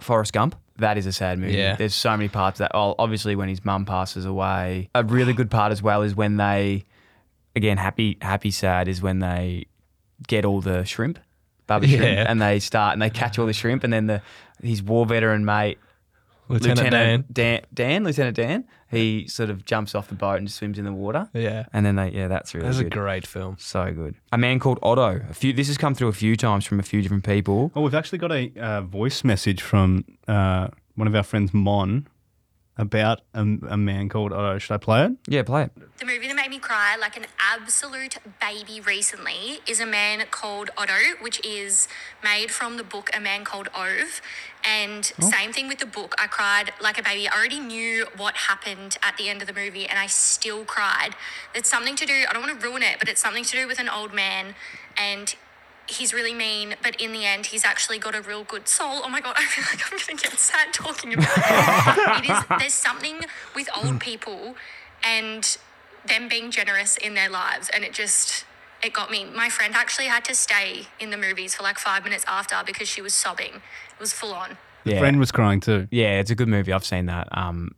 Forrest 0.01 0.33
Gump. 0.33 0.55
That 0.77 0.97
is 0.97 1.05
a 1.05 1.13
sad 1.13 1.37
movie. 1.37 1.53
Yeah. 1.53 1.75
There's 1.75 1.93
so 1.93 2.09
many 2.17 2.27
parts 2.27 2.57
that. 2.57 2.71
Oh, 2.73 2.95
obviously 2.97 3.35
when 3.35 3.49
his 3.49 3.63
mum 3.63 3.85
passes 3.85 4.25
away. 4.25 4.89
A 4.95 5.03
really 5.03 5.33
good 5.33 5.51
part 5.51 5.71
as 5.71 5.83
well 5.83 6.01
is 6.01 6.15
when 6.15 6.37
they, 6.37 6.83
again, 7.55 7.77
happy 7.77 8.17
happy 8.19 8.49
sad 8.49 8.87
is 8.87 8.99
when 8.99 9.19
they 9.19 9.67
get 10.27 10.43
all 10.43 10.59
the 10.59 10.85
shrimp, 10.85 11.19
barbie 11.67 11.87
shrimp, 11.95 12.27
and 12.27 12.41
they 12.41 12.59
start 12.59 12.93
and 12.93 13.01
they 13.03 13.11
catch 13.11 13.37
all 13.37 13.45
the 13.45 13.53
shrimp, 13.53 13.83
and 13.83 13.93
then 13.93 14.07
the 14.07 14.23
his 14.63 14.81
war 14.81 15.05
veteran 15.05 15.45
mate 15.45 15.77
Lieutenant, 16.53 16.89
Dan. 16.91 17.25
Dan, 17.31 17.61
Dan, 17.73 18.03
Lieutenant 18.03 18.35
Dan, 18.35 18.63
he 18.89 19.27
sort 19.27 19.49
of 19.49 19.65
jumps 19.65 19.95
off 19.95 20.07
the 20.07 20.15
boat 20.15 20.37
and 20.37 20.49
swims 20.51 20.77
in 20.77 20.85
the 20.85 20.93
water, 20.93 21.29
Yeah. 21.33 21.65
and 21.73 21.85
then 21.85 21.95
they 21.95 22.09
yeah, 22.11 22.27
that's 22.27 22.53
really 22.53 22.67
That's 22.67 22.79
a 22.79 22.83
great 22.85 23.25
film. 23.27 23.55
So 23.59 23.91
good. 23.93 24.15
A 24.31 24.37
man 24.37 24.59
called 24.59 24.79
Otto. 24.81 25.21
A 25.29 25.33
few. 25.33 25.53
This 25.53 25.67
has 25.67 25.77
come 25.77 25.95
through 25.95 26.09
a 26.09 26.13
few 26.13 26.35
times 26.35 26.65
from 26.65 26.79
a 26.79 26.83
few 26.83 27.01
different 27.01 27.23
people. 27.25 27.71
Oh, 27.75 27.81
we've 27.81 27.95
actually 27.95 28.19
got 28.19 28.31
a 28.31 28.51
uh, 28.59 28.81
voice 28.81 29.23
message 29.23 29.61
from 29.61 30.05
uh, 30.27 30.67
one 30.95 31.07
of 31.07 31.15
our 31.15 31.23
friends, 31.23 31.53
Mon, 31.53 32.07
about 32.77 33.21
a, 33.33 33.41
a 33.41 33.77
man 33.77 34.09
called 34.09 34.33
Otto. 34.33 34.57
Should 34.57 34.73
I 34.73 34.77
play 34.77 35.05
it? 35.05 35.11
Yeah, 35.27 35.43
play 35.43 35.63
it. 35.63 35.71
The 35.99 36.05
movie 36.05 36.27
that 36.27 36.35
made 36.35 36.49
me 36.49 36.59
cry 36.59 36.95
like 36.99 37.15
an 37.15 37.25
absolute 37.39 38.17
baby 38.41 38.81
recently 38.81 39.59
is 39.67 39.79
A 39.79 39.85
Man 39.85 40.25
Called 40.31 40.71
Otto, 40.75 40.93
which 41.21 41.43
is 41.45 41.87
made 42.23 42.49
from 42.51 42.77
the 42.77 42.83
book 42.83 43.11
A 43.15 43.19
Man 43.19 43.45
Called 43.45 43.69
Ove. 43.75 44.21
And 44.65 45.11
oh. 45.21 45.29
same 45.29 45.53
thing 45.53 45.67
with 45.67 45.79
the 45.79 45.85
book. 45.85 46.15
I 46.17 46.27
cried 46.27 46.71
like 46.81 46.97
a 46.97 47.03
baby. 47.03 47.27
I 47.27 47.37
already 47.37 47.59
knew 47.59 48.07
what 48.17 48.35
happened 48.35 48.97
at 49.03 49.17
the 49.17 49.29
end 49.29 49.41
of 49.41 49.47
the 49.47 49.53
movie 49.53 49.85
and 49.85 49.99
I 49.99 50.07
still 50.07 50.65
cried. 50.65 51.11
It's 51.53 51.69
something 51.69 51.95
to 51.95 52.05
do, 52.05 52.23
I 52.27 52.33
don't 52.33 52.41
want 52.41 52.59
to 52.59 52.67
ruin 52.67 52.81
it, 52.81 52.97
but 52.97 53.07
it's 53.07 53.21
something 53.21 53.43
to 53.43 53.51
do 53.51 53.67
with 53.67 53.79
an 53.79 53.89
old 53.89 54.13
man 54.13 54.55
and 54.97 55.35
he's 55.87 56.13
really 56.13 56.33
mean, 56.33 56.75
but 56.81 56.99
in 56.99 57.11
the 57.11 57.25
end, 57.25 57.47
he's 57.47 57.65
actually 57.65 57.99
got 57.99 58.15
a 58.15 58.21
real 58.21 58.43
good 58.43 58.67
soul. 58.67 59.01
Oh 59.03 59.09
my 59.09 59.21
god, 59.21 59.35
I 59.37 59.45
feel 59.45 59.65
like 59.71 59.91
I'm 59.91 59.99
gonna 59.99 60.19
get 60.19 60.39
sad 60.39 60.73
talking 60.73 61.13
about 61.13 61.37
it. 61.37 62.25
it 62.25 62.31
is, 62.31 62.59
there's 62.59 62.73
something 62.73 63.21
with 63.55 63.69
old 63.75 63.99
people 63.99 64.55
and 65.03 65.57
them 66.05 66.27
being 66.27 66.51
generous 66.51 66.97
in 66.97 67.13
their 67.13 67.29
lives, 67.29 67.69
and 67.73 67.83
it 67.83 67.93
just 67.93 68.45
it 68.83 68.93
got 68.93 69.09
me. 69.09 69.25
My 69.25 69.49
friend 69.49 69.73
actually 69.75 70.07
had 70.07 70.25
to 70.25 70.35
stay 70.35 70.87
in 70.99 71.09
the 71.09 71.17
movies 71.17 71.55
for 71.55 71.63
like 71.63 71.79
five 71.79 72.03
minutes 72.03 72.25
after 72.27 72.55
because 72.65 72.87
she 72.87 73.01
was 73.01 73.13
sobbing. 73.13 73.55
It 73.55 73.99
was 73.99 74.13
full 74.13 74.33
on. 74.33 74.57
Yeah. 74.83 74.99
Friend 74.99 75.17
was 75.17 75.31
crying 75.31 75.61
too. 75.61 75.87
Yeah, 75.91 76.19
it's 76.19 76.29
a 76.29 76.35
good 76.35 76.49
movie. 76.49 76.73
I've 76.73 76.85
seen 76.85 77.05
that. 77.05 77.29
Um, 77.31 77.71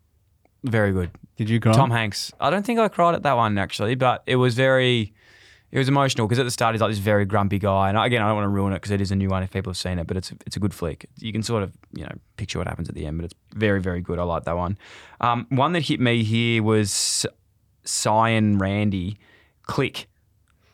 very 0.63 0.91
good. 0.91 1.11
Did 1.37 1.49
you 1.49 1.59
cry? 1.59 1.73
Tom 1.73 1.91
Hanks. 1.91 2.31
I 2.39 2.49
don't 2.49 2.65
think 2.65 2.79
I 2.79 2.87
cried 2.87 3.13
at 3.13 3.23
that 3.23 3.33
one 3.33 3.57
actually, 3.57 3.95
but 3.95 4.23
it 4.25 4.37
was 4.37 4.55
very, 4.55 5.13
it 5.75 5.79
was 5.79 5.89
emotional 5.89 6.25
because 6.25 6.39
at 6.39 6.45
the 6.45 6.51
start 6.51 6.73
he's 6.73 6.81
like 6.81 6.89
this 6.91 6.99
very 6.99 7.25
grumpy 7.25 7.59
guy, 7.59 7.89
and 7.89 7.97
again 7.97 8.21
I 8.21 8.27
don't 8.27 8.35
want 8.37 8.45
to 8.45 8.49
ruin 8.49 8.71
it 8.71 8.77
because 8.77 8.91
it 8.91 9.01
is 9.01 9.11
a 9.11 9.15
new 9.15 9.27
one 9.29 9.43
if 9.43 9.51
people 9.51 9.71
have 9.71 9.77
seen 9.77 9.99
it, 9.99 10.07
but 10.07 10.15
it's 10.15 10.31
it's 10.45 10.55
a 10.55 10.59
good 10.59 10.73
flick. 10.73 11.07
You 11.19 11.33
can 11.33 11.43
sort 11.43 11.63
of 11.63 11.73
you 11.93 12.03
know 12.03 12.11
picture 12.37 12.57
what 12.59 12.67
happens 12.67 12.87
at 12.87 12.95
the 12.95 13.05
end, 13.05 13.17
but 13.17 13.25
it's 13.25 13.35
very 13.53 13.81
very 13.81 13.99
good. 14.01 14.17
I 14.17 14.23
like 14.23 14.45
that 14.45 14.55
one. 14.55 14.77
Um, 15.19 15.45
one 15.49 15.73
that 15.73 15.81
hit 15.81 15.99
me 15.99 16.23
here 16.23 16.63
was 16.63 17.25
Cyan 17.83 18.57
Randy, 18.57 19.17
Click, 19.63 20.07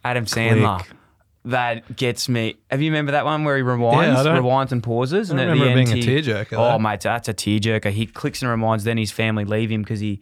Adam 0.03 0.25
Sandler. 0.25 0.83
That 1.45 1.95
gets 1.95 2.29
me. 2.29 2.57
Have 2.69 2.83
you 2.83 2.91
remember 2.91 3.13
that 3.13 3.25
one 3.25 3.43
where 3.43 3.57
he 3.57 3.63
rewinds, 3.63 4.23
Yeah, 4.23 4.37
rewinds 4.37 4.71
and 4.71 4.83
pauses, 4.83 5.31
I 5.31 5.33
and 5.33 5.41
at 5.41 5.43
remember 5.45 5.65
the 5.65 5.71
end 5.71 5.89
being 5.89 5.97
a 6.03 6.05
he- 6.05 6.21
tearjerker, 6.31 6.53
Oh 6.53 6.73
though. 6.73 6.79
mate, 6.79 7.01
that's 7.01 7.27
a 7.29 7.33
tearjerker. 7.33 7.89
He 7.91 8.05
clicks 8.05 8.43
and 8.43 8.51
reminds, 8.51 8.83
then 8.83 8.97
his 8.99 9.11
family 9.11 9.43
leave 9.45 9.71
him 9.71 9.81
because 9.81 9.99
he 9.99 10.21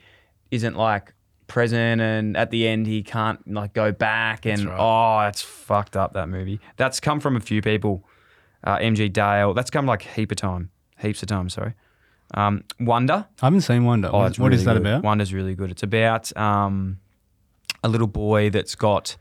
isn't 0.51 0.77
like 0.77 1.13
present, 1.49 1.99
and 2.01 2.37
at 2.37 2.49
the 2.51 2.65
end 2.67 2.87
he 2.87 3.03
can't 3.03 3.45
like 3.51 3.73
go 3.73 3.91
back, 3.91 4.45
and 4.45 4.63
right. 4.65 4.77
oh, 4.79 5.19
that's 5.25 5.41
fucked 5.41 5.97
up. 5.97 6.13
That 6.13 6.29
movie. 6.29 6.61
That's 6.77 6.99
come 7.01 7.19
from 7.19 7.35
a 7.35 7.39
few 7.41 7.61
people. 7.61 8.05
Uh, 8.63 8.77
MG 8.77 9.11
Dale. 9.11 9.53
That's 9.53 9.69
come 9.69 9.85
like 9.85 10.01
heap 10.03 10.31
of 10.31 10.37
time, 10.37 10.69
heaps 10.99 11.21
of 11.21 11.27
time. 11.29 11.49
Sorry. 11.49 11.73
Um, 12.33 12.63
Wonder. 12.79 13.25
I 13.41 13.45
haven't 13.45 13.61
seen 13.61 13.83
Wonder. 13.85 14.09
Oh, 14.13 14.19
what 14.19 14.39
what 14.39 14.53
is 14.53 14.65
really 14.65 14.77
that 14.77 14.83
good. 14.83 14.89
about? 14.93 15.03
Wonder's 15.03 15.33
really 15.33 15.55
good. 15.55 15.71
It's 15.71 15.83
about 15.83 16.35
um, 16.37 16.99
a 17.83 17.89
little 17.89 18.07
boy 18.07 18.49
that's 18.49 18.75
got 18.75 19.15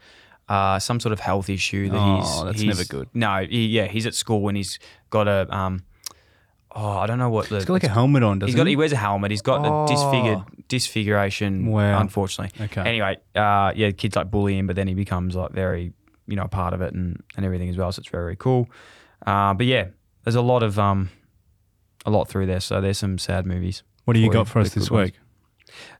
uh, 0.48 0.78
some 0.78 1.00
sort 1.00 1.12
of 1.12 1.20
health 1.20 1.48
issue 1.48 1.88
that 1.88 1.96
Oh, 1.98 2.16
he's. 2.20 2.44
that's 2.44 2.60
he's- 2.60 2.76
never 2.76 2.86
good. 2.88 3.08
No, 3.14 3.46
he, 3.48 3.66
yeah, 3.66 3.86
he's 3.86 4.06
at 4.06 4.14
school 4.14 4.48
and 4.48 4.56
he's 4.56 4.78
got 5.10 5.26
a. 5.28 5.46
Um, 5.56 5.84
oh, 6.80 6.98
I 6.98 7.06
don't 7.06 7.18
know 7.18 7.30
what 7.30 7.48
the. 7.48 7.56
He's 7.56 7.64
got 7.64 7.72
like 7.74 7.84
a 7.84 7.88
helmet 7.88 8.22
on, 8.22 8.38
doesn't 8.38 8.48
He's 8.48 8.56
got. 8.56 8.66
he? 8.66 8.72
He 8.72 8.76
wears 8.76 8.92
a 8.92 8.96
helmet. 8.96 9.30
He's 9.30 9.42
got 9.42 9.66
Oh. 9.66 9.84
a 9.84 9.88
disfigured 9.88 10.68
disfiguration. 10.68 11.66
Wow. 11.66 12.00
Unfortunately. 12.00 12.64
Okay. 12.66 12.80
Anyway, 12.82 13.16
uh, 13.34 13.72
yeah, 13.74 13.90
kids 13.90 14.16
like 14.16 14.30
bully 14.30 14.56
him, 14.58 14.66
but 14.66 14.76
then 14.76 14.86
he 14.88 14.94
becomes 14.94 15.34
like 15.34 15.50
very, 15.52 15.92
you 16.26 16.36
know, 16.36 16.44
a 16.44 16.48
part 16.48 16.74
of 16.74 16.80
it 16.80 16.94
and, 16.94 17.22
and 17.36 17.44
everything 17.44 17.68
as 17.68 17.76
well. 17.76 17.90
So 17.92 18.00
it's 18.00 18.08
very, 18.08 18.24
very 18.24 18.36
cool. 18.36 18.68
Uh, 19.26 19.54
but 19.54 19.66
yeah, 19.66 19.88
there's 20.24 20.36
a 20.36 20.42
lot 20.42 20.62
of 20.62 20.78
um, 20.78 21.10
a 22.06 22.10
lot 22.10 22.28
through 22.28 22.46
there. 22.46 22.60
So 22.60 22.80
there's 22.80 22.98
some 22.98 23.18
sad 23.18 23.46
movies. 23.46 23.82
what 24.04 24.14
do 24.14 24.20
you 24.20 24.30
got 24.30 24.46
for 24.48 24.60
us 24.60 24.70
this 24.74 24.88
good 24.88 24.94
ones. 24.94 25.10
week? 25.12 25.20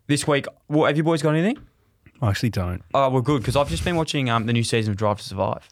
This 0.06 0.26
week, 0.26 0.46
well, 0.68 0.86
have 0.86 0.96
you 0.96 1.02
boys 1.02 1.20
got 1.22 1.34
anything? 1.34 1.58
I 2.22 2.30
actually 2.30 2.50
don't. 2.50 2.82
Oh, 2.94 3.10
well, 3.10 3.22
good 3.22 3.42
because 3.42 3.54
I've 3.56 3.68
just 3.68 3.84
been 3.84 3.96
watching 3.96 4.28
um, 4.30 4.46
the 4.46 4.52
new 4.52 4.64
season 4.64 4.90
of 4.92 4.96
Drive 4.96 5.18
to 5.18 5.24
Survive. 5.24 5.68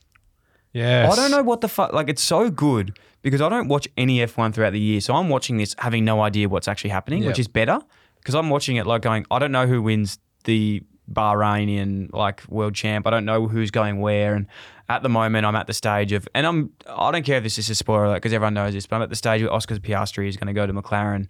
Yes. 0.77 1.13
I 1.13 1.17
don't 1.17 1.31
know 1.31 1.43
what 1.43 1.61
the 1.63 1.69
fuck. 1.69 1.93
Like, 1.93 2.09
it's 2.09 2.23
so 2.23 2.51
good 2.51 2.99
because 3.23 3.41
I 3.41 3.49
don't 3.49 3.69
watch 3.69 3.89
any 3.97 4.19
F1 4.19 4.53
throughout 4.55 4.73
the 4.73 4.81
year. 4.81 5.01
So 5.01 5.15
I'm 5.15 5.29
watching 5.29 5.57
this 5.57 5.75
having 5.79 6.05
no 6.05 6.21
idea 6.23 6.49
what's 6.49 6.69
actually 6.69 6.91
happening, 6.91 7.23
which 7.29 7.39
is 7.39 7.49
better 7.49 7.81
because 8.21 8.35
I'm 8.35 8.51
watching 8.51 8.77
it 8.77 8.87
like 8.87 9.03
going, 9.03 9.25
I 9.31 9.39
don't 9.39 9.53
know 9.53 9.67
who 9.67 9.81
wins 9.83 10.19
the 10.45 10.83
Bahrainian 11.13 12.13
like 12.13 12.43
world 12.49 12.75
champ. 12.75 13.07
I 13.07 13.11
don't 13.11 13.25
know 13.25 13.49
who's 13.49 13.71
going 13.71 14.01
where. 14.01 14.35
And 14.35 14.47
at 14.89 15.03
the 15.03 15.09
moment, 15.09 15.47
I'm 15.47 15.57
at 15.57 15.67
the 15.67 15.73
stage 15.75 16.13
of, 16.13 16.29
and 16.35 16.47
I'm, 16.47 16.71
I 16.87 17.11
don't 17.11 17.25
care 17.25 17.39
if 17.39 17.43
this 17.43 17.59
is 17.59 17.71
a 17.71 17.75
spoiler 17.75 18.15
because 18.15 18.33
everyone 18.33 18.55
knows 18.55 18.75
this, 18.75 18.87
but 18.87 18.97
I'm 18.97 19.03
at 19.03 19.11
the 19.11 19.17
stage 19.17 19.43
where 19.43 19.53
Oscar 19.53 19.77
Piastri 19.77 20.29
is 20.29 20.37
going 20.37 20.49
to 20.49 20.53
go 20.53 20.67
to 20.67 20.73
McLaren. 20.73 21.29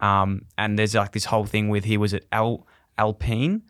Um, 0.00 0.46
and 0.58 0.78
there's 0.78 0.94
like 0.94 1.12
this 1.12 1.24
whole 1.24 1.46
thing 1.46 1.68
with 1.70 1.84
he 1.84 1.96
was 1.96 2.12
at 2.12 2.24
Al, 2.32 2.66
Alpine, 2.98 3.62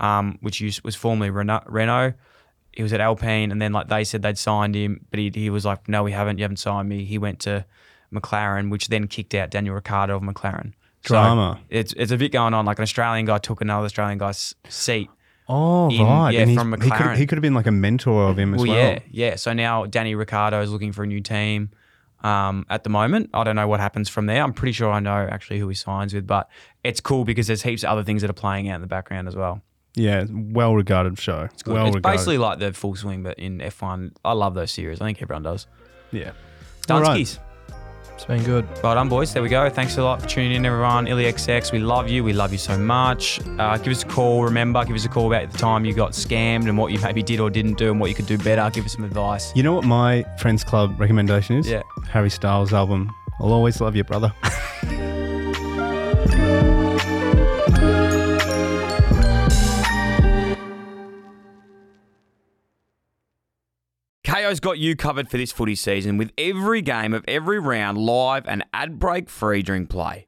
um, 0.00 0.38
which 0.40 0.60
was 0.84 0.94
formerly 0.94 1.30
Renault. 1.30 1.62
Renault 1.66 2.14
he 2.78 2.82
was 2.84 2.92
at 2.92 3.00
Alpine, 3.00 3.50
and 3.50 3.60
then 3.60 3.72
like 3.72 3.88
they 3.88 4.04
said 4.04 4.22
they'd 4.22 4.38
signed 4.38 4.76
him, 4.76 5.04
but 5.10 5.18
he, 5.18 5.32
he 5.34 5.50
was 5.50 5.64
like, 5.64 5.88
"No, 5.88 6.04
we 6.04 6.12
haven't. 6.12 6.38
You 6.38 6.44
haven't 6.44 6.58
signed 6.58 6.88
me." 6.88 7.04
He 7.04 7.18
went 7.18 7.40
to 7.40 7.64
McLaren, 8.14 8.70
which 8.70 8.86
then 8.86 9.08
kicked 9.08 9.34
out 9.34 9.50
Daniel 9.50 9.74
Ricciardo 9.74 10.14
of 10.16 10.22
McLaren. 10.22 10.74
So 11.04 11.14
Drama. 11.14 11.60
it's 11.70 11.92
it's 11.94 12.12
a 12.12 12.16
bit 12.16 12.30
going 12.30 12.54
on. 12.54 12.64
Like 12.66 12.78
an 12.78 12.84
Australian 12.84 13.26
guy 13.26 13.38
took 13.38 13.60
another 13.60 13.86
Australian 13.86 14.18
guy's 14.18 14.54
seat. 14.68 15.10
Oh, 15.48 15.90
In- 15.90 16.02
right. 16.04 16.30
yeah, 16.34 16.40
and 16.42 16.54
from 16.54 16.70
he 16.72 16.78
could, 16.78 16.92
McLaren. 16.92 17.16
he 17.16 17.26
could 17.26 17.36
have 17.38 17.42
been 17.42 17.54
like 17.54 17.66
a 17.66 17.72
mentor 17.72 18.28
of 18.28 18.38
him 18.38 18.54
as 18.54 18.60
Well, 18.62 18.68
well. 18.76 18.78
yeah, 18.92 18.98
yeah. 19.10 19.34
So 19.34 19.52
now 19.52 19.86
Danny 19.86 20.14
Ricciardo 20.14 20.60
is 20.62 20.70
looking 20.70 20.92
for 20.92 21.02
a 21.02 21.06
new 21.08 21.20
team. 21.20 21.70
Um, 22.22 22.66
at 22.68 22.82
the 22.84 22.90
moment, 22.90 23.30
I 23.32 23.44
don't 23.44 23.56
know 23.56 23.66
what 23.68 23.80
happens 23.80 24.08
from 24.08 24.26
there. 24.26 24.42
I'm 24.42 24.52
pretty 24.52 24.72
sure 24.72 24.90
I 24.90 25.00
know 25.00 25.28
actually 25.30 25.58
who 25.60 25.68
he 25.68 25.74
signs 25.74 26.12
with, 26.14 26.26
but 26.26 26.48
it's 26.84 27.00
cool 27.00 27.24
because 27.24 27.46
there's 27.46 27.62
heaps 27.62 27.82
of 27.84 27.90
other 27.90 28.02
things 28.04 28.22
that 28.22 28.30
are 28.30 28.34
playing 28.34 28.68
out 28.68 28.74
in 28.76 28.80
the 28.80 28.86
background 28.88 29.26
as 29.28 29.34
well. 29.36 29.62
Yeah, 29.94 30.26
well 30.30 30.74
regarded 30.74 31.18
show. 31.18 31.48
It's, 31.52 31.62
good. 31.62 31.74
well 31.74 31.86
it's 31.86 31.96
regarded. 31.96 32.16
basically 32.16 32.38
like 32.38 32.58
the 32.58 32.72
full 32.72 32.94
swing, 32.94 33.22
but 33.22 33.38
in 33.38 33.58
F1. 33.58 34.12
I 34.24 34.32
love 34.32 34.54
those 34.54 34.70
series. 34.70 35.00
I 35.00 35.06
think 35.06 35.22
everyone 35.22 35.42
does. 35.42 35.66
yeah. 36.12 36.32
All 36.90 37.02
right. 37.02 37.20
Dunskies. 37.20 37.38
It's 38.14 38.24
been 38.24 38.42
good. 38.42 38.66
Right 38.82 38.96
on, 38.96 39.08
boys. 39.08 39.32
There 39.32 39.42
we 39.44 39.48
go. 39.48 39.70
Thanks 39.70 39.96
a 39.96 40.02
lot 40.02 40.20
for 40.20 40.26
tuning 40.26 40.52
in, 40.52 40.66
everyone. 40.66 41.06
IllyXX, 41.06 41.70
we 41.70 41.78
love 41.78 42.08
you. 42.08 42.24
We 42.24 42.32
love 42.32 42.50
you 42.50 42.58
so 42.58 42.76
much. 42.76 43.40
Uh, 43.60 43.76
give 43.78 43.92
us 43.92 44.02
a 44.02 44.06
call. 44.06 44.42
Remember, 44.42 44.84
give 44.84 44.96
us 44.96 45.04
a 45.04 45.08
call 45.08 45.32
about 45.32 45.52
the 45.52 45.56
time 45.58 45.84
you 45.84 45.94
got 45.94 46.12
scammed 46.12 46.68
and 46.68 46.76
what 46.76 46.90
you 46.90 46.98
maybe 46.98 47.22
did 47.22 47.38
or 47.38 47.48
didn't 47.48 47.78
do 47.78 47.92
and 47.92 48.00
what 48.00 48.08
you 48.08 48.16
could 48.16 48.26
do 48.26 48.36
better. 48.36 48.68
Give 48.70 48.84
us 48.84 48.94
some 48.94 49.04
advice. 49.04 49.52
You 49.54 49.62
know 49.62 49.72
what 49.72 49.84
my 49.84 50.24
Friends 50.40 50.64
Club 50.64 50.98
recommendation 50.98 51.58
is? 51.58 51.68
Yeah. 51.68 51.82
Harry 52.10 52.30
Styles 52.30 52.72
album. 52.72 53.08
I'll 53.40 53.52
always 53.52 53.80
love 53.80 53.94
you, 53.94 54.02
brother. 54.02 54.34
Kayo's 64.48 64.60
got 64.60 64.78
you 64.78 64.96
covered 64.96 65.28
for 65.28 65.36
this 65.36 65.52
footy 65.52 65.74
season 65.74 66.16
with 66.16 66.32
every 66.38 66.80
game 66.80 67.12
of 67.12 67.22
every 67.28 67.58
round 67.58 67.98
live 67.98 68.48
and 68.48 68.64
ad 68.72 68.98
break 68.98 69.28
free 69.28 69.60
during 69.62 69.86
play. 69.86 70.27